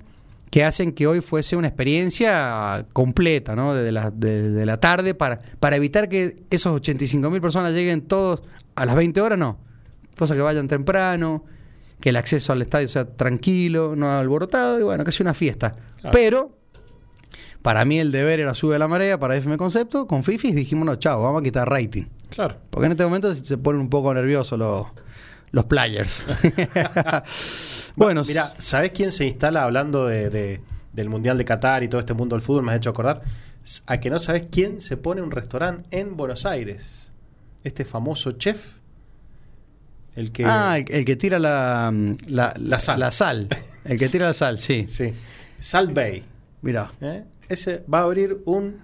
que 0.51 0.65
hacen 0.65 0.91
que 0.91 1.07
hoy 1.07 1.21
fuese 1.21 1.55
una 1.55 1.69
experiencia 1.69 2.85
completa, 2.91 3.55
¿no? 3.55 3.73
Desde 3.73 3.91
la, 3.93 4.11
de, 4.11 4.51
de 4.51 4.65
la 4.65 4.79
tarde 4.79 5.15
para, 5.15 5.39
para 5.59 5.77
evitar 5.77 6.09
que 6.09 6.35
esos 6.49 6.73
85 6.75 7.31
mil 7.31 7.39
personas 7.39 7.71
lleguen 7.71 8.01
todos 8.01 8.43
a 8.75 8.85
las 8.85 8.95
20 8.97 9.21
horas, 9.21 9.39
no. 9.39 9.57
Cosa 10.17 10.35
que 10.35 10.41
vayan 10.41 10.67
temprano, 10.67 11.45
que 12.01 12.09
el 12.09 12.17
acceso 12.17 12.51
al 12.51 12.61
estadio 12.61 12.89
sea 12.89 13.05
tranquilo, 13.05 13.95
no 13.95 14.11
alborotado, 14.11 14.77
y 14.77 14.83
bueno, 14.83 15.05
que 15.05 15.13
sea 15.13 15.23
una 15.23 15.33
fiesta. 15.33 15.71
Claro. 15.71 16.11
Pero 16.11 16.57
para 17.61 17.85
mí 17.85 17.99
el 17.99 18.11
deber 18.11 18.41
era 18.41 18.53
sube 18.53 18.77
la 18.77 18.89
marea 18.89 19.17
para 19.17 19.37
FM 19.37 19.55
Concepto, 19.55 20.05
con 20.05 20.25
Fifis 20.25 20.53
dijimos, 20.53 20.85
no, 20.85 20.95
chao, 20.97 21.23
vamos 21.23 21.39
a 21.39 21.43
quitar 21.43 21.69
rating. 21.69 22.03
Claro. 22.29 22.57
Porque 22.69 22.87
en 22.87 22.91
este 22.91 23.05
momento 23.05 23.33
se 23.33 23.45
se 23.45 23.57
ponen 23.57 23.79
un 23.79 23.89
poco 23.89 24.13
nerviosos 24.13 24.59
los, 24.59 24.87
los 25.51 25.65
players. 25.65 26.23
bueno, 27.95 28.23
Mira, 28.27 28.53
¿sabés 28.57 28.91
quién 28.91 29.11
se 29.11 29.25
instala 29.25 29.63
hablando 29.63 30.05
de, 30.05 30.29
de- 30.29 30.61
del 30.93 31.09
Mundial 31.09 31.37
de 31.37 31.45
Qatar 31.45 31.83
y 31.83 31.87
todo 31.87 31.99
este 31.99 32.13
mundo 32.13 32.35
del 32.35 32.41
fútbol? 32.43 32.63
Me 32.63 32.71
has 32.71 32.77
hecho 32.77 32.89
acordar. 32.89 33.21
A 33.85 33.99
que 33.99 34.09
no 34.09 34.17
sabés 34.19 34.47
quién 34.51 34.79
se 34.79 34.97
pone 34.97 35.21
un 35.21 35.31
restaurante 35.31 35.87
en 35.97 36.17
Buenos 36.17 36.45
Aires. 36.45 37.11
Este 37.63 37.85
famoso 37.85 38.31
chef. 38.33 38.77
El 40.15 40.31
que. 40.31 40.45
Ah, 40.45 40.77
el, 40.77 40.85
el 40.91 41.05
que 41.05 41.15
tira 41.15 41.37
la, 41.39 41.93
la, 42.27 42.53
La 42.57 42.79
sal. 42.79 42.99
La 42.99 43.11
sal. 43.11 43.47
El 43.85 43.99
que 43.99 44.09
tira 44.09 44.27
la 44.27 44.33
sal, 44.33 44.57
sí. 44.59 44.85
Sí. 44.87 45.13
Salt 45.59 45.93
Bay. 45.93 46.23
Mira. 46.63 46.91
¿eh? 47.01 47.23
Ese 47.47 47.83
va 47.93 47.99
a 47.99 48.03
abrir 48.03 48.41
un 48.45 48.79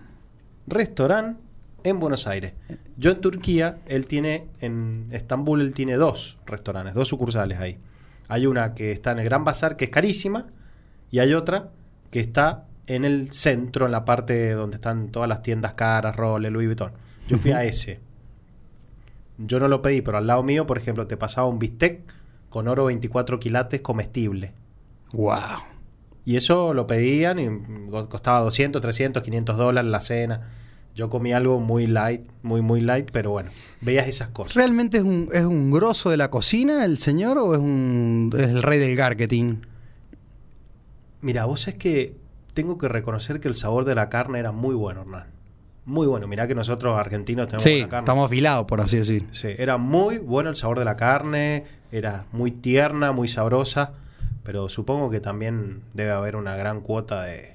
restaurante 0.67 1.41
en 1.89 1.99
Buenos 1.99 2.27
Aires. 2.27 2.53
Yo 2.97 3.11
en 3.11 3.21
Turquía, 3.21 3.79
él 3.87 4.07
tiene, 4.07 4.47
en 4.61 5.07
Estambul, 5.11 5.61
él 5.61 5.73
tiene 5.73 5.95
dos 5.95 6.39
restaurantes, 6.45 6.93
dos 6.93 7.07
sucursales 7.07 7.59
ahí. 7.59 7.77
Hay 8.27 8.45
una 8.45 8.73
que 8.73 8.91
está 8.91 9.11
en 9.11 9.19
el 9.19 9.25
Gran 9.25 9.43
Bazar, 9.43 9.77
que 9.77 9.85
es 9.85 9.91
carísima, 9.91 10.47
y 11.11 11.19
hay 11.19 11.33
otra 11.33 11.69
que 12.11 12.19
está 12.19 12.65
en 12.87 13.05
el 13.05 13.31
centro, 13.31 13.85
en 13.85 13.91
la 13.91 14.05
parte 14.05 14.53
donde 14.53 14.75
están 14.75 15.09
todas 15.09 15.29
las 15.29 15.41
tiendas 15.41 15.73
caras, 15.73 16.15
Rolex, 16.15 16.51
Louis 16.51 16.67
Vuitton. 16.67 16.91
Yo 17.27 17.37
fui 17.37 17.51
a 17.51 17.63
ese. 17.63 17.99
Yo 19.37 19.59
no 19.59 19.67
lo 19.67 19.81
pedí, 19.81 20.01
pero 20.01 20.17
al 20.17 20.27
lado 20.27 20.41
mío, 20.43 20.65
por 20.65 20.77
ejemplo, 20.77 21.05
te 21.07 21.17
pasaba 21.17 21.47
un 21.47 21.59
bistec 21.59 22.01
con 22.49 22.67
oro 22.67 22.85
24 22.85 23.39
quilates 23.39 23.81
comestible. 23.81 24.53
Wow. 25.13 25.37
Y 26.25 26.35
eso 26.35 26.73
lo 26.73 26.87
pedían 26.87 27.39
y 27.39 27.89
costaba 28.09 28.41
200, 28.41 28.81
300, 28.81 29.23
500 29.23 29.57
dólares 29.57 29.89
la 29.89 30.01
cena. 30.01 30.49
Yo 30.97 31.11
comí 31.11 31.31
algo 31.31 31.59
muy 31.59 31.85
light, 31.85 32.21
muy, 32.41 32.61
muy 32.63 32.81
light, 32.81 33.09
pero 33.11 33.29
bueno, 33.29 33.51
veías 33.81 34.07
esas 34.07 34.29
cosas. 34.29 34.55
¿Realmente 34.55 34.97
es 34.97 35.03
un, 35.03 35.29
es 35.31 35.45
un 35.45 35.69
grosso 35.69 36.09
de 36.09 36.17
la 36.17 36.31
cocina 36.31 36.83
el 36.85 36.97
señor 36.97 37.37
o 37.37 37.53
es, 37.53 37.59
un, 37.59 38.31
es 38.35 38.49
el 38.49 38.63
rey 38.63 38.79
del 38.79 38.97
marketing? 38.97 39.57
Mira, 41.21 41.45
vos 41.45 41.67
es 41.67 41.75
que 41.75 42.15
tengo 42.55 42.79
que 42.79 42.87
reconocer 42.87 43.39
que 43.39 43.47
el 43.47 43.53
sabor 43.53 43.85
de 43.85 43.93
la 43.93 44.09
carne 44.09 44.39
era 44.39 44.51
muy 44.51 44.73
bueno, 44.73 45.01
Hernán. 45.01 45.25
Muy 45.85 46.07
bueno. 46.07 46.27
Mirá 46.27 46.47
que 46.47 46.55
nosotros 46.55 46.99
argentinos 46.99 47.45
tenemos 47.45 47.63
Sí, 47.63 47.73
buena 47.73 47.89
carne. 47.89 48.05
estamos 48.05 48.25
afilados, 48.25 48.65
por 48.65 48.81
así 48.81 48.97
decir. 48.97 49.27
Sí, 49.31 49.49
era 49.55 49.77
muy 49.77 50.17
bueno 50.17 50.49
el 50.49 50.55
sabor 50.55 50.79
de 50.79 50.85
la 50.85 50.95
carne, 50.95 51.63
era 51.91 52.25
muy 52.31 52.49
tierna, 52.49 53.11
muy 53.11 53.27
sabrosa, 53.27 53.91
pero 54.43 54.67
supongo 54.67 55.11
que 55.11 55.19
también 55.19 55.81
debe 55.93 56.09
haber 56.11 56.35
una 56.35 56.55
gran 56.55 56.81
cuota 56.81 57.21
de, 57.23 57.53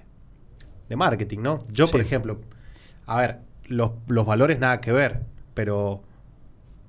de 0.88 0.96
marketing, 0.96 1.40
¿no? 1.40 1.64
Yo, 1.72 1.88
por 1.88 2.00
ejemplo, 2.00 2.38
a 3.07 3.19
ver, 3.21 3.38
los, 3.67 3.93
los 4.09 4.27
valores 4.27 4.59
nada 4.59 4.81
que 4.81 4.93
ver, 4.93 5.23
pero 5.55 6.03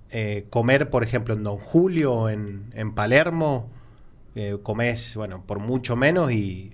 eh, 0.10 0.45
comer, 0.49 0.89
por 0.89 1.04
ejemplo, 1.04 1.34
en 1.34 1.43
Don 1.43 1.58
Julio, 1.58 2.30
en, 2.30 2.65
en 2.73 2.93
Palermo, 2.93 3.69
eh, 4.36 4.58
comés, 4.62 5.15
bueno, 5.15 5.43
por 5.45 5.60
mucho 5.60 5.95
menos 5.95 6.32
y 6.32 6.73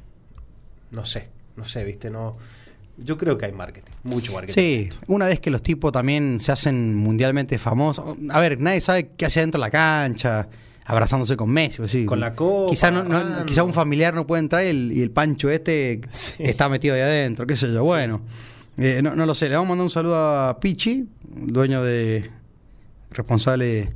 no 0.92 1.06
sé, 1.06 1.30
no 1.56 1.64
sé, 1.66 1.84
viste, 1.84 2.10
no... 2.10 2.38
Yo 3.02 3.18
creo 3.18 3.38
que 3.38 3.46
hay 3.46 3.54
marketing, 3.54 3.94
mucho 4.04 4.34
marketing. 4.34 4.54
Sí, 4.54 4.90
una 5.08 5.26
vez 5.28 5.40
que 5.40 5.50
los 5.50 5.64
tipos 5.64 5.90
también 5.94 6.42
se 6.42 6.52
hacen 6.52 6.94
mundialmente 6.96 7.58
famosos. 7.58 8.18
A 8.30 8.42
ver, 8.42 8.60
nadie 8.60 8.82
sabe 8.82 9.12
qué 9.16 9.26
hace 9.26 9.40
dentro 9.40 9.58
de 9.58 9.68
la 9.68 9.70
cancha, 9.70 10.50
abrazándose 10.84 11.38
con 11.38 11.50
Messi. 11.50 11.82
Sí. 11.88 12.06
Con 12.06 12.20
la 12.20 12.34
copa, 12.34 12.70
Quizá, 12.72 12.92
no, 12.92 13.06
no- 13.06 13.16
agarrando. 13.16 13.46
quizá 13.46 13.64
un 13.64 13.72
familiar 13.72 14.14
no 14.14 14.28
puede 14.28 14.42
entrar 14.42 14.66
y 14.66 14.68
el, 14.68 14.92
y 14.92 15.02
el 15.02 15.12
pancho 15.12 15.50
este 15.50 16.02
Sí. 16.10 16.34
está 16.40 16.68
metido 16.68 16.94
ahí 16.94 17.00
adentro, 17.00 17.48
qué 17.48 17.56
sé 17.56 17.72
yo. 17.72 17.86
Bueno, 17.86 18.20
eh, 18.80 19.02
no, 19.04 19.16
no 19.16 19.26
lo 19.26 19.36
sé. 19.36 19.50
Le 19.50 19.56
vamos 19.56 19.68
a 19.68 19.70
mandar 19.70 19.84
un 19.84 19.90
saludo 19.90 20.16
a 20.18 20.60
Pichi, 20.60 21.08
dueño 21.28 21.84
de. 21.84 22.30
responsable 23.12 23.94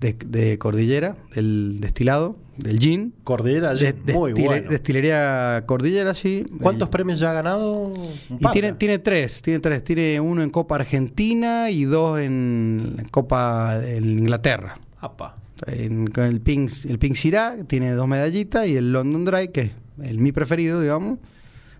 de, 0.00 0.14
de 0.14 0.58
Cordillera, 0.58 1.16
del 1.34 1.78
destilado, 1.80 2.36
del 2.56 2.78
gin. 2.78 3.12
Cordillera, 3.24 3.74
De- 3.74 3.92
muy 4.14 4.32
destile- 4.32 4.46
bueno. 4.46 4.70
Destilería 4.70 5.62
Cordillera, 5.66 6.14
sí. 6.14 6.46
¿Cuántos 6.60 6.88
El- 6.88 6.90
premios 6.90 7.20
ya 7.20 7.30
ha 7.30 7.34
ganado? 7.34 7.92
Y 8.30 8.46
tiene, 8.52 8.72
tiene 8.74 8.98
tres, 8.98 9.42
tiene 9.42 9.60
tres. 9.60 9.84
Tiene 9.84 10.18
uno 10.20 10.42
en 10.42 10.50
Copa 10.50 10.76
Argentina 10.76 11.70
y 11.70 11.84
dos 11.84 12.18
en 12.18 13.06
Copa 13.10 13.78
en 13.84 14.18
Inglaterra. 14.18 14.78
Apa. 15.00 15.36
En, 15.66 16.06
con 16.06 16.24
el 16.24 16.40
Pink, 16.40 16.70
el 16.88 16.98
Pink 16.98 17.14
Syrah 17.16 17.64
tiene 17.64 17.92
dos 17.92 18.08
medallitas 18.08 18.66
y 18.66 18.76
el 18.76 18.92
London 18.92 19.26
Dry, 19.26 19.48
que 19.48 19.60
es 19.60 19.70
el 20.02 20.18
mi 20.18 20.32
preferido, 20.32 20.80
digamos. 20.80 21.18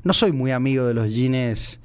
No 0.05 0.13
soy 0.13 0.33
muy 0.33 0.51
amigo 0.51 0.85
de 0.87 0.93
los 0.95 1.09
jeans 1.11 1.80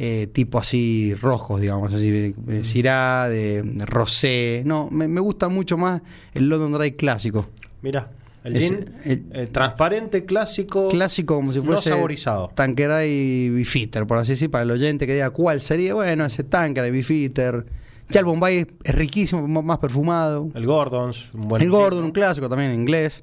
eh, 0.00 0.28
tipo 0.28 0.58
así 0.60 1.12
rojos, 1.20 1.60
digamos, 1.60 1.92
así 1.92 2.08
de, 2.08 2.32
de 2.36 2.62
Syrah, 2.62 3.28
de, 3.28 3.64
rosé. 3.84 4.62
No, 4.64 4.88
me, 4.92 5.08
me 5.08 5.20
gusta 5.20 5.48
mucho 5.48 5.76
más 5.76 6.00
el 6.34 6.48
London 6.48 6.72
Dry 6.72 6.92
clásico. 6.92 7.48
Mira, 7.82 8.08
el 8.44 8.56
gin 8.56 8.86
el- 9.04 9.24
eh, 9.32 9.46
transparente, 9.50 10.24
clásico. 10.24 10.88
Clásico 10.88 11.34
como 11.34 11.50
si 11.50 11.58
no 11.58 11.64
fuese 11.64 11.90
saborizado. 11.90 12.52
Tanqueray 12.54 13.50
Bifitter, 13.50 14.06
por 14.06 14.18
así 14.18 14.32
decir, 14.32 14.50
para 14.50 14.62
el 14.62 14.70
oyente 14.70 15.04
que 15.06 15.14
diga 15.14 15.30
cuál 15.30 15.60
sería, 15.60 15.94
bueno, 15.94 16.24
ese 16.24 16.44
Tanqueray 16.44 16.90
Bifitter. 16.92 17.66
Ya 18.10 18.20
el 18.20 18.26
Bombay 18.26 18.66
es, 18.84 18.94
riquísimo, 18.94 19.46
más 19.62 19.78
perfumado. 19.78 20.48
El 20.54 20.64
Gordons. 20.64 21.34
Un 21.34 21.48
buen 21.48 21.60
el 21.60 21.68
Gordon, 21.70 22.04
un 22.04 22.10
clásico 22.12 22.48
también 22.48 22.70
en 22.70 22.80
inglés. 22.80 23.22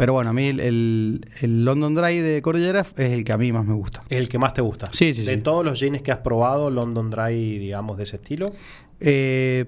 Pero 0.00 0.14
bueno, 0.14 0.30
a 0.30 0.32
mí 0.32 0.46
el, 0.46 0.60
el- 0.60 1.26
el 1.42 1.62
London 1.62 1.94
Dry 1.94 2.20
de 2.20 2.40
Cordillera 2.40 2.80
es 2.96 3.10
el 3.12 3.22
que 3.22 3.32
a 3.34 3.36
mí 3.36 3.52
más 3.52 3.66
me 3.66 3.74
gusta. 3.74 4.02
El 4.08 4.30
que 4.30 4.38
más 4.38 4.54
te 4.54 4.62
gusta. 4.62 4.88
Sí, 4.92 5.12
sí, 5.12 5.24
De 5.24 5.34
sí. 5.34 5.40
todos 5.42 5.62
los 5.62 5.78
jeans 5.78 6.00
que 6.00 6.10
has 6.10 6.20
probado, 6.20 6.70
London 6.70 7.10
Dry, 7.10 7.58
digamos, 7.58 7.98
de 7.98 8.04
ese 8.04 8.16
estilo. 8.16 8.50
Eh, 8.98 9.66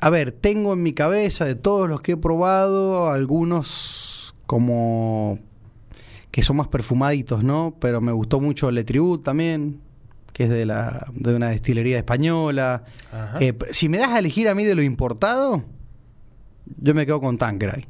a 0.00 0.10
ver, 0.10 0.32
tengo 0.32 0.72
en 0.72 0.82
mi 0.82 0.92
cabeza 0.94 1.44
de 1.44 1.54
todos 1.54 1.88
los 1.88 2.00
que 2.00 2.12
he 2.12 2.16
probado 2.16 3.08
algunos 3.10 4.34
como 4.46 5.38
que 6.32 6.42
son 6.42 6.56
más 6.56 6.66
perfumaditos, 6.66 7.44
¿no? 7.44 7.76
Pero 7.78 8.00
me 8.00 8.10
gustó 8.10 8.40
mucho 8.40 8.70
Le 8.72 8.82
Tribut 8.82 9.22
también, 9.22 9.80
que 10.32 10.44
es 10.44 10.50
de, 10.50 10.66
la, 10.66 11.06
de 11.14 11.34
una 11.36 11.50
destilería 11.50 11.98
española. 11.98 12.82
Eh, 13.38 13.52
si 13.70 13.88
me 13.88 13.98
das 13.98 14.10
a 14.10 14.18
elegir 14.18 14.48
a 14.48 14.56
mí 14.56 14.64
de 14.64 14.74
lo 14.74 14.82
importado, 14.82 15.62
yo 16.80 16.94
me 16.94 17.06
quedo 17.06 17.20
con 17.20 17.38
Tanqueray. 17.38 17.86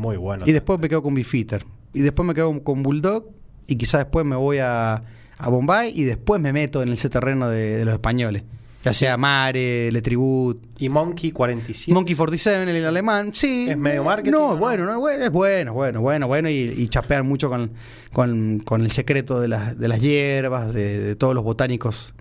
Muy 0.00 0.16
bueno. 0.16 0.44
Y 0.46 0.52
después 0.52 0.78
me 0.80 0.88
quedo 0.88 1.02
con 1.02 1.14
Beefeater. 1.14 1.64
Y 1.92 2.00
después 2.00 2.26
me 2.26 2.32
quedo 2.34 2.64
con 2.64 2.82
Bulldog. 2.82 3.26
Y 3.66 3.76
quizás 3.76 4.00
después 4.00 4.24
me 4.24 4.34
voy 4.34 4.56
a, 4.58 4.94
a 5.36 5.48
Bombay. 5.50 5.92
Y 5.94 6.04
después 6.04 6.40
me 6.40 6.54
meto 6.54 6.82
en 6.82 6.88
ese 6.90 7.10
terreno 7.10 7.50
de, 7.50 7.76
de 7.76 7.84
los 7.84 7.92
españoles. 7.92 8.42
Ya 8.82 8.94
sea 8.94 9.18
Mare, 9.18 9.92
Le 9.92 10.00
Tribut, 10.00 10.58
Y 10.78 10.88
Monkey 10.88 11.32
47. 11.32 11.92
Monkey 11.92 12.16
47, 12.16 12.78
el 12.78 12.86
alemán. 12.86 13.30
Sí. 13.34 13.66
¿Es 13.68 13.76
medio 13.76 14.04
marketing 14.04 14.30
No, 14.30 14.52
no? 14.52 14.56
bueno, 14.56 14.86
no, 14.86 14.98
bueno, 14.98 15.22
es 15.22 15.30
bueno, 15.30 15.74
bueno, 15.74 16.00
bueno, 16.00 16.26
bueno. 16.26 16.48
Y, 16.48 16.72
y 16.74 16.88
chapean 16.88 17.28
mucho 17.28 17.50
con, 17.50 17.72
con, 18.10 18.60
con 18.60 18.80
el 18.80 18.90
secreto 18.90 19.38
de 19.38 19.48
las, 19.48 19.78
de 19.78 19.86
las 19.86 20.00
hierbas, 20.00 20.72
de, 20.72 20.98
de 20.98 21.14
todos 21.14 21.34
los 21.34 21.44
botánicos. 21.44 22.14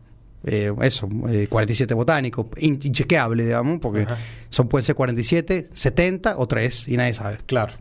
Eh, 0.44 0.74
eso, 0.82 1.08
eh, 1.30 1.48
47 1.50 1.94
botánicos, 1.94 2.48
in- 2.58 2.80
inchequeable, 2.82 3.44
digamos, 3.46 3.80
porque 3.80 4.02
Ajá. 4.04 4.18
son 4.50 4.68
pueden 4.70 4.86
ser 4.86 4.96
47, 4.96 5.70
70 5.74 6.38
o 6.38 6.48
3 6.48 6.88
y 6.88 6.98
nadie 6.98 7.14
sabe. 7.14 7.38
Claro. 7.46 7.74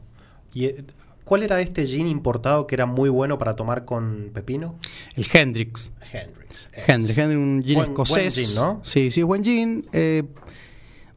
¿Y 0.54 0.64
eh, 0.66 0.84
cuál 1.24 1.42
era 1.42 1.60
este 1.60 1.86
gin 1.86 2.06
importado 2.08 2.66
que 2.66 2.74
era 2.74 2.86
muy 2.86 3.08
bueno 3.10 3.38
para 3.38 3.54
tomar 3.54 3.84
con 3.84 4.30
pepino? 4.34 4.76
El 5.14 5.26
Hendrix. 5.32 5.90
Hendrix. 6.12 6.68
Hendrix, 6.86 7.18
Hendrix, 7.18 7.36
un 7.36 7.62
gin 7.64 7.74
Buen- 7.76 7.88
escocés. 7.90 8.34
buen 8.34 8.46
gin, 8.46 8.54
¿no? 8.56 8.80
Sí, 8.82 9.10
sí, 9.10 9.20
es 9.20 9.26
buen 9.26 9.44
gin. 9.44 9.86
Eh, 9.92 10.24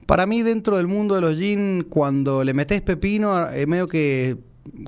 para 0.06 0.26
mí, 0.26 0.42
dentro 0.44 0.78
del 0.78 0.88
mundo 0.88 1.16
de 1.16 1.22
los 1.22 1.38
gin, 1.38 1.86
cuando 1.90 2.44
le 2.44 2.54
metes 2.54 2.82
pepino, 2.82 3.50
eh, 3.50 3.66
medio 3.66 3.88
que 3.88 4.38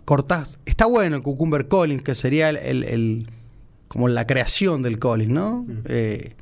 cortás. 0.05 0.59
Está 0.65 0.85
bueno 0.85 1.15
el 1.15 1.23
Cucumber 1.23 1.67
Collins, 1.67 2.03
que 2.03 2.13
sería 2.13 2.49
el, 2.49 2.57
el- 2.57 2.83
el- 2.83 3.27
como 3.87 4.07
la 4.07 4.27
creación 4.27 4.81
del 4.83 4.99
Collins, 4.99 5.31
¿no? 5.31 5.63
Mm. 5.67 5.81
Eh, 5.85 6.35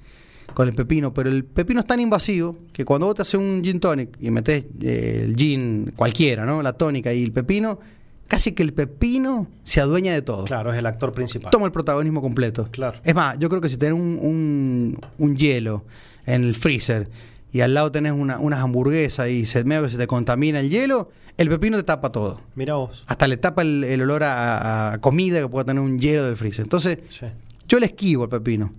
con 0.54 0.68
el 0.68 0.74
pepino, 0.76 1.14
pero 1.14 1.30
el 1.30 1.44
pepino 1.46 1.80
es 1.80 1.86
tan 1.86 2.00
invasivo 2.00 2.58
que 2.74 2.86
cuando 2.86 3.06
vos 3.08 3.16
te 3.16 3.22
haces 3.24 3.36
un 3.36 3.62
gin 3.64 3.80
tonic 3.80 4.18
y 4.20 4.32
metes 4.32 4.66
eh, 4.82 5.22
el 5.26 5.36
gin 5.36 5.94
cualquiera, 5.96 6.46
¿no? 6.46 6.62
La 6.62 6.74
tónica 6.74 7.14
y 7.14 7.24
el 7.24 7.32
pepino, 7.32 7.80
casi 8.28 8.52
que 8.54 8.64
el 8.64 8.74
pepino 8.74 9.48
se 9.64 9.82
adueña 9.82 10.14
de 10.14 10.22
todo 10.22 10.46
Claro, 10.46 10.72
es 10.72 10.78
el 10.78 10.86
actor 10.86 11.12
principal. 11.12 11.52
toma 11.52 11.66
el 11.66 11.72
protagonismo 11.72 12.22
completo. 12.22 12.68
Claro. 12.72 12.98
Es 13.04 13.14
más, 13.16 13.38
yo 13.40 13.50
creo 13.50 13.62
que 13.62 13.70
si 13.70 13.78
tenés 13.78 14.00
un, 14.00 14.20
un- 14.22 14.98
un 15.18 15.36
hielo 15.36 15.84
en 16.26 16.44
el 16.44 16.56
freezer 16.56 17.10
y 17.54 17.62
al 17.62 17.74
lado 17.74 17.92
tenés 17.92 18.14
una- 18.14 18.40
unas 18.40 18.60
hamburguesas 18.60 19.30
y 19.30 19.46
se, 19.46 19.64
medio 19.64 19.84
que 19.84 19.90
se 19.90 19.98
te 19.98 20.08
contamina 20.08 20.60
el 20.60 20.70
hielo, 20.70 21.10
el 21.38 21.50
pepino 21.50 21.78
te 21.78 21.84
tapa 21.84 22.12
todo. 22.12 22.42
Mira 22.56 22.76
vos. 22.76 23.04
Hasta 23.08 23.28
le 23.28 23.38
tapa 23.38 23.62
el, 23.64 23.84
el 23.84 24.02
olor 24.02 24.24
a, 24.24 24.94
a 24.94 24.98
comida 25.00 25.40
que 25.42 25.48
pueda 25.48 25.66
tener 25.66 25.82
un 25.82 26.00
hielo 26.00 26.24
del 26.26 26.38
freezer. 26.38 26.64
Entonces, 26.64 27.00
Sí. 27.10 27.26
yo 27.68 27.80
le 27.80 27.88
esquivo 27.88 28.26
el 28.26 28.30
pepino. 28.30 28.74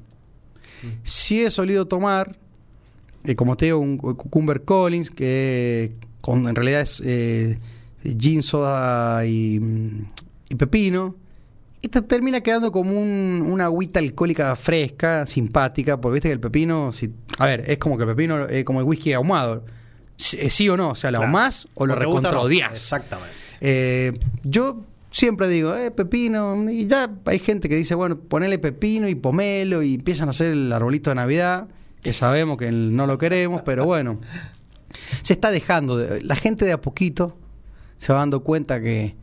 Si 1.05 1.43
he 1.43 1.51
solido 1.51 1.87
tomar, 1.87 2.37
eh, 3.25 3.35
como 3.37 3.57
te 3.57 3.67
digo, 3.67 3.79
un 3.79 3.97
Cucumber 3.99 4.63
Collins, 4.65 5.11
que 5.11 5.93
con, 6.21 6.49
en 6.49 6.55
realidad 6.55 6.81
es 6.83 7.03
eh, 7.05 7.59
gin, 8.19 8.43
soda 8.43 9.25
y, 9.27 9.59
mm, 9.61 10.05
y 10.51 10.55
pepino. 10.57 11.15
Y 11.85 11.89
te 11.89 12.01
termina 12.03 12.41
quedando 12.41 12.71
como 12.71 12.93
un- 12.93 13.45
una 13.51 13.65
agüita 13.65 13.99
alcohólica 13.99 14.55
fresca, 14.55 15.27
simpática, 15.27 16.01
porque 16.01 16.15
viste 16.15 16.29
que 16.29 16.33
el 16.35 16.41
pepino, 16.41 16.93
si, 16.93 17.13
a 17.39 17.47
ver, 17.47 17.65
es 17.69 17.79
como 17.79 17.97
que 17.97 18.05
el 18.05 18.11
pepino 18.11 18.47
es 18.47 18.65
como 18.65 18.79
el 18.81 18.87
whisky 18.87 19.13
ahumado. 19.13 19.65
Sí, 20.17 20.37
eh, 20.41 20.51
sí 20.51 20.69
o 20.69 20.77
no, 20.77 20.91
o 20.91 20.95
sea, 20.95 21.11
lo 21.11 21.19
Claro. 21.19 21.27
ahumás 21.29 21.67
o 21.75 21.87
lo 21.87 21.95
recontra 21.97 22.31
no. 22.33 22.43
odias. 22.43 22.71
Exactamente. 22.73 23.35
Eh, 23.61 24.13
yo 24.45 24.85
siempre 25.13 25.49
digo, 25.49 25.77
eh, 25.77 25.91
pepino, 25.93 26.69
y 26.71 26.87
ya 26.87 27.09
hay 27.27 27.39
gente 27.39 27.69
que 27.69 27.77
dice, 27.77 27.95
bueno, 27.95 28.19
ponele 28.19 28.59
pepino 28.59 29.09
y 29.09 29.15
pomelo 29.15 29.83
y 29.83 29.95
empiezan 29.95 30.27
a 30.29 30.31
hacer 30.33 30.49
el 30.49 30.73
arbolito 30.73 31.11
de 31.11 31.17
Navidad, 31.17 31.69
que 32.03 32.13
sabemos 32.13 32.59
que 32.59 32.73
no 32.73 33.07
lo 33.07 33.17
queremos, 33.19 33.63
pero 33.63 33.85
bueno, 33.85 34.21
se 35.23 35.35
está 35.35 35.51
dejando, 35.53 35.97
de- 35.97 36.23
la 36.23 36.35
gente 36.35 36.65
de 36.65 36.73
a 36.73 36.81
poquito 36.81 37.37
se 37.99 38.13
va 38.13 38.19
dando 38.19 38.43
cuenta 38.43 38.81
que 38.83 39.15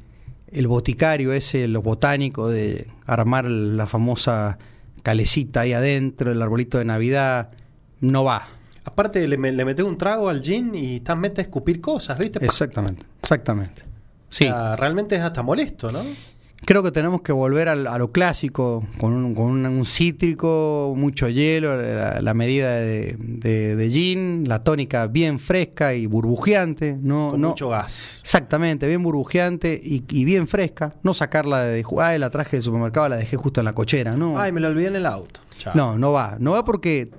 el 0.51 0.67
boticario 0.67 1.33
ese, 1.33 1.67
los 1.67 1.83
botánicos 1.83 2.51
de 2.51 2.87
armar 3.05 3.45
la 3.49 3.85
famosa 3.85 4.57
calecita 5.03 5.61
ahí 5.61 5.73
adentro, 5.73 6.31
el 6.31 6.41
arbolito 6.41 6.77
de 6.77 6.85
Navidad, 6.85 7.51
no 7.99 8.23
va. 8.23 8.47
Aparte, 8.85 9.27
le, 9.27 9.37
le 9.37 9.65
metes 9.65 9.85
un 9.85 9.97
trago 9.97 10.29
al 10.29 10.41
gin 10.41 10.73
y 10.73 10.95
estás 10.95 11.17
mete 11.17 11.41
a 11.41 11.43
escupir 11.43 11.81
cosas, 11.81 12.17
¿viste? 12.17 12.43
Exactamente, 12.43 13.03
exactamente. 13.21 13.83
Sí. 14.29 14.45
O 14.45 14.47
sea, 14.49 14.75
realmente 14.75 15.15
es 15.15 15.21
hasta 15.21 15.41
molesto, 15.43 15.91
¿no? 15.91 16.01
Creo 16.65 16.83
que 16.83 16.91
tenemos 16.91 17.21
que 17.21 17.31
volver 17.31 17.69
al- 17.69 17.87
a, 17.87 17.97
lo 17.97 18.11
clásico, 18.11 18.85
con 18.99 19.13
un, 19.13 19.33
con 19.33 19.45
un- 19.45 19.65
un 19.65 19.85
cítrico, 19.85 20.93
mucho 20.95 21.29
hielo, 21.29 21.77
la, 21.81 22.21
la 22.21 22.33
medida 22.33 22.75
de, 22.75 23.15
de- 23.17 23.75
de 23.77 23.89
gin, 23.89 24.43
la 24.47 24.61
tónica 24.61 25.07
bien 25.07 25.39
fresca 25.39 25.93
y 25.93 26.05
burbujeante. 26.05 26.97
No, 27.01 27.29
Con 27.29 27.39
no, 27.41 27.49
mucho 27.49 27.69
gas. 27.69 28.19
Exactamente, 28.21 28.87
bien 28.89 29.01
burbujeante 29.01 29.79
y, 29.81 30.03
y 30.09 30.25
bien 30.25 30.47
fresca. 30.47 30.95
No 31.01 31.13
sacarla 31.13 31.63
de, 31.63 31.83
ay, 32.01 32.19
la 32.19 32.29
traje 32.29 32.57
del 32.57 32.63
supermercado, 32.63 33.07
la 33.07 33.15
dejé 33.15 33.37
justo 33.37 33.61
en 33.61 33.65
la 33.65 33.73
cochera. 33.73 34.11
No, 34.17 34.37
Ay, 34.37 34.51
me 34.51 34.59
lo 34.59 34.67
olvidé 34.67 34.87
en 34.87 34.97
el 34.97 35.05
auto. 35.05 35.39
Chao. 35.57 35.73
no, 35.75 35.97
no 35.97 36.11
va. 36.11 36.35
No 36.39 36.51
va 36.51 36.65
porque 36.65 37.09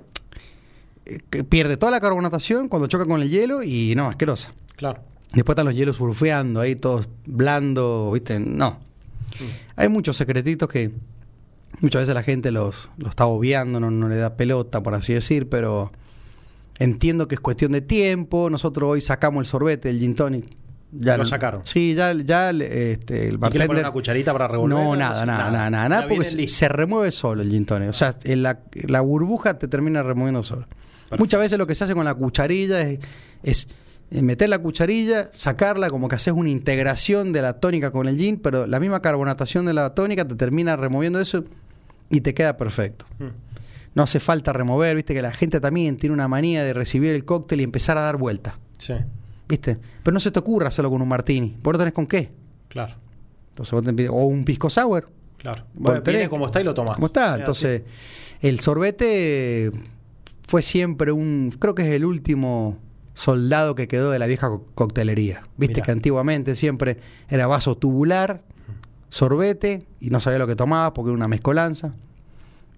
eh, 1.05 1.43
pierde 1.43 1.77
toda 1.77 1.91
la 1.91 1.99
carbonatación 1.99 2.67
cuando 2.69 2.87
choca 2.87 3.05
con 3.07 3.21
el 3.21 3.29
hielo 3.29 3.63
y 3.63 3.95
no, 3.95 4.07
asquerosa. 4.07 4.53
Claro. 4.75 5.01
Después 5.33 5.53
están 5.53 5.65
los 5.65 5.75
hielos 5.75 5.97
surfeando 5.97 6.59
ahí, 6.59 6.75
todos 6.75 7.07
blandos, 7.25 8.13
¿viste? 8.13 8.39
No. 8.39 8.79
Hay 9.77 9.87
muchos 9.87 10.17
secretitos 10.17 10.67
que 10.67 10.91
muchas 11.79 12.01
veces 12.01 12.13
la 12.13 12.23
gente 12.23 12.51
los, 12.51 12.91
los 12.97 13.11
está 13.11 13.25
obviando, 13.25 13.79
no, 13.79 13.89
no 13.91 14.09
le 14.09 14.17
da 14.17 14.35
pelota, 14.35 14.83
por 14.83 14.93
así 14.93 15.13
decir, 15.13 15.47
pero 15.47 15.91
entiendo 16.79 17.27
que 17.27 17.35
es 17.35 17.41
cuestión 17.41 17.71
de 17.71 17.81
tiempo. 17.81 18.49
Nosotros 18.49 18.89
hoy 18.89 19.01
sacamos 19.01 19.41
el 19.41 19.45
sorbete, 19.45 19.89
el 19.89 19.99
gin 19.99 20.15
tonic. 20.15 20.45
Ya 20.93 21.15
Lo 21.15 21.23
sacaron. 21.23 21.61
Sí, 21.63 21.95
ya, 21.95 22.11
ya 22.11 22.49
este, 22.49 23.29
el 23.29 23.35
¿Y 23.35 23.37
qué 23.37 23.37
le 23.37 23.37
ponen 23.37 23.39
bartender... 23.39 23.83
una 23.85 23.91
cucharita 23.91 24.33
para 24.33 24.49
revolver? 24.49 24.77
No, 24.77 24.95
nada, 24.97 25.25
nada, 25.25 25.49
nada, 25.49 25.69
nada, 25.69 25.89
nada, 25.89 26.07
porque 26.07 26.25
se, 26.25 26.67
remueve 26.67 27.11
solo 27.13 27.41
el 27.41 27.49
gin 27.49 27.65
tonic. 27.65 27.89
O 27.89 27.93
sea, 27.93 28.13
en 28.25 28.43
la, 28.43 28.59
la 28.87 28.99
burbuja 28.99 29.57
te 29.57 29.69
termina 29.69 30.03
removiendo 30.03 30.43
solo. 30.43 30.67
Muchas 31.17 31.39
veces 31.39 31.57
lo 31.57 31.67
que 31.67 31.75
se 31.75 31.85
hace 31.85 31.93
con 31.93 32.03
la 32.03 32.13
cucharilla 32.13 32.81
es, 32.81 32.99
es 33.43 33.67
meter 34.11 34.49
la 34.49 34.59
cucharilla, 34.59 35.29
sacarla, 35.31 35.89
como 35.89 36.07
que 36.07 36.15
haces 36.15 36.33
una 36.33 36.49
integración 36.49 37.31
de 37.31 37.41
la 37.41 37.59
tónica 37.59 37.91
con 37.91 38.07
el 38.07 38.17
gin, 38.17 38.37
pero 38.37 38.67
la 38.67 38.79
misma 38.79 39.01
carbonatación 39.01 39.65
de 39.65 39.73
la 39.73 39.93
tónica 39.95 40.27
te 40.27 40.35
termina 40.35 40.75
removiendo 40.75 41.19
eso 41.19 41.45
y 42.09 42.21
te 42.21 42.33
queda 42.33 42.57
perfecto. 42.57 43.05
Mm. 43.19 43.27
No 43.93 44.03
hace 44.03 44.19
falta 44.19 44.53
remover, 44.53 44.95
viste 44.95 45.13
que 45.13 45.21
la 45.21 45.31
gente 45.31 45.59
también 45.59 45.97
tiene 45.97 46.13
una 46.13 46.27
manía 46.27 46.63
de 46.63 46.73
recibir 46.73 47.13
el 47.13 47.25
cóctel 47.25 47.61
y 47.61 47.63
empezar 47.63 47.97
a 47.97 48.01
dar 48.01 48.17
vuelta, 48.17 48.57
Sí, 48.77 48.93
¿viste? 49.47 49.77
Pero 50.03 50.13
no 50.13 50.19
se 50.19 50.31
te 50.31 50.39
ocurra 50.39 50.69
hacerlo 50.69 50.89
con 50.89 51.01
un 51.01 51.07
martini, 51.07 51.57
¿por 51.61 51.75
no 51.75 51.79
tenés 51.79 51.93
con 51.93 52.07
qué? 52.07 52.31
claro. 52.67 52.95
Entonces 53.49 53.73
vos 53.73 53.83
te 53.83 54.09
o 54.09 54.13
un 54.13 54.45
pisco 54.45 54.69
sour, 54.69 55.09
Claro. 55.41 55.65
Bueno, 55.73 56.01
viene 56.01 56.29
como 56.29 56.45
está 56.45 56.61
y 56.61 56.63
lo 56.63 56.73
tomás. 56.73 56.95
¿Cómo 56.95 57.07
está? 57.07 57.33
Es 57.33 57.39
Entonces, 57.39 57.81
el 58.41 58.59
sorbete 58.59 59.71
fue 60.47 60.61
siempre 60.61 61.11
un. 61.11 61.51
Creo 61.57 61.73
que 61.73 61.81
es 61.81 61.89
el 61.89 62.05
último 62.05 62.77
soldado 63.21 63.75
que 63.75 63.87
quedó 63.87 64.09
de 64.11 64.19
la 64.19 64.25
vieja 64.27 64.47
co- 64.49 64.65
coctelería. 64.73 65.43
Viste 65.57 65.75
Mirá. 65.75 65.85
que 65.85 65.91
antiguamente 65.91 66.55
siempre 66.55 66.97
era 67.29 67.45
vaso 67.47 67.75
tubular, 67.77 68.41
sorbete, 69.09 69.85
y 69.99 70.09
no 70.09 70.19
sabía 70.19 70.39
lo 70.39 70.47
que 70.47 70.55
tomaba 70.55 70.93
porque 70.93 71.09
era 71.09 71.15
una 71.17 71.27
mezcolanza. 71.27 71.93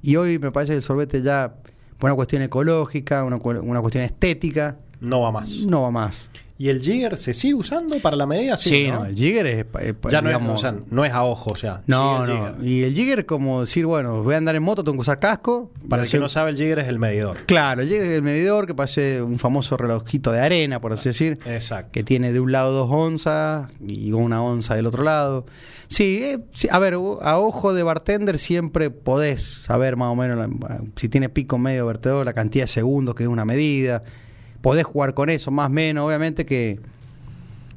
Y 0.01 0.15
hoy 0.17 0.39
me 0.39 0.51
parece 0.51 0.73
que 0.73 0.77
el 0.77 0.83
sorbete 0.83 1.21
ya, 1.21 1.55
por 1.97 2.09
una 2.09 2.15
cuestión 2.15 2.41
ecológica, 2.41 3.23
una, 3.23 3.37
una 3.37 3.81
cuestión 3.81 4.03
estética. 4.03 4.77
No 4.99 5.21
va 5.21 5.31
más. 5.31 5.59
no 5.65 5.83
va 5.83 5.91
más. 5.91 6.29
¿Y 6.55 6.69
el 6.69 6.81
Jigger 6.81 7.17
se 7.17 7.33
sigue 7.33 7.55
usando 7.55 7.97
para 7.97 8.15
la 8.15 8.27
medida? 8.27 8.57
Sí, 8.57 8.87
¿no? 8.87 9.05
el 9.05 9.15
Jigger 9.15 9.45
es. 9.47 9.65
pa- 9.65 9.81
es 9.81 9.93
pa- 9.95 10.11
ya 10.11 10.21
no 10.21 10.29
es, 10.29 10.35
digamos, 10.35 10.59
o 10.59 10.61
sea, 10.61 10.75
no 10.91 11.03
es 11.03 11.11
a 11.11 11.23
ojo, 11.23 11.51
o 11.51 11.55
sea. 11.55 11.81
no, 11.87 12.25
no. 12.25 12.33
Jigger. 12.53 12.53
Y 12.67 12.83
el 12.83 12.93
Jigger, 12.93 13.25
como 13.25 13.61
decir, 13.61 13.87
bueno, 13.87 14.21
voy 14.23 14.35
a 14.35 14.37
andar 14.37 14.55
en 14.55 14.61
moto, 14.61 14.83
tengo 14.83 14.97
que 14.97 15.01
usar 15.01 15.19
casco. 15.19 15.71
Para 15.89 16.03
el 16.03 16.09
que 16.09 16.19
no 16.19 16.29
sabe, 16.29 16.51
el 16.51 16.55
Jigger 16.57 16.79
es 16.79 16.87
el 16.87 16.99
medidor. 16.99 17.37
Claro, 17.47 17.81
el 17.81 17.87
Jigger 17.89 18.03
es 18.05 18.11
el 18.11 18.21
medidor 18.21 18.67
que 18.67 18.75
parece 18.75 19.21
un 19.23 19.39
famoso 19.39 19.77
relojito 19.77 20.31
de 20.31 20.41
arena, 20.41 20.79
por 20.79 20.93
así 20.93 21.09
decir, 21.09 21.39
Exacto. 21.47 21.89
que 21.91 22.03
tiene 22.03 22.31
de 22.31 22.39
un 22.39 22.51
lado 22.51 22.71
dos 22.71 22.87
onzas 22.91 23.69
y 23.85 24.11
una 24.11 24.43
onza 24.43 24.75
del 24.75 24.85
otro 24.85 25.03
lado. 25.03 25.45
Sí, 25.87 26.19
eh, 26.23 26.39
sí, 26.53 26.67
a 26.71 26.77
ver, 26.79 26.93
a 26.93 27.39
ojo 27.39 27.73
de 27.73 27.83
bartender 27.83 28.37
siempre 28.39 28.89
podés 28.91 29.43
saber 29.43 29.95
más 29.97 30.09
o 30.11 30.15
menos 30.15 30.37
la- 30.37 30.81
si 30.95 31.09
tiene 31.09 31.29
pico 31.29 31.57
medio 31.57 31.85
vertedor, 31.87 32.25
la 32.25 32.33
cantidad 32.33 32.63
de 32.63 32.67
segundos 32.67 33.15
que 33.15 33.23
es 33.23 33.29
una 33.29 33.43
medida. 33.43 34.03
Podés 34.63 34.85
jugar 34.85 35.13
con 35.13 35.29
eso, 35.29 35.51
más 35.51 35.67
o 35.67 35.69
menos, 35.69 36.07
obviamente 36.07 36.45
que, 36.45 36.79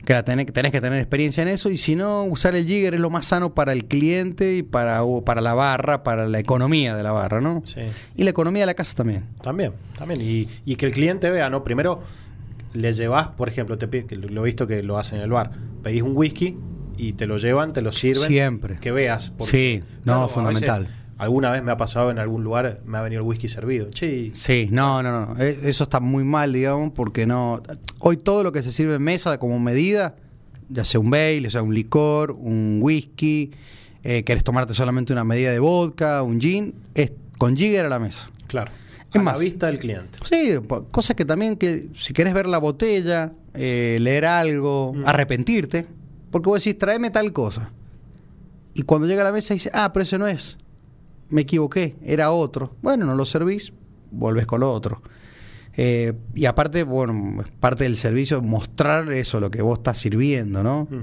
que 0.05 0.13
la 0.13 0.25
tenés, 0.25 0.47
tenés 0.53 0.71
que 0.71 0.81
tener 0.81 1.01
experiencia 1.01 1.43
en 1.43 1.49
eso 1.49 1.69
y 1.69 1.77
si 1.77 1.97
no, 1.97 2.23
usar 2.23 2.55
el 2.55 2.65
jigger 2.65 2.95
es 2.95 3.01
lo 3.01 3.11
más 3.11 3.27
sano 3.27 3.55
para 3.55 3.73
el 3.73 3.87
cliente 3.87 4.55
y 4.55 4.63
para, 4.63 5.03
o 5.03 5.25
para 5.25 5.41
la 5.41 5.55
barra, 5.55 6.05
para 6.05 6.29
la 6.29 6.39
economía 6.39 6.95
de 6.95 7.03
la 7.03 7.11
barra, 7.11 7.41
¿no? 7.41 7.63
Sí. 7.67 7.81
Y 8.15 8.23
la 8.23 8.31
economía 8.31 8.63
de 8.63 8.67
la 8.67 8.75
casa 8.75 8.95
también. 8.95 9.25
También, 9.43 9.73
también. 9.99 10.21
Y, 10.21 10.49
y 10.65 10.77
que 10.77 10.87
el 10.87 10.93
cliente 10.93 11.29
vea, 11.29 11.51
¿no? 11.51 11.65
Primero 11.65 12.01
le 12.73 12.93
llevas, 12.93 13.29
por 13.29 13.49
ejemplo, 13.49 13.77
te 13.79 13.89
pide- 13.89 14.07
que 14.07 14.15
lo 14.17 14.43
he 14.43 14.45
visto 14.45 14.69
que 14.69 14.85
lo 14.85 14.97
hacen 14.97 15.19
en 15.19 15.25
el 15.25 15.31
bar, 15.31 15.51
pedís 15.83 16.03
un 16.03 16.17
whisky 16.17 16.57
y 16.97 17.15
te 17.15 17.27
lo 17.27 17.37
llevan, 17.39 17.73
te 17.73 17.83
lo 17.83 17.91
sirven. 17.91 18.29
Siempre. 18.29 18.77
Que 18.81 18.93
veas. 18.93 19.33
Sí, 19.41 19.83
no, 20.05 20.29
fundamental. 20.29 20.83
veces, 20.85 20.97
alguna 21.19 21.51
vez 21.51 21.63
me 21.63 21.73
ha 21.73 21.77
pasado 21.77 22.11
en 22.11 22.19
algún 22.19 22.45
lugar, 22.45 22.81
me 22.85 22.99
ha 22.99 23.03
venido 23.03 23.23
el 23.23 23.27
whisky 23.29 23.49
servido. 23.49 23.89
Che, 23.91 24.31
Sí, 24.33 24.69
no, 24.71 25.03
no, 25.03 25.27
no. 25.35 25.43
E- 25.43 25.59
Eso 25.65 25.85
está 25.85 26.01
muy 26.01 26.25
mal, 26.25 26.53
digamos, 26.53 26.93
porque 26.93 27.27
no. 27.27 27.63
Hoy 28.01 28.17
todo 28.17 28.43
lo 28.43 28.53
que 28.53 28.63
se 28.63 28.73
sirve 28.73 28.97
en 28.97 29.03
mesa 29.03 29.39
como 29.39 29.59
medida, 29.59 30.17
ya 30.69 30.85
sea 30.85 31.01
un 31.01 31.11
baile, 31.11 31.49
sea 31.51 31.63
un 31.63 31.75
licor, 31.75 32.33
un 32.33 32.79
whisky, 32.83 33.53
eh, 34.05 34.25
querés 34.25 34.45
tomarte 34.45 34.75
solamente 34.75 35.13
una 35.13 35.25
medida 35.25 35.51
de 35.51 35.59
vodka, 35.59 36.23
un 36.23 36.41
gin, 36.41 36.75
es 36.95 37.13
con 37.39 37.57
jigger 37.57 37.87
a 37.87 37.89
la 37.89 37.99
mesa. 37.99 38.31
claro. 38.47 38.71
Es 39.09 39.21
a 39.21 39.23
más. 39.23 39.35
la 39.35 39.41
vista 39.41 39.67
del 39.67 39.79
cliente. 39.79 40.19
Sí, 40.29 40.51
cosas 40.91 41.15
que 41.17 41.25
también 41.25 41.57
que 41.57 41.87
si 41.95 42.13
querés 42.13 42.35
ver 42.35 42.47
la 42.49 42.59
botella, 42.59 43.33
eh, 43.55 43.99
leer 44.01 44.25
algo, 44.27 44.93
Mm. 44.95 45.07
arrepentirte, 45.07 45.87
porque 46.31 46.49
vos 46.51 46.63
decís, 46.63 46.77
tráeme 46.77 47.11
tal 47.11 47.33
cosa. 47.33 47.71
Y 48.75 48.83
cuando 48.83 49.07
llega 49.07 49.23
a 49.23 49.25
la 49.25 49.33
mesa 49.33 49.55
dice, 49.55 49.71
ah, 49.73 49.93
pero 49.93 50.03
ese 50.03 50.19
no 50.19 50.27
es. 50.27 50.59
Me 51.31 51.43
equivoqué, 51.43 51.97
era 52.05 52.31
otro. 52.31 52.77
Bueno, 52.83 53.05
no 53.07 53.15
lo 53.15 53.25
servís, 53.27 53.73
volvés 54.11 54.47
con 54.47 54.61
lo 54.61 54.73
otro. 54.73 55.03
Eh, 55.77 56.15
y 56.35 56.47
aparte, 56.47 56.85
bueno, 56.85 57.43
es 57.43 57.51
parte 57.51 57.85
del 57.85 57.97
servicio 57.97 58.41
mostrar 58.43 59.13
eso, 59.13 59.41
lo 59.41 59.51
que 59.51 59.61
vos 59.63 59.79
estás 59.79 59.99
sirviendo, 59.99 60.63
¿no? 60.63 60.89
Mm. 60.91 61.03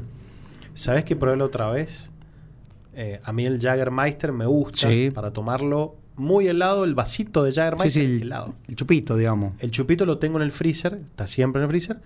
¿Sabes 0.74 1.03
que 1.03 1.15
probé 1.15 1.41
otra 1.43 1.69
vez? 1.69 2.11
Eh, 2.95 3.19
a 3.24 3.34
mí 3.34 3.45
el 3.45 3.59
Jagermeister 3.59 4.32
me 4.32 4.45
gusta 4.45 4.89
Sí. 4.89 5.11
para 5.13 5.32
tomarlo 5.32 5.95
muy 6.15 6.47
helado, 6.47 6.84
el 6.84 6.95
vasito 6.95 7.43
de 7.43 7.51
Sí, 7.51 7.55
Jagermeister 7.59 7.91
sí, 7.91 8.15
el, 8.15 8.21
helado. 8.24 8.55
el 8.67 8.76
chupito, 8.76 9.15
digamos. 9.15 9.53
El 9.59 9.71
chupito 9.71 10.05
lo 10.05 10.17
tengo 10.19 10.38
en 10.38 10.43
el 10.43 10.51
freezer, 10.51 10.99
está 11.05 11.28
siempre 11.28 11.59
en 11.59 11.63
el 11.65 11.69
freezer. 11.69 11.99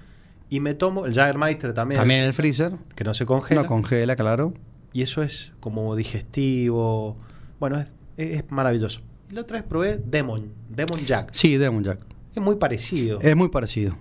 Y 0.49 0.59
me 0.61 0.74
tomo 0.74 1.05
el 1.05 1.13
Jagermeister 1.13 1.74
también. 1.74 1.99
También 1.99 2.22
en 2.22 2.28
el 2.28 2.34
freezer. 2.34 2.74
Que 2.95 3.03
no 3.03 3.13
se 3.13 3.26
congela. 3.26 3.61
No 3.63 3.68
congela, 3.68 4.15
claro. 4.15 4.53
y 4.93 5.01
eso 5.01 5.22
es 5.22 5.51
como 5.59 5.95
digestivo. 5.95 7.18
Bueno, 7.59 7.78
es, 7.80 7.93
es 8.18 8.43
maravilloso. 8.51 9.01
Y 9.30 9.36
la 9.36 9.41
otra 9.41 9.59
vez 9.59 9.68
probé 9.68 9.97
Demon, 9.97 10.51
Demon 10.70 11.05
Jack. 11.05 11.30
Sí, 11.34 11.57
Demon 11.57 11.84
Jack. 11.84 11.99
Es 12.36 12.41
muy 12.41 12.55
parecido. 12.55 13.20
Es 13.22 13.36
muy 13.36 13.49
parecido. 13.49 13.97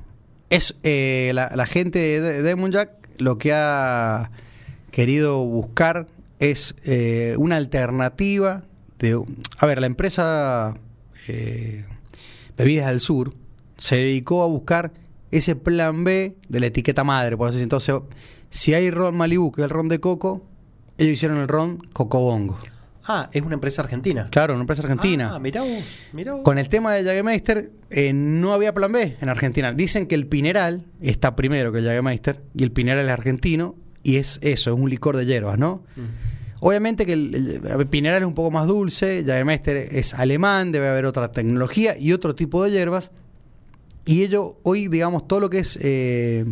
Es 0.51 0.77
eh, 0.83 1.33
la, 1.35 1.51
la 1.55 1.67
gente 1.67 1.99
de 1.99 2.43
Demon 2.43 2.71
Jack 2.73 2.91
lo 3.19 3.39
que 3.39 3.53
ha 3.53 4.31
querido 4.91 5.45
buscar 5.45 6.07
es 6.39 6.75
eh, 6.85 7.35
una 7.39 7.57
alternativa 7.57 8.65
de 8.99 9.23
a 9.59 9.67
ver 9.67 9.81
la 9.81 9.87
empresa 9.87 10.77
eh, 11.29 11.85
Bebidas 12.57 12.89
del 12.89 13.01
Sur 13.01 13.35
se 13.77 13.97
dedicó 13.97 14.43
a 14.43 14.47
buscar 14.47 14.93
ese 15.31 15.57
plan 15.57 16.05
B 16.05 16.37
de 16.49 16.61
la 16.61 16.67
etiqueta 16.67 17.05
madre 17.05 17.37
por 17.37 17.49
así 17.49 17.59
decirlo. 17.59 17.77
entonces 17.77 18.19
si 18.51 18.75
hay 18.75 18.91
ron 18.91 19.17
Malibu 19.17 19.53
que 19.53 19.63
es 19.63 19.65
el 19.65 19.71
ron 19.71 19.89
de 19.89 20.01
coco 20.01 20.45
ellos 20.99 21.13
hicieron 21.13 21.39
el 21.39 21.49
ron 21.49 21.79
Cocobongo 21.93 22.59
Ah, 23.09 23.29
es 23.33 23.43
una 23.43 23.55
empresa 23.55 23.83
argentina. 23.83 24.27
claro 24.31 24.55
una 24.55 24.63
empresa 24.63 24.83
argentina 24.83 25.35
Ah, 25.35 25.39
mirá 25.39 25.63
vos, 25.63 25.85
mirá 26.13 26.33
vos. 26.35 26.43
con 26.43 26.59
el 26.59 26.69
tema 26.69 26.93
de 26.95 27.05
Jagermeister, 27.05 27.71
eh, 27.91 28.13
no 28.13 28.53
había 28.53 28.75
plan 28.75 28.91
B 28.93 29.17
en 29.21 29.29
Argentina. 29.29 29.73
Dicen 29.73 30.07
que 30.07 30.15
el 30.17 30.27
Pineral 30.27 30.87
está 31.01 31.37
primero 31.37 31.71
que 31.73 31.79
el 31.79 31.85
Jagermeister, 31.85 32.43
y 32.55 32.63
el 32.65 32.73
Pineral 32.73 33.05
es 33.07 33.13
argentino, 33.13 33.77
y 34.03 34.17
es 34.17 34.39
eso, 34.43 34.75
es 34.75 34.81
un 34.81 34.91
licor 34.91 35.17
de 35.17 35.25
hierbas, 35.27 35.59
¿no? 35.59 35.85
Mm. 35.97 36.01
Obviamente 36.61 37.05
que 37.07 37.13
el 37.13 37.87
Pineral 37.91 38.23
es 38.23 38.27
un 38.27 38.35
poco 38.35 38.51
más 38.51 38.67
dulce, 38.67 39.23
Jagermeister 39.27 39.77
es 39.77 40.15
alemán, 40.15 40.73
debe 40.73 40.89
haber 40.89 41.05
otra 41.05 41.31
tecnología 41.31 41.97
y 41.99 42.13
otro 42.13 42.35
tipo 42.35 42.65
de 42.65 42.71
hierbas. 42.71 43.11
Y 44.05 44.23
ello, 44.23 44.59
hoy, 44.63 44.89
digamos, 44.89 45.29
todo 45.29 45.41
lo 45.41 45.51
que 45.51 45.59
es 45.59 45.79
eh, 45.83 46.45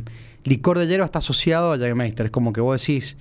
licor 0.44 0.78
de 0.78 0.86
hierba 0.86 1.04
está 1.06 1.20
asociado 1.20 1.72
a 1.72 1.78
Jagermeister. 1.78 2.26
Es 2.26 2.32
como 2.32 2.52
que 2.52 2.60
vos 2.60 2.80
decís, 2.80 3.16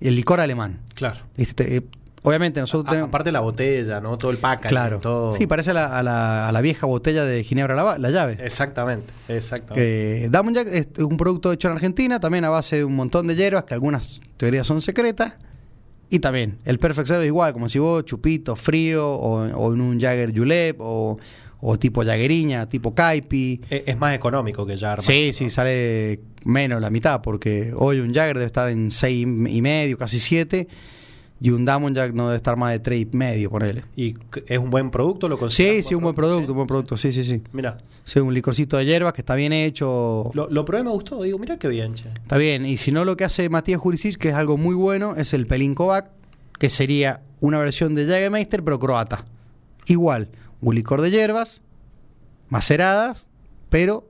el 0.00 0.16
licor 0.16 0.40
alemán. 0.40 0.80
Claro. 0.94 1.20
Este, 1.36 1.76
eh, 1.76 1.82
obviamente 2.26 2.60
nosotros 2.60 2.88
A- 2.88 2.90
tenemos... 2.90 3.08
aparte 3.08 3.32
la 3.32 3.40
botella, 3.40 4.00
¿no? 4.00 4.18
Todo 4.18 4.30
el 4.30 4.38
packaging, 4.38 4.68
Claro. 4.70 4.98
todo. 5.00 5.32
Sí, 5.32 5.46
parece 5.46 5.70
a 5.70 5.74
la, 5.74 5.98
a 5.98 6.02
la- 6.02 6.48
a 6.48 6.52
la 6.52 6.60
vieja 6.60 6.86
botella 6.86 7.24
de 7.24 7.42
Ginebra 7.44 7.74
la, 7.74 7.98
la 7.98 8.10
llave. 8.10 8.36
Exactamente, 8.40 9.12
exactamente. 9.28 10.24
Eh, 10.24 10.28
Diamond 10.30 10.56
Jack 10.56 10.68
es 10.68 10.88
un 10.98 11.16
producto 11.16 11.52
hecho 11.52 11.68
en 11.68 11.74
Argentina, 11.74 12.20
también 12.20 12.44
a 12.44 12.50
base 12.50 12.76
de 12.76 12.84
un 12.84 12.96
montón 12.96 13.26
de 13.26 13.34
hierbas 13.36 13.64
que 13.64 13.74
algunas 13.74 14.20
teorías 14.36 14.66
son 14.66 14.80
secretas. 14.80 15.38
Y 16.08 16.20
también, 16.20 16.58
el 16.64 16.78
Perfect 16.78 17.08
Zero 17.08 17.22
es 17.22 17.26
igual, 17.26 17.52
como 17.52 17.68
si 17.68 17.78
vos 17.80 18.04
chupito 18.04 18.54
frío 18.54 19.08
o, 19.10 19.42
o 19.44 19.74
en 19.74 19.80
un 19.80 20.00
Jagger 20.00 20.32
Julep 20.36 20.76
o, 20.80 21.18
o 21.60 21.78
tipo 21.80 22.04
Jaggeriña, 22.04 22.68
tipo 22.68 22.94
Caipi. 22.94 23.60
E- 23.68 23.82
es 23.88 23.98
más 23.98 24.14
económico 24.14 24.64
que 24.64 24.74
Jagermeister. 24.78 25.14
Sí, 25.16 25.32
sí, 25.32 25.50
sale 25.50 26.20
menos 26.44 26.80
la 26.80 26.90
mitad, 26.90 27.22
porque 27.22 27.72
hoy 27.76 27.98
un 27.98 28.14
Jagger 28.14 28.34
debe 28.36 28.46
estar 28.46 28.68
en 28.68 28.92
seis 28.92 29.22
y 29.26 29.60
medio, 29.62 29.98
casi 29.98 30.20
7, 30.20 30.68
y 31.40 31.50
un 31.50 31.66
Jack 31.66 32.14
no 32.14 32.26
debe 32.28 32.36
estar 32.36 32.56
más 32.56 32.72
de 32.72 32.78
tres 32.78 33.00
y 33.00 33.16
medio, 33.16 33.50
ponele. 33.50 33.84
¿Y 33.94 34.14
es 34.46 34.58
un 34.58 34.70
buen 34.70 34.90
producto? 34.90 35.28
¿Lo 35.28 35.36
Sí, 35.50 35.82
sí, 35.82 35.94
un 35.94 36.02
buen 36.02 36.14
producto, 36.14 36.52
un 36.52 36.56
buen 36.56 36.66
producto, 36.66 36.96
sí, 36.96 37.12
sí, 37.12 37.24
sí. 37.24 37.42
Mira, 37.52 37.76
Sí, 38.04 38.20
un 38.20 38.32
licorcito 38.32 38.76
de 38.76 38.86
hierbas 38.86 39.12
que 39.12 39.20
está 39.20 39.34
bien 39.34 39.52
hecho. 39.52 40.30
lo, 40.32 40.48
lo 40.48 40.64
probé, 40.64 40.84
me 40.84 40.90
gustó. 40.90 41.22
Digo, 41.22 41.38
mira 41.38 41.58
qué 41.58 41.68
bien, 41.68 41.94
che. 41.94 42.08
Está 42.08 42.38
bien. 42.38 42.64
Y 42.64 42.76
si 42.76 42.92
no, 42.92 43.04
lo 43.04 43.16
que 43.16 43.24
hace 43.24 43.48
Matías 43.48 43.80
Jurisic, 43.80 44.16
que 44.16 44.28
es 44.28 44.34
algo 44.34 44.56
muy 44.56 44.74
bueno, 44.74 45.14
es 45.16 45.34
el 45.34 45.46
Pelinkovac, 45.46 46.10
que 46.58 46.70
sería 46.70 47.22
una 47.40 47.58
versión 47.58 47.94
de 47.94 48.06
Jägermeister, 48.06 48.62
pero 48.62 48.78
croata. 48.78 49.24
Igual, 49.86 50.30
un 50.60 50.74
licor 50.74 51.02
de 51.02 51.10
hierbas, 51.10 51.62
maceradas, 52.48 53.28
pero 53.68 54.08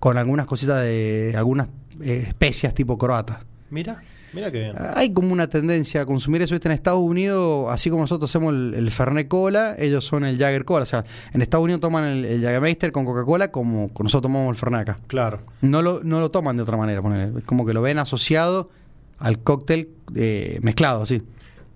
con 0.00 0.18
algunas 0.18 0.46
cositas 0.46 0.82
de. 0.82 1.34
algunas 1.36 1.68
eh, 2.02 2.24
especias 2.28 2.74
tipo 2.74 2.98
croata. 2.98 3.44
Mira, 3.70 4.02
mira 4.32 4.50
qué 4.50 4.60
bien. 4.60 4.74
Hay 4.94 5.12
como 5.12 5.32
una 5.32 5.46
tendencia 5.48 6.02
a 6.02 6.06
consumir 6.06 6.42
eso. 6.42 6.54
¿viste? 6.54 6.68
En 6.68 6.72
Estados 6.72 7.00
Unidos, 7.00 7.66
así 7.70 7.90
como 7.90 8.02
nosotros 8.02 8.30
hacemos 8.30 8.52
el, 8.54 8.74
el 8.74 8.90
Fernet 8.90 9.28
Cola, 9.28 9.74
ellos 9.78 10.04
son 10.04 10.24
el 10.24 10.38
Jagger 10.38 10.64
Cola. 10.64 10.82
O 10.82 10.86
sea, 10.86 11.04
en 11.32 11.42
Estados 11.42 11.64
Unidos 11.64 11.80
toman 11.80 12.04
el, 12.04 12.24
el 12.24 12.92
con 12.92 13.04
Coca-Cola 13.04 13.50
como 13.50 13.90
nosotros 13.98 14.22
tomamos 14.22 14.50
el 14.50 14.56
Fernet 14.56 14.80
acá. 14.82 14.98
Claro. 15.06 15.40
No 15.60 15.82
lo, 15.82 16.02
no 16.02 16.20
lo 16.20 16.30
toman 16.30 16.56
de 16.56 16.62
otra 16.62 16.76
manera, 16.76 17.02
ponele. 17.02 17.38
Es 17.38 17.44
como 17.44 17.64
que 17.66 17.72
lo 17.72 17.82
ven 17.82 17.98
asociado 17.98 18.70
al 19.18 19.38
cóctel 19.38 19.90
eh, 20.14 20.58
mezclado, 20.62 21.06
sí. 21.06 21.22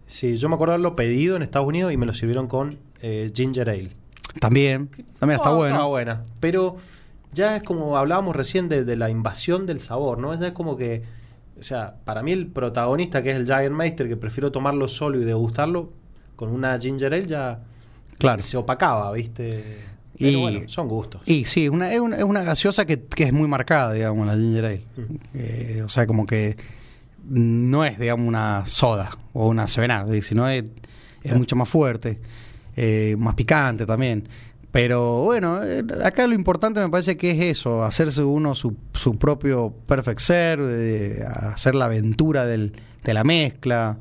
Sí, 0.07 0.37
yo 0.37 0.49
me 0.49 0.55
acuerdo 0.55 0.75
haberlo 0.75 0.97
pedido 0.97 1.37
en 1.37 1.43
Estados 1.43 1.67
Unidos 1.67 1.93
y 1.93 1.97
me 1.97 2.07
lo 2.07 2.15
sirvieron 2.15 2.47
con 2.47 2.79
eh, 3.03 3.31
ginger 3.35 3.71
ale. 3.71 3.91
También, 4.41 4.89
también 5.19 5.39
está 5.41 5.51
Ah, 5.51 5.55
bueno. 5.55 5.75
Estaba 5.75 5.89
buena. 5.89 6.25
Pero 6.41 6.77
ya 7.33 7.57
es 7.57 7.63
como 7.63 7.97
hablábamos 7.97 8.37
recién 8.37 8.69
de, 8.69 8.85
de 8.85 8.97
la 8.97 9.11
invasión 9.11 9.67
del 9.67 9.81
sabor, 9.81 10.19
¿no? 10.19 10.39
Ya 10.39 10.49
es 10.49 10.53
como 10.53 10.77
que, 10.77 11.03
o 11.59 11.63
sea, 11.63 11.95
para 12.05 12.23
mí 12.23 12.33
el 12.33 12.47
protagonista 12.49 13.23
que 13.23 13.31
es 13.31 13.37
el 13.37 13.47
Jagermeister, 13.47 14.09
que 14.09 14.17
prefiero 14.17 14.51
tomarlo 14.53 14.89
solo 14.89 15.21
y 15.21 15.25
degustarlo, 15.25 15.93
con 16.37 16.51
una 16.51 16.79
ginger 16.79 17.15
ale 17.15 17.27
ya 17.27 17.61
Claro. 18.19 18.43
se 18.43 18.57
opacaba, 18.57 19.11
¿viste? 19.13 19.79
Pero 20.19 20.31
Y- 20.39 20.41
bueno, 20.41 20.61
son 20.69 20.89
gustos. 20.89 21.21
Y 21.27 21.45
sí, 21.45 21.69
una, 21.69 21.93
es, 21.93 22.01
una, 22.01 22.17
es 22.17 22.25
una 22.25 22.43
gaseosa 22.43 22.85
que, 22.87 23.03
que 23.03 23.25
es 23.25 23.33
muy 23.33 23.49
marcada, 23.49 23.93
digamos, 23.93 24.27
la 24.27 24.35
ginger 24.35 24.65
ale. 24.65 24.83
Mm. 24.97 25.15
Eh, 25.35 25.83
o 25.85 25.89
sea, 25.89 26.07
como 26.07 26.27
que 26.27 26.57
no 27.29 27.85
es, 27.85 27.99
digamos, 27.99 28.27
una 28.27 28.65
soda 28.67 29.11
o 29.33 29.49
una 29.49 29.67
sevenada, 29.67 30.07
sino 30.23 30.49
es, 30.49 30.63
es 30.65 30.71
Claro. 31.23 31.39
mucho 31.39 31.57
más 31.57 31.69
fuerte, 31.69 32.19
eh, 32.77 33.17
más 33.19 33.35
picante 33.35 33.85
también. 33.85 34.29
Pero 34.73 35.23
bueno, 35.23 35.63
eh, 35.65 35.83
acá 36.05 36.27
lo 36.27 36.35
importante 36.35 36.81
me 36.81 36.89
parece 36.91 37.17
que 37.17 37.31
es 37.31 37.59
eso, 37.59 37.83
hacerse 37.85 38.23
uno 38.23 38.55
su, 38.55 38.77
su 38.93 39.17
propio 39.19 39.73
perfect 39.87 40.21
serve, 40.21 40.67
de 40.67 41.25
hacer 41.25 41.75
la 41.75 41.87
aventura 41.87 42.45
del- 42.45 42.73
de 43.03 43.15
la 43.15 43.25
mezcla. 43.25 43.99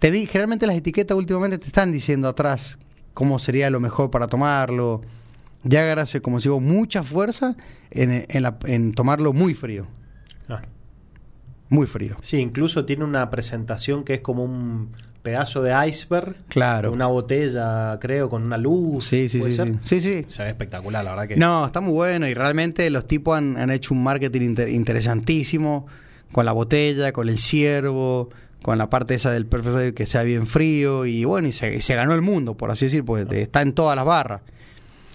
Te 0.00 0.10
di, 0.12 0.26
generalmente 0.26 0.66
las 0.66 0.76
etiquetas 0.76 1.16
últimamente 1.16 1.58
te 1.58 1.66
están 1.66 1.90
diciendo 1.90 2.28
atrás 2.28 2.78
cómo 3.14 3.38
sería 3.40 3.70
lo 3.70 3.80
mejor 3.80 4.10
para 4.10 4.28
tomarlo. 4.28 5.00
Jagger 5.64 5.98
hace, 5.98 6.20
como 6.22 6.38
si 6.38 6.48
digo, 6.48 6.60
mucha 6.60 7.02
fuerza 7.02 7.56
en, 7.90 8.24
en 8.28 8.42
la- 8.44 8.58
en 8.66 8.92
tomarlo 8.92 9.32
muy 9.32 9.54
frío. 9.54 9.88
Claro. 10.46 10.68
Muy 11.70 11.86
frío. 11.88 12.16
Sí, 12.20 12.36
incluso 12.38 12.84
tiene 12.84 13.04
una 13.04 13.28
presentación 13.30 14.04
que 14.04 14.14
es 14.14 14.20
como 14.20 14.44
un 14.44 14.90
pedazo 15.28 15.62
de 15.62 15.72
iceberg. 15.88 16.34
Claro. 16.48 16.92
Una 16.92 17.06
botella, 17.06 17.98
creo, 18.00 18.28
con 18.28 18.42
una 18.42 18.56
luz. 18.56 19.06
Sí, 19.06 19.28
sí, 19.28 19.38
¿puede 19.40 19.52
sí, 19.56 19.62
sí. 19.64 19.78
Sí, 19.82 20.00
sí. 20.00 20.24
Se 20.28 20.42
ve 20.42 20.48
espectacular, 20.48 21.04
la 21.04 21.10
verdad 21.10 21.28
que. 21.28 21.36
No, 21.36 21.66
está 21.66 21.80
muy 21.80 21.92
bueno 21.92 22.26
y 22.28 22.34
realmente 22.34 22.88
los 22.90 23.06
tipos 23.06 23.36
han, 23.36 23.56
han 23.58 23.70
hecho 23.70 23.94
un 23.94 24.02
marketing 24.02 24.40
inter- 24.42 24.68
interesantísimo 24.68 25.86
con 26.32 26.44
la 26.44 26.52
botella, 26.52 27.12
con 27.12 27.28
el 27.28 27.38
ciervo, 27.38 28.30
con 28.62 28.78
la 28.78 28.90
parte 28.90 29.14
esa 29.14 29.30
del 29.30 29.46
perfecto 29.46 29.94
que 29.94 30.06
sea 30.06 30.22
bien 30.22 30.46
frío 30.46 31.06
y 31.06 31.24
bueno, 31.24 31.48
y 31.48 31.52
se, 31.52 31.76
y 31.76 31.80
se 31.80 31.94
ganó 31.94 32.14
el 32.14 32.22
mundo, 32.22 32.56
por 32.56 32.70
así 32.70 32.86
decir, 32.86 33.04
porque 33.04 33.42
está 33.42 33.62
en 33.62 33.72
todas 33.72 33.96
las 33.96 34.04
barras. 34.04 34.40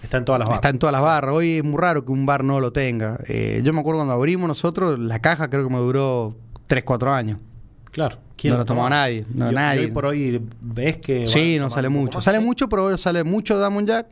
Está 0.02 0.18
en 0.18 0.24
todas 0.24 0.38
las 0.38 0.48
barras. 0.48 0.58
Está 0.58 0.68
en 0.68 0.78
todas 0.78 0.92
las 0.92 1.02
barras. 1.02 1.34
Hoy 1.34 1.58
es 1.58 1.64
muy 1.64 1.80
raro 1.80 2.04
que 2.04 2.12
un 2.12 2.26
bar 2.26 2.44
no 2.44 2.60
lo 2.60 2.72
tenga. 2.72 3.18
Eh, 3.26 3.62
yo 3.64 3.72
me 3.72 3.80
acuerdo 3.80 4.00
cuando 4.00 4.12
abrimos 4.14 4.46
nosotros, 4.48 4.98
la 4.98 5.18
caja 5.20 5.48
creo 5.48 5.66
que 5.66 5.72
me 5.72 5.80
duró 5.80 6.36
3, 6.66 6.84
4 6.84 7.12
años. 7.12 7.38
Claro. 7.94 8.18
No 8.44 8.58
lo 8.58 8.64
tomaba 8.66 8.90
nadie. 8.90 9.24
No, 9.32 9.46
Y- 9.48 9.52
y 9.52 9.54
nadie. 9.54 9.80
hoy 9.86 9.90
por 9.90 10.04
hoy 10.04 10.42
ves 10.60 10.98
que. 10.98 11.26
sí, 11.28 11.56
no 11.58 11.70
sale 11.70 11.88
mucho. 11.88 12.18
más, 12.18 12.24
Sale 12.24 12.38
¿sí? 12.38 12.44
mucho, 12.44 12.68
pero 12.68 12.82
ahora 12.82 12.98
sale 12.98 13.24
mucho 13.24 13.56
Diamond 13.58 13.88
Jack. 13.88 14.08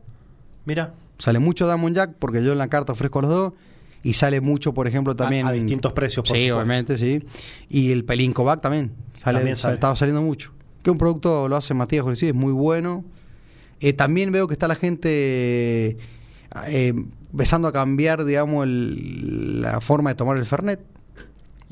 Mira, 0.65 0.93
Sale 1.19 1.37
mucho 1.39 1.67
Diamond 1.67 1.95
Jack 1.95 2.13
porque 2.17 2.43
yo 2.43 2.53
en 2.53 2.57
la 2.57 2.67
carta 2.69 2.93
ofrezco 2.93 3.21
los 3.21 3.29
dos. 3.29 3.53
Y 4.01 4.13
sale 4.13 4.41
mucho, 4.41 4.73
por 4.73 4.87
ejemplo, 4.87 5.15
también. 5.15 5.45
a 5.47 5.51
distintos 5.51 5.93
precios, 5.93 6.27
por 6.27 6.35
Sí, 6.35 6.43
supuesto. 6.47 6.55
obviamente, 6.57 6.97
sí. 6.97 7.23
Y 7.69 7.91
el 7.91 8.03
Pelín 8.03 8.33
Kovac 8.33 8.59
también. 8.61 8.91
Sale, 9.15 9.37
También 9.37 9.55
sale. 9.55 9.75
Estaba 9.75 9.95
saliendo 9.95 10.21
mucho. 10.21 10.51
Que 10.81 10.89
un 10.91 10.97
producto 10.97 11.47
lo 11.47 11.55
hace 11.55 11.73
Matías 11.73 12.03
Jorge, 12.03 12.29
es 12.29 12.35
muy 12.35 12.51
bueno. 12.51 13.05
Eh, 13.79 13.93
también 13.93 14.31
veo 14.31 14.47
que 14.47 14.53
está 14.53 14.67
la 14.67 14.75
gente 14.75 15.97
eh, 16.67 16.93
empezando 17.31 17.67
a 17.67 17.71
cambiar, 17.71 18.25
digamos, 18.25 18.65
el- 18.65 19.61
la 19.61 19.79
forma 19.81 20.09
de 20.09 20.15
tomar 20.15 20.37
el 20.37 20.45
Fernet. 20.45 20.79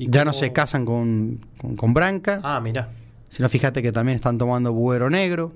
¿Y 0.02 0.10
Ya 0.10 0.24
no 0.24 0.32
se 0.32 0.52
casan 0.52 0.84
con, 0.84 1.40
con, 1.58 1.76
con 1.76 1.94
Branca, 1.94 2.40
Ah, 2.42 2.60
mira. 2.60 2.90
sino 3.28 3.48
fíjate 3.48 3.82
que 3.82 3.92
también 3.92 4.16
están 4.16 4.38
tomando 4.38 4.72
Buero 4.72 5.08
Negro, 5.10 5.52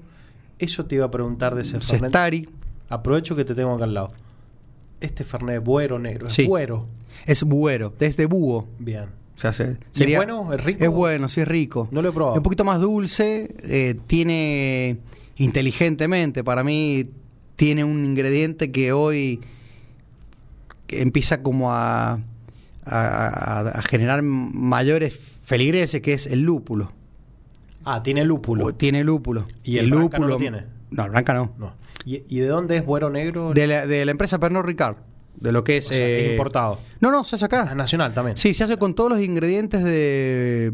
Eso 0.58 0.86
te 0.86 0.94
iba 0.96 1.04
a 1.06 1.10
preguntar 1.10 1.54
de 1.54 1.62
ese 1.62 1.80
Fernet. 1.80 2.04
Cestari. 2.04 2.48
Aprovecho 2.88 3.36
que 3.36 3.44
te 3.44 3.54
tengo 3.54 3.74
acá 3.74 3.84
al 3.84 3.94
lado. 3.94 4.12
Este 5.00 5.22
Fernet 5.24 5.62
buero 5.62 5.98
negro. 5.98 6.30
Sí. 6.30 6.42
Es 6.42 6.48
buero. 6.48 6.86
Es 7.26 7.42
Buero, 7.42 7.92
desde 7.98 8.24
búho. 8.26 8.66
Bien. 8.78 9.04
O 9.36 9.38
sea, 9.38 9.52
se- 9.52 9.76
¿Y 9.92 9.98
sería, 9.98 10.18
es 10.20 10.24
bueno? 10.26 10.52
¿Es 10.54 10.64
rico? 10.64 10.82
Es 10.84 10.90
bueno, 10.90 11.28
sí 11.28 11.40
es 11.42 11.48
rico. 11.48 11.88
No 11.90 12.00
lo 12.00 12.08
he 12.08 12.12
probado. 12.12 12.34
Es 12.34 12.38
un 12.38 12.42
poquito 12.44 12.64
más 12.64 12.80
dulce, 12.80 13.54
eh, 13.64 13.96
tiene 14.06 14.98
inteligentemente, 15.36 16.42
para 16.42 16.64
mí 16.64 17.10
tiene 17.56 17.84
un 17.84 18.04
ingrediente 18.06 18.70
que 18.72 18.92
hoy 18.92 19.40
empieza 20.88 21.42
como 21.42 21.72
a, 21.72 22.20
a- 22.86 23.82
generar 23.82 24.22
mayores 24.22 25.18
feligreses, 25.44 26.00
que 26.00 26.12
es 26.12 26.26
el 26.26 26.40
lúpulo. 26.42 26.92
Ah, 27.84 28.02
tiene 28.02 28.24
lúpulo. 28.24 28.64
O 28.66 28.74
tiene 28.74 29.04
lúpulo. 29.04 29.46
¿Y 29.62 29.78
el 29.78 29.90
Branca 29.90 30.18
no 30.18 30.26
lo 30.26 30.36
tiene? 30.36 30.64
No, 30.90 31.04
el 31.04 31.10
Branca 31.10 31.34
no. 31.34 31.52
No. 31.58 31.74
¿Y, 32.04 32.22
y 32.28 32.40
de 32.40 32.46
dónde 32.48 32.76
es 32.76 32.84
buero 32.84 33.10
negro? 33.10 33.52
De 33.52 33.66
la, 33.66 33.86
de 33.86 34.04
la 34.04 34.10
empresa 34.10 34.38
Pernod 34.38 34.64
Ricard, 34.64 34.96
de 35.36 35.52
lo 35.52 35.62
que 35.64 35.76
es... 35.78 35.86
O 35.86 35.88
sea, 35.94 35.98
es 36.06 36.24
eh, 36.28 36.30
importado. 36.32 36.80
No, 37.00 37.10
no, 37.10 37.22
se 37.24 37.36
hace 37.36 37.44
acá. 37.44 37.68
Ah, 37.70 37.74
nacional 37.74 38.12
también. 38.12 38.36
Sí, 38.36 38.54
se 38.54 38.64
hace 38.64 38.76
con 38.76 38.94
todos 38.94 39.10
los 39.10 39.20
ingredientes 39.20 39.84
de. 39.84 40.72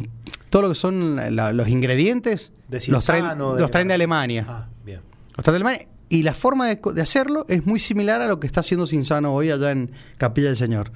Todo 0.50 0.62
lo 0.62 0.68
que 0.70 0.74
son 0.74 1.16
la- 1.36 1.52
los 1.52 1.68
ingredientes. 1.68 2.52
De 2.68 2.82
los 2.88 3.04
traen, 3.04 3.26
de- 3.28 3.34
los 3.60 3.70
traen 3.70 3.88
de 3.88 3.94
Alemania. 3.94 4.46
Ah, 4.48 4.68
bien. 4.84 5.00
Los 5.36 5.44
traen 5.44 5.54
de 5.54 5.56
Alemania. 5.68 5.88
Y 6.10 6.22
la 6.24 6.34
forma 6.34 6.66
de, 6.68 6.78
de 6.94 7.00
hacerlo 7.02 7.46
es 7.48 7.64
muy 7.66 7.78
similar 7.78 8.20
a 8.20 8.26
lo 8.26 8.38
que 8.38 8.46
está 8.46 8.60
haciendo 8.60 8.86
Cinzano 8.86 9.32
hoy 9.34 9.50
allá 9.50 9.70
en 9.72 9.90
Capilla 10.18 10.48
del 10.48 10.56
Señor. 10.58 10.92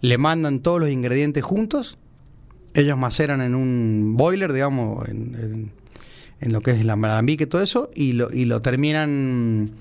Le 0.00 0.18
mandan 0.18 0.60
todos 0.60 0.80
los 0.80 0.88
ingredientes 0.90 1.42
juntos. 1.42 1.98
Ellos 2.74 2.96
maceran 2.96 3.40
en 3.40 3.54
un 3.54 4.14
boiler, 4.16 4.52
digamos, 4.52 5.08
en, 5.08 5.34
en- 5.34 5.72
en 6.42 6.52
lo 6.52 6.62
que 6.62 6.70
es 6.70 6.82
la 6.86 6.94
alambique 6.94 7.44
y 7.44 7.46
todo 7.46 7.62
eso. 7.62 7.90
Y 7.94 8.12
lo, 8.14 8.32
y 8.32 8.46
lo 8.46 8.62
terminan. 8.62 9.72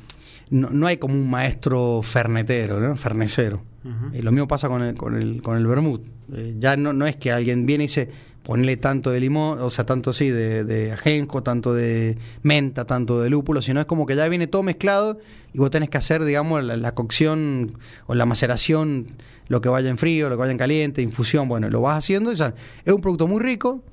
No, 0.50 0.70
no 0.72 0.88
hay 0.88 0.98
como 0.98 1.14
un 1.14 1.30
maestro 1.30 2.02
fernetero, 2.04 2.80
¿no? 2.80 2.98
Fernecero. 2.98 3.62
Ujú. 3.86 4.14
Eh, 4.16 4.24
lo 4.24 4.32
mismo 4.32 4.48
pasa 4.48 4.68
con 4.68 4.82
el, 4.82 4.96
con 4.96 5.16
el, 5.16 5.42
con 5.42 5.56
el 5.58 5.66
vermut. 5.68 6.02
Eh, 6.36 6.56
ya 6.60 6.76
no, 6.76 6.92
no 6.92 7.06
es 7.06 7.16
que 7.16 7.32
alguien 7.32 7.66
viene 7.66 7.86
y 7.86 7.88
dice, 7.88 8.10
ponle 8.50 8.78
tanto 8.78 9.12
de 9.12 9.20
limón, 9.20 9.62
o 9.62 9.70
sea, 9.70 9.86
tanto 9.86 10.12
sí, 10.12 10.32
de, 10.32 10.64
de 10.64 10.92
ajenjo, 10.92 11.44
tanto 11.44 11.72
de 11.72 12.18
menta, 12.42 12.86
tanto 12.86 13.22
de 13.22 13.30
lúpulo, 13.30 13.62
sino 13.62 13.80
es 13.80 13.86
como 13.86 14.08
que 14.08 14.16
ya 14.16 14.28
viene 14.28 14.48
todo 14.48 14.64
mezclado 14.64 15.20
y 15.54 15.60
vos 15.60 15.70
tenés 15.70 15.92
que 15.92 16.00
hacer, 16.00 16.24
digamos, 16.24 16.64
la, 16.64 16.76
la 16.76 16.96
cocción 16.96 17.78
o 18.08 18.16
la 18.16 18.26
maceración, 18.26 19.06
lo 19.50 19.62
que 19.62 19.70
vaya 19.70 19.92
en 19.92 20.00
frío, 20.00 20.30
lo 20.30 20.36
que 20.36 20.40
vaya 20.40 20.52
en 20.52 20.58
caliente, 20.58 21.04
infusión, 21.04 21.48
bueno, 21.48 21.70
lo 21.70 21.82
vas 21.82 22.00
haciendo. 22.00 22.32
y 22.32 22.36
ya, 22.36 22.56
es 22.86 22.92
un 22.92 23.02
producto 23.02 23.28
muy 23.28 23.40
rico. 23.40 23.84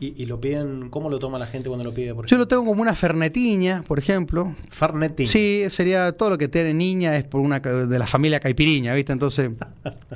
¿Y, 0.00 0.20
y 0.20 0.26
lo 0.26 0.40
piden, 0.40 0.90
cómo 0.90 1.08
lo 1.08 1.20
toma 1.20 1.38
la 1.38 1.46
gente 1.46 1.68
cuando 1.68 1.84
lo 1.84 1.94
pide? 1.94 2.14
Por 2.14 2.26
Yo 2.26 2.36
lo 2.36 2.48
tengo 2.48 2.64
como 2.64 2.82
una 2.82 2.96
fernetiña, 2.96 3.84
por 3.86 3.98
ejemplo. 3.98 4.54
Fernetín. 4.68 5.26
Sí, 5.28 5.64
sería 5.68 6.12
todo 6.12 6.30
lo 6.30 6.38
que 6.38 6.48
tiene 6.48 6.74
niña 6.74 7.16
es 7.16 7.24
por 7.24 7.40
una 7.40 7.60
de 7.60 7.98
la 7.98 8.06
familia 8.06 8.40
caipiriña, 8.40 8.92
¿viste? 8.92 9.12
Entonces, 9.12 9.50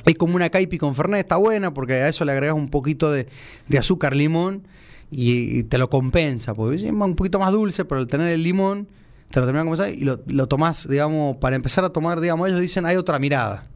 es 0.05 0.15
como 0.17 0.35
una 0.35 0.51
caipi 0.51 0.79
con 0.79 0.95
fernet, 0.97 1.21
está 1.21 1.37
buena 1.37 1.73
porque 1.73 1.95
a 1.95 2.09
eso 2.09 2.25
le 2.25 2.33
agregas 2.33 2.57
un 2.57 2.69
poquito 2.69 3.13
de, 3.13 3.29
de 3.69 3.79
azúcar, 3.79 4.17
limón 4.17 4.67
y, 5.13 5.59
y 5.59 5.63
te 5.63 5.79
lo 5.79 5.89
compensa, 5.89 6.55
porque 6.55 6.77
es 6.77 6.83
un 6.83 7.15
poquito 7.15 7.39
más 7.39 7.53
dulce, 7.53 7.85
pero 7.85 8.01
al 8.01 8.09
tener 8.09 8.33
el 8.33 8.43
limón 8.43 8.89
te 9.31 9.41
lo 9.41 9.47
terminan 9.47 9.67
compensando 9.67 10.01
y 10.01 10.05
lo, 10.05 10.21
lo 10.27 10.49
tomás, 10.49 10.89
digamos, 10.89 11.37
para 11.37 11.55
empezar 11.55 11.85
a 11.85 11.91
tomar, 11.91 12.21
digamos, 12.21 12.49
ellos 12.49 12.61
dicen 12.61 12.85
hay 12.85 12.97
otra 12.97 13.19
mirada. 13.19 13.67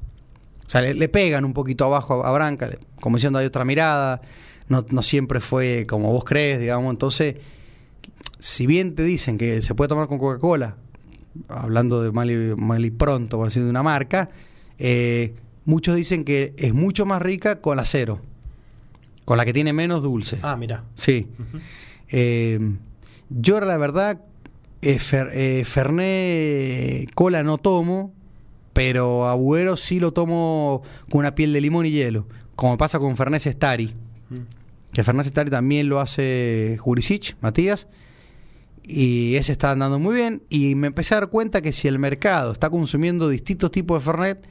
O 0.66 0.70
sea, 0.72 0.80
le, 0.80 0.94
le 0.94 1.08
pegan 1.08 1.44
un 1.44 1.52
poquito 1.52 1.84
abajo 1.84 2.24
a, 2.24 2.28
a 2.28 2.32
Branca, 2.32 2.70
como 3.00 3.16
diciendo 3.16 3.38
hay 3.38 3.46
otra 3.46 3.64
mirada, 3.64 4.20
no, 4.72 4.86
no 4.90 5.02
siempre 5.02 5.40
fue 5.40 5.86
como 5.88 6.12
vos 6.12 6.24
crees, 6.24 6.58
digamos, 6.58 6.90
entonces 6.90 7.36
si 8.38 8.66
bien 8.66 8.94
te 8.96 9.04
dicen 9.04 9.38
que 9.38 9.62
se 9.62 9.74
puede 9.74 9.88
tomar 9.88 10.08
con 10.08 10.18
Coca-Cola, 10.18 10.76
hablando 11.48 12.02
de 12.02 12.10
mal 12.10 12.30
y, 12.30 12.54
mal 12.56 12.84
y 12.84 12.90
pronto, 12.90 13.36
por 13.36 13.46
decir 13.48 13.62
de 13.62 13.70
una 13.70 13.82
marca, 13.84 14.30
eh, 14.78 15.34
muchos 15.64 15.94
dicen 15.94 16.24
que 16.24 16.52
es 16.58 16.74
mucho 16.74 17.06
más 17.06 17.22
rica 17.22 17.60
con 17.60 17.76
la 17.76 17.84
cero, 17.84 18.20
con 19.24 19.36
la 19.36 19.44
que 19.44 19.52
tiene 19.52 19.72
menos 19.72 20.02
dulce. 20.02 20.38
Ah, 20.42 20.56
mira. 20.56 20.82
Sí. 20.96 21.28
Eh, 22.08 22.58
yo 23.30 23.60
la 23.60 23.76
verdad, 23.78 24.20
eh, 24.82 24.98
fer- 24.98 25.64
Fernet 25.64 27.12
cola 27.14 27.42
no 27.44 27.58
tomo, 27.58 28.12
pero 28.72 29.28
agüero 29.28 29.76
sí 29.76 30.00
lo 30.00 30.12
tomo 30.12 30.82
con 31.10 31.20
una 31.20 31.34
piel 31.34 31.52
de 31.52 31.60
limón 31.60 31.86
y 31.86 31.90
hielo, 31.92 32.26
como 32.56 32.76
pasa 32.76 32.98
con 32.98 33.16
Fernet 33.16 33.40
Stari. 33.42 33.94
Que 34.92 35.02
Fernet 35.04 35.26
Stari 35.26 35.50
también 35.50 35.88
lo 35.88 36.00
hace 36.00 36.76
Jurisic, 36.80 37.36
Matías. 37.40 37.88
Y 38.84 39.36
ese 39.36 39.52
está 39.52 39.70
andando 39.70 39.98
muy 39.98 40.14
bien. 40.14 40.42
Y 40.48 40.74
me 40.74 40.88
empecé 40.88 41.14
a 41.14 41.20
dar 41.20 41.28
cuenta 41.30 41.62
que 41.62 41.72
si 41.72 41.88
el 41.88 41.98
mercado 41.98 42.52
está 42.52 42.68
consumiendo 42.68 43.28
distintos 43.28 43.70
tipos 43.70 43.98
de 44.00 44.04
Fernet, 44.04 44.48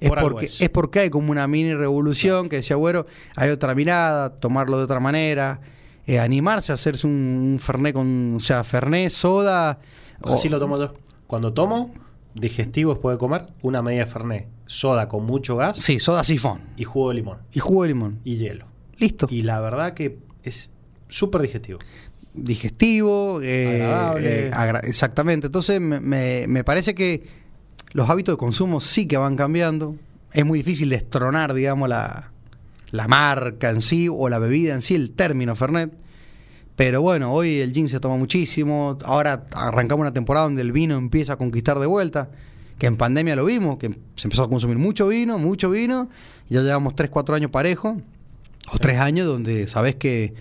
es 0.00 0.08
Por 0.08 0.20
porque, 0.20 0.46
es. 0.46 0.60
es 0.60 0.70
porque 0.70 1.00
hay 1.00 1.10
como 1.10 1.30
una 1.30 1.46
mini 1.46 1.74
revolución 1.74 2.48
que 2.48 2.56
decía, 2.56 2.76
bueno, 2.76 3.06
hay 3.36 3.50
otra 3.50 3.74
mirada, 3.74 4.34
tomarlo 4.36 4.78
de 4.78 4.84
otra 4.84 5.00
manera, 5.00 5.60
eh, 6.06 6.18
animarse 6.18 6.72
a 6.72 6.74
hacerse 6.76 7.06
un, 7.06 7.12
un 7.54 7.58
Fernet 7.60 7.94
con, 7.94 8.34
o 8.36 8.40
sea, 8.40 8.64
Fernet, 8.64 9.10
soda. 9.10 9.78
o- 10.22 10.32
Así 10.32 10.48
lo 10.48 10.58
tomo 10.58 10.78
yo. 10.78 10.94
Cuando 11.26 11.52
tomo, 11.52 11.92
digestivo 12.34 12.92
después 12.94 13.14
de 13.14 13.18
comer, 13.18 13.46
una 13.62 13.82
media 13.82 14.06
Fernet. 14.06 14.46
Soda 14.66 15.08
con 15.08 15.26
mucho 15.26 15.56
gas 15.56 15.78
Sí, 15.78 15.98
soda 15.98 16.22
sifón. 16.22 16.60
y 16.76 16.84
jugo 16.84 17.08
de 17.08 17.16
limón. 17.16 17.38
Y 17.52 17.58
jugo 17.58 17.82
de 17.82 17.88
limón. 17.88 18.20
Y 18.24 18.36
hielo. 18.36 18.66
Listo. 19.00 19.26
Y 19.30 19.42
la 19.42 19.60
verdad 19.60 19.92
que 19.94 20.18
es 20.44 20.70
súper 21.08 21.40
digestivo. 21.42 21.80
digestivo, 22.32 23.40
eh, 23.42 23.82
Agradable. 23.82 24.46
eh, 24.46 24.50
agra- 24.52 24.80
exactamente. 24.84 25.46
Entonces 25.46 25.80
me, 25.80 25.98
me- 26.00 26.46
me 26.48 26.62
parece 26.64 26.94
que 26.94 27.24
los 27.92 28.08
hábitos 28.08 28.34
de 28.34 28.38
consumo 28.38 28.80
sí 28.80 29.06
que 29.06 29.16
van 29.16 29.36
cambiando. 29.36 29.96
Es 30.32 30.44
muy 30.46 30.60
difícil 30.60 30.90
destronar, 30.90 31.54
digamos, 31.54 31.88
la, 31.88 32.30
la 32.92 33.08
marca 33.08 33.70
en 33.70 33.80
sí 33.80 34.08
o 34.08 34.28
la 34.28 34.38
bebida 34.38 34.74
en 34.74 34.82
sí, 34.82 34.94
el 34.94 35.10
término 35.12 35.56
Fernet. 35.56 35.92
Pero 36.76 37.02
bueno, 37.02 37.32
hoy 37.34 37.60
el 37.60 37.72
gin 37.72 37.88
se 37.88 37.98
toma 38.00 38.16
muchísimo. 38.16 38.96
Ahora 39.04 39.44
arrancamos 39.52 40.02
una 40.02 40.12
temporada 40.14 40.44
donde 40.46 40.62
el 40.62 40.72
vino 40.72 40.96
empieza 40.96 41.32
a 41.34 41.36
conquistar 41.36 41.78
de 41.78 41.86
vuelta. 41.86 42.30
Que 42.78 42.86
en 42.86 42.96
pandemia 42.96 43.36
lo 43.36 43.44
vimos, 43.44 43.76
que 43.76 43.88
se 44.16 44.26
empezó 44.26 44.44
a 44.44 44.48
consumir 44.48 44.78
mucho 44.78 45.08
vino, 45.08 45.36
mucho 45.38 45.68
vino. 45.68 46.08
Ya 46.48 46.62
llevamos 46.62 46.94
3, 46.94 47.10
4 47.10 47.34
años 47.34 47.50
parejo. 47.50 48.00
O 48.68 48.78
3 48.78 48.98
años 48.98 49.26
donde 49.26 49.66
sabes 49.66 49.94
que 49.96 50.34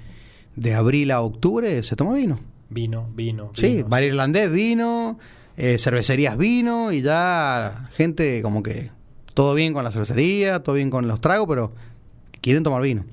de 0.55 0.74
abril 0.76 1.11
a 1.11 1.22
octubre 1.22 1.82
se 1.84 1.95
toma 1.95 2.13
vino. 2.13 2.39
Vino, 2.70 3.07
vino. 3.15 3.51
Sí, 3.55 3.78
vino. 3.78 3.89
bar 3.89 4.03
irlandés 4.03 4.51
vino, 4.51 5.17
eh, 5.57 5.78
cervecerías 5.78 6.38
vino 6.38 6.91
y 6.91 7.01
ya 7.01 7.89
gente 7.91 8.41
como 8.41 8.61
que 8.61 8.91
todo 9.34 9.53
bien 9.53 9.74
con 9.74 9.84
la 9.84 9.91
cervecería, 9.91 10.61
todo 10.61 10.76
bien 10.76 10.89
con 10.89 11.07
los 11.07 11.22
tragos, 11.22 11.47
pero 11.47 11.72
quieren 12.41 12.63
tomar 12.63 12.82
vino. 12.82 13.05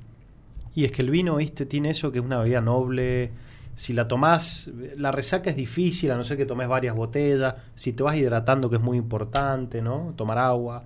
Y 0.75 0.85
es 0.85 0.93
que 0.93 1.03
el 1.03 1.11
vino, 1.11 1.37
viste, 1.37 1.65
tiene 1.65 1.91
eso 1.91 2.13
que 2.13 2.19
es 2.19 2.25
una 2.25 2.39
bebida 2.39 2.61
noble. 2.61 3.33
Si 3.75 3.93
la 3.93 4.09
tomás, 4.09 4.71
la 4.97 5.11
resaca 5.11 5.49
es 5.49 5.57
difícil, 5.57 6.11
a 6.11 6.17
no 6.17 6.25
ser 6.25 6.37
que 6.37 6.45
tomes 6.45 6.69
varias 6.69 6.95
botellas. 6.95 7.55
Si 7.75 7.95
te 7.95 8.03
vas 8.03 8.17
hidratando, 8.17 8.69
que 8.69 8.77
es 8.77 8.83
muy 8.83 8.99
importante, 8.99 9.81
¿no? 9.81 10.13
Tomar 10.17 10.39
agua. 10.39 10.85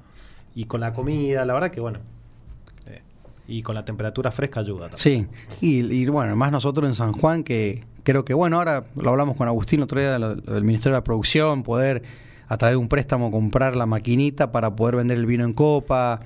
Y 0.55 0.66
con 0.66 0.81
la 0.81 0.93
comida, 0.93 1.45
la 1.45 1.55
verdad 1.55 1.71
que 1.71 1.81
bueno. 1.81 1.99
Y 3.51 3.63
con 3.63 3.75
la 3.75 3.85
temperatura 3.85 4.31
fresca 4.31 4.61
ayuda 4.61 4.89
también. 4.89 5.29
Sí, 5.51 5.61
y, 5.61 5.81
y 5.95 6.07
bueno, 6.07 6.35
más 6.37 6.53
nosotros 6.53 6.89
en 6.89 6.95
San 6.95 7.13
Juan 7.13 7.43
que 7.45 7.85
creo 8.03 8.25
que, 8.25 8.33
bueno, 8.33 8.57
ahora 8.57 8.87
lo 8.97 9.11
hablamos 9.11 9.37
con 9.37 9.47
Agustín 9.49 9.83
otro 9.83 10.01
día, 10.01 10.19
del 10.19 10.65
Ministerio 10.65 10.95
de 10.95 11.01
la 11.01 11.05
Producción, 11.05 11.63
poder 11.63 12.03
a 12.49 12.57
través 12.57 12.73
de 12.73 12.77
un 12.79 12.89
préstamo 12.89 13.31
comprar 13.31 13.77
la 13.77 13.87
maquinita 13.87 14.51
para 14.51 14.75
poder 14.75 14.97
vender 14.97 15.19
el 15.19 15.27
vino 15.27 15.45
en 15.45 15.53
copa. 15.53 16.21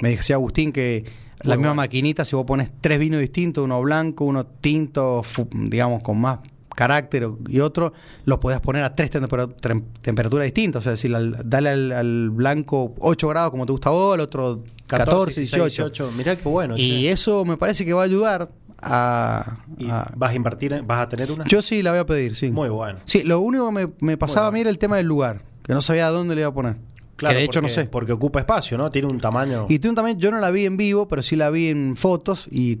Me 0.00 0.10
decía 0.10 0.36
Agustín 0.36 0.72
que 0.72 1.04
la 1.40 1.54
Muy 1.54 1.58
misma 1.58 1.68
bueno. 1.70 1.74
maquinita, 1.82 2.24
si 2.24 2.34
vos 2.34 2.44
pones 2.44 2.70
tres 2.80 2.98
vinos 2.98 3.20
distintos, 3.20 3.62
uno 3.64 3.80
blanco, 3.80 4.24
uno 4.24 4.44
tinto, 4.44 5.22
digamos, 5.52 6.02
con 6.02 6.20
más 6.20 6.40
carácter 6.78 7.28
y 7.48 7.58
otro, 7.58 7.92
los 8.24 8.38
podías 8.38 8.60
poner 8.60 8.84
a 8.84 8.94
tres 8.94 9.10
temperaturas 9.10 10.44
distintas. 10.44 10.80
O 10.80 10.82
sea, 10.84 10.92
decir, 10.92 11.12
al- 11.12 11.36
dale 11.44 11.70
al, 11.70 11.90
al 11.90 12.30
blanco 12.30 12.94
8 13.00 13.26
grados 13.28 13.50
como 13.50 13.66
te 13.66 13.72
gusta 13.72 13.88
a 13.88 13.92
vos, 13.92 14.14
al 14.14 14.20
otro 14.20 14.62
14, 14.86 15.40
18. 15.40 16.12
Mirá 16.16 16.36
qué 16.36 16.48
bueno. 16.48 16.74
Y 16.76 17.02
che. 17.02 17.10
eso 17.10 17.44
me 17.44 17.56
parece 17.56 17.84
que 17.84 17.92
va 17.92 18.02
a 18.02 18.04
ayudar 18.04 18.48
a... 18.80 19.56
¿Y 19.76 19.88
a- 19.90 20.06
vas 20.16 20.30
a 20.30 20.34
invertir, 20.36 20.72
en- 20.72 20.86
vas 20.86 21.00
a 21.00 21.08
tener 21.08 21.32
una? 21.32 21.44
yo 21.46 21.60
sí 21.62 21.82
la 21.82 21.90
voy 21.90 21.98
a 21.98 22.06
pedir, 22.06 22.36
sí. 22.36 22.52
Muy 22.52 22.68
bueno. 22.68 23.00
Sí, 23.06 23.22
lo 23.24 23.40
único 23.40 23.66
que 23.66 23.72
me, 23.72 23.88
me 24.00 24.16
pasaba 24.16 24.46
a 24.46 24.50
mí 24.52 24.60
era 24.60 24.70
el 24.70 24.78
tema 24.78 24.98
del 24.98 25.06
lugar, 25.06 25.42
que 25.64 25.72
no 25.74 25.82
sabía 25.82 26.06
a 26.06 26.10
dónde 26.10 26.36
le 26.36 26.42
iba 26.42 26.50
a 26.50 26.54
poner. 26.54 26.76
Claro, 27.16 27.32
que 27.34 27.38
de 27.40 27.44
hecho 27.46 27.60
no 27.60 27.68
sé. 27.68 27.86
Porque 27.86 28.12
ocupa 28.12 28.38
espacio, 28.38 28.78
¿no? 28.78 28.88
Tiene 28.90 29.08
un 29.08 29.18
tamaño. 29.18 29.66
Y 29.68 29.80
tú 29.80 29.92
también, 29.94 30.20
yo 30.20 30.30
no 30.30 30.38
la 30.38 30.52
vi 30.52 30.64
en 30.66 30.76
vivo, 30.76 31.08
pero 31.08 31.20
sí 31.22 31.34
la 31.34 31.50
vi 31.50 31.66
en 31.70 31.96
fotos 31.96 32.46
y 32.48 32.78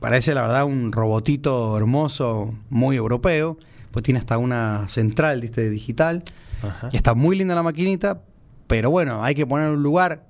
parece 0.00 0.34
la 0.34 0.42
verdad 0.42 0.64
un 0.64 0.92
robotito 0.92 1.76
hermoso, 1.76 2.54
muy 2.70 2.96
europeo. 2.96 3.58
Pues 3.90 4.02
tiene 4.02 4.18
hasta 4.18 4.38
una 4.38 4.88
central 4.88 5.40
¿viste? 5.40 5.70
digital. 5.70 6.24
Ajá. 6.62 6.88
Y 6.92 6.96
está 6.96 7.14
muy 7.14 7.36
linda 7.36 7.54
la 7.54 7.62
maquinita, 7.62 8.22
pero 8.66 8.90
bueno, 8.90 9.22
hay 9.22 9.34
que 9.34 9.46
poner 9.46 9.70
un 9.70 9.82
lugar 9.82 10.26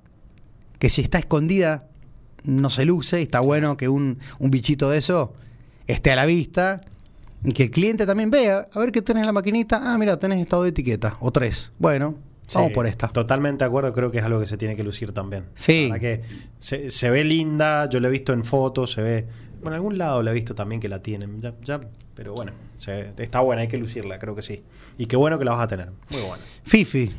que 0.77 0.89
si 0.89 1.01
está 1.01 1.17
escondida 1.17 1.87
no 2.43 2.69
se 2.69 2.85
luce. 2.85 3.19
Y 3.21 3.23
está 3.23 3.39
bueno 3.39 3.75
que 3.75 3.89
un, 3.89 4.19
un 4.39 4.51
bichito 4.51 4.89
de 4.89 4.99
eso 4.99 5.33
esté 5.87 6.11
a 6.11 6.15
la 6.15 6.25
vista. 6.25 6.81
Y 7.43 7.51
que 7.51 7.63
el 7.63 7.71
cliente 7.71 8.05
también 8.05 8.31
vea, 8.31 8.67
a 8.71 8.79
ver 8.79 8.91
qué 8.91 9.01
tenés 9.01 9.21
en 9.21 9.27
la 9.27 9.31
maquinita. 9.31 9.81
Ah, 9.83 9.97
mira, 9.97 10.17
tenés 10.17 10.39
estado 10.39 10.63
de 10.63 10.69
etiqueta, 10.69 11.17
o 11.19 11.31
tres. 11.31 11.71
Bueno, 11.77 12.15
vamos 12.53 12.71
por 12.71 12.87
esta. 12.87 13.07
Totalmente 13.07 13.63
de 13.63 13.67
acuerdo, 13.67 13.93
creo 13.93 14.09
que 14.09 14.17
es 14.17 14.23
algo 14.23 14.39
que 14.39 14.47
se 14.47 14.57
tiene 14.57 14.75
que 14.75 14.83
lucir 14.83 15.11
también. 15.11 15.45
Sí. 15.53 15.89
La 15.89 15.99
que 15.99 16.21
se, 16.57 16.89
se 16.89 17.09
ve 17.11 17.23
linda, 17.23 17.87
yo 17.89 17.99
la 17.99 18.07
he 18.07 18.11
visto 18.11 18.33
en 18.33 18.43
fotos, 18.43 18.91
se 18.93 19.01
ve. 19.01 19.27
Bueno, 19.65 19.77
en 19.77 19.79
algún 19.81 19.97
lado 19.97 20.21
la 20.21 20.29
he 20.29 20.33
visto 20.35 20.53
también 20.53 20.79
que 20.79 20.87
la 20.87 21.01
tienen. 21.01 21.41
Ya, 21.41 21.55
ya, 21.63 21.81
pero 22.13 22.33
bueno, 22.35 22.51
se- 22.77 23.11
está 23.17 23.39
buena, 23.39 23.63
hay 23.63 23.67
que 23.67 23.77
lucirla, 23.77 24.19
creo 24.19 24.35
que 24.35 24.43
sí. 24.43 24.63
Y 24.99 25.07
qué 25.07 25.15
bueno 25.15 25.39
que 25.39 25.45
la 25.45 25.53
vas 25.53 25.61
a 25.61 25.65
tener. 25.67 25.89
Muy 26.11 26.21
buena. 26.21 26.43
Fifi, 26.63 27.11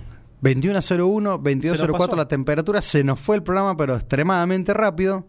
21.01, 0.42 0.80
Se 0.82 0.96
nos 0.96 1.40
22.04 1.42 1.92
pasó. 1.98 2.14
la 2.16 2.28
temperatura. 2.28 2.82
Se 2.82 3.02
nos 3.02 3.18
fue 3.18 3.34
el 3.34 3.42
programa, 3.42 3.76
pero 3.76 3.96
extremadamente 3.96 4.72
rápido. 4.74 5.26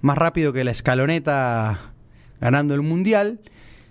Más 0.00 0.16
rápido 0.16 0.54
que 0.54 0.64
la 0.64 0.70
escaloneta 0.70 1.78
ganando 2.40 2.72
el 2.72 2.80
mundial. 2.80 3.40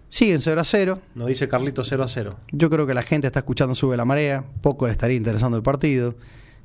Siguen 0.09 0.41
0 0.41 0.61
a 0.61 0.63
0. 0.66 0.99
Nos 1.13 1.28
dice 1.28 1.47
Carlito 1.47 1.84
0 1.84 2.03
a 2.03 2.07
0. 2.07 2.36
Yo 2.51 2.72
creo 2.72 2.88
que 2.88 2.95
la 2.95 3.03
gente 3.03 3.28
está 3.28 3.41
escuchando 3.41 3.76
Sube 3.76 3.95
la 3.95 4.05
Marea. 4.05 4.43
Poco 4.61 4.88
le 4.88 4.91
estaría 4.91 5.18
interesando 5.18 5.55
el 5.57 5.61
partido. 5.63 6.16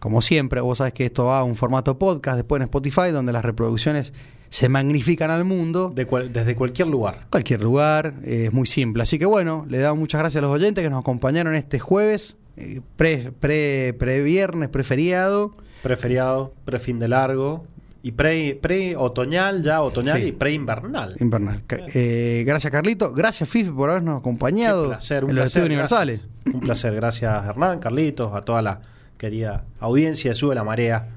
Como 0.00 0.20
siempre, 0.22 0.60
vos 0.60 0.78
sabés 0.78 0.92
que 0.94 1.04
esto 1.06 1.26
va 1.26 1.38
a 1.38 1.44
un 1.44 1.54
formato 1.54 1.96
podcast 1.98 2.36
después 2.36 2.58
en 2.58 2.64
Spotify, 2.64 3.10
donde 3.12 3.32
las 3.32 3.44
reproducciones 3.44 4.12
se 4.48 4.68
magnifican 4.68 5.30
al 5.30 5.44
mundo. 5.44 5.92
De 5.94 6.06
cual- 6.06 6.32
desde 6.32 6.56
cualquier 6.56 6.88
lugar. 6.88 7.28
Cualquier 7.30 7.62
lugar, 7.62 8.14
eh, 8.24 8.46
es 8.46 8.52
muy 8.52 8.66
simple. 8.66 9.04
Así 9.04 9.18
que 9.18 9.26
bueno, 9.26 9.64
le 9.68 9.78
damos 9.78 10.00
muchas 10.00 10.20
gracias 10.20 10.40
a 10.42 10.46
los 10.46 10.52
oyentes 10.52 10.82
que 10.82 10.90
nos 10.90 11.00
acompañaron 11.00 11.54
este 11.54 11.78
jueves, 11.78 12.36
eh, 12.56 12.80
pre, 12.96 13.30
pre, 13.38 13.94
pre 13.96 14.22
viernes, 14.22 14.68
preferiado. 14.70 15.54
Preferiado, 15.82 16.52
prefin 16.64 16.98
de 16.98 17.06
largo. 17.08 17.64
Y 18.02 18.12
pre, 18.12 18.58
pre 18.60 18.96
otoñal, 18.96 19.62
ya 19.62 19.82
otoñal 19.82 20.16
Sí. 20.18 20.28
y 20.28 20.32
pre 20.32 20.54
invernal. 20.54 21.16
Invernal. 21.20 21.62
Ca- 21.66 21.76
eh, 21.94 22.42
gracias 22.46 22.70
Carlito, 22.72 23.12
gracias 23.12 23.46
Fifi 23.48 23.70
por 23.70 23.90
habernos 23.90 24.18
acompañado 24.18 24.84
Un 24.84 24.88
placer, 24.88 25.24
un 25.24 25.30
en 25.30 25.36
los 25.36 25.44
estudios 25.44 25.66
universales. 25.66 26.28
Un 26.52 26.60
placer, 26.60 26.94
gracias 26.94 27.44
Hernán, 27.44 27.78
Carlitos, 27.78 28.32
a 28.34 28.40
toda 28.40 28.62
la 28.62 28.80
querida 29.20 29.66
audiencia 29.78 30.30
de 30.30 30.34
Sube 30.34 30.54
la 30.54 30.64
Marea. 30.64 31.08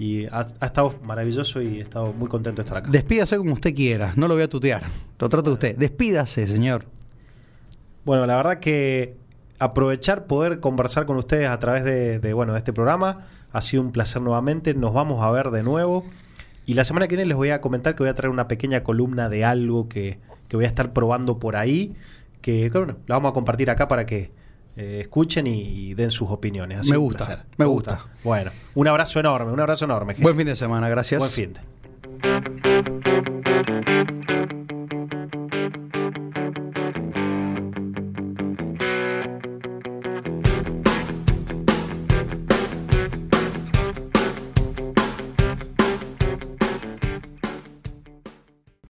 Y 0.00 0.26
ha, 0.26 0.44
ha 0.60 0.66
estado 0.66 0.94
maravilloso 1.02 1.62
y 1.62 1.78
he 1.78 1.80
estado 1.80 2.12
muy 2.12 2.28
contento 2.28 2.62
de 2.62 2.66
estar 2.66 2.78
acá. 2.78 2.90
Despídase 2.90 3.36
como 3.36 3.52
usted 3.54 3.74
quiera, 3.74 4.12
no 4.16 4.28
lo 4.28 4.34
voy 4.34 4.42
a 4.42 4.48
tutear. 4.48 4.82
Lo 5.18 5.28
trato 5.28 5.50
de 5.50 5.52
usted. 5.52 5.76
Despídase, 5.76 6.46
señor. 6.46 6.84
Bueno, 8.04 8.26
la 8.26 8.36
verdad 8.36 8.58
que 8.58 9.16
aprovechar 9.58 10.26
poder 10.26 10.60
conversar 10.60 11.06
con 11.06 11.16
ustedes 11.16 11.48
a 11.48 11.58
través 11.58 11.84
de, 11.84 12.18
de, 12.18 12.32
bueno, 12.32 12.52
de 12.52 12.58
este 12.58 12.72
programa 12.72 13.20
ha 13.50 13.60
sido 13.60 13.82
un 13.82 13.92
placer 13.92 14.20
nuevamente. 14.22 14.74
Nos 14.74 14.92
vamos 14.92 15.22
a 15.22 15.30
ver 15.30 15.50
de 15.50 15.62
nuevo. 15.62 16.04
Y 16.66 16.74
la 16.74 16.84
semana 16.84 17.06
que 17.08 17.16
viene 17.16 17.28
les 17.28 17.36
voy 17.36 17.50
a 17.50 17.60
comentar 17.60 17.94
que 17.94 18.02
voy 18.02 18.10
a 18.10 18.14
traer 18.14 18.30
una 18.30 18.46
pequeña 18.46 18.82
columna 18.82 19.28
de 19.28 19.44
algo 19.44 19.88
que, 19.88 20.18
que 20.48 20.56
voy 20.56 20.64
a 20.64 20.68
estar 20.68 20.92
probando 20.92 21.38
por 21.38 21.56
ahí. 21.56 21.94
Que, 22.40 22.70
que, 22.70 22.78
bueno, 22.78 22.98
la 23.06 23.16
vamos 23.16 23.30
a 23.30 23.32
compartir 23.32 23.70
acá 23.70 23.88
para 23.88 24.06
que 24.06 24.30
eh, 24.78 25.00
escuchen 25.00 25.46
y, 25.46 25.60
y 25.60 25.94
den 25.94 26.10
sus 26.10 26.30
opiniones. 26.30 26.82
Sido 26.86 26.92
Me 26.94 26.98
gusta, 26.98 27.26
placer. 27.26 27.44
me 27.56 27.64
gusta. 27.66 28.06
Bueno, 28.22 28.50
un 28.74 28.88
abrazo 28.88 29.20
enorme, 29.20 29.52
un 29.52 29.60
abrazo 29.60 29.84
enorme. 29.84 30.14
gente. 30.14 30.22
Buen 30.22 30.36
fin 30.36 30.46
de 30.46 30.56
semana, 30.56 30.88
gracias. 30.88 31.18
Buen 31.18 31.30
fin 31.30 31.52
de. 31.52 31.60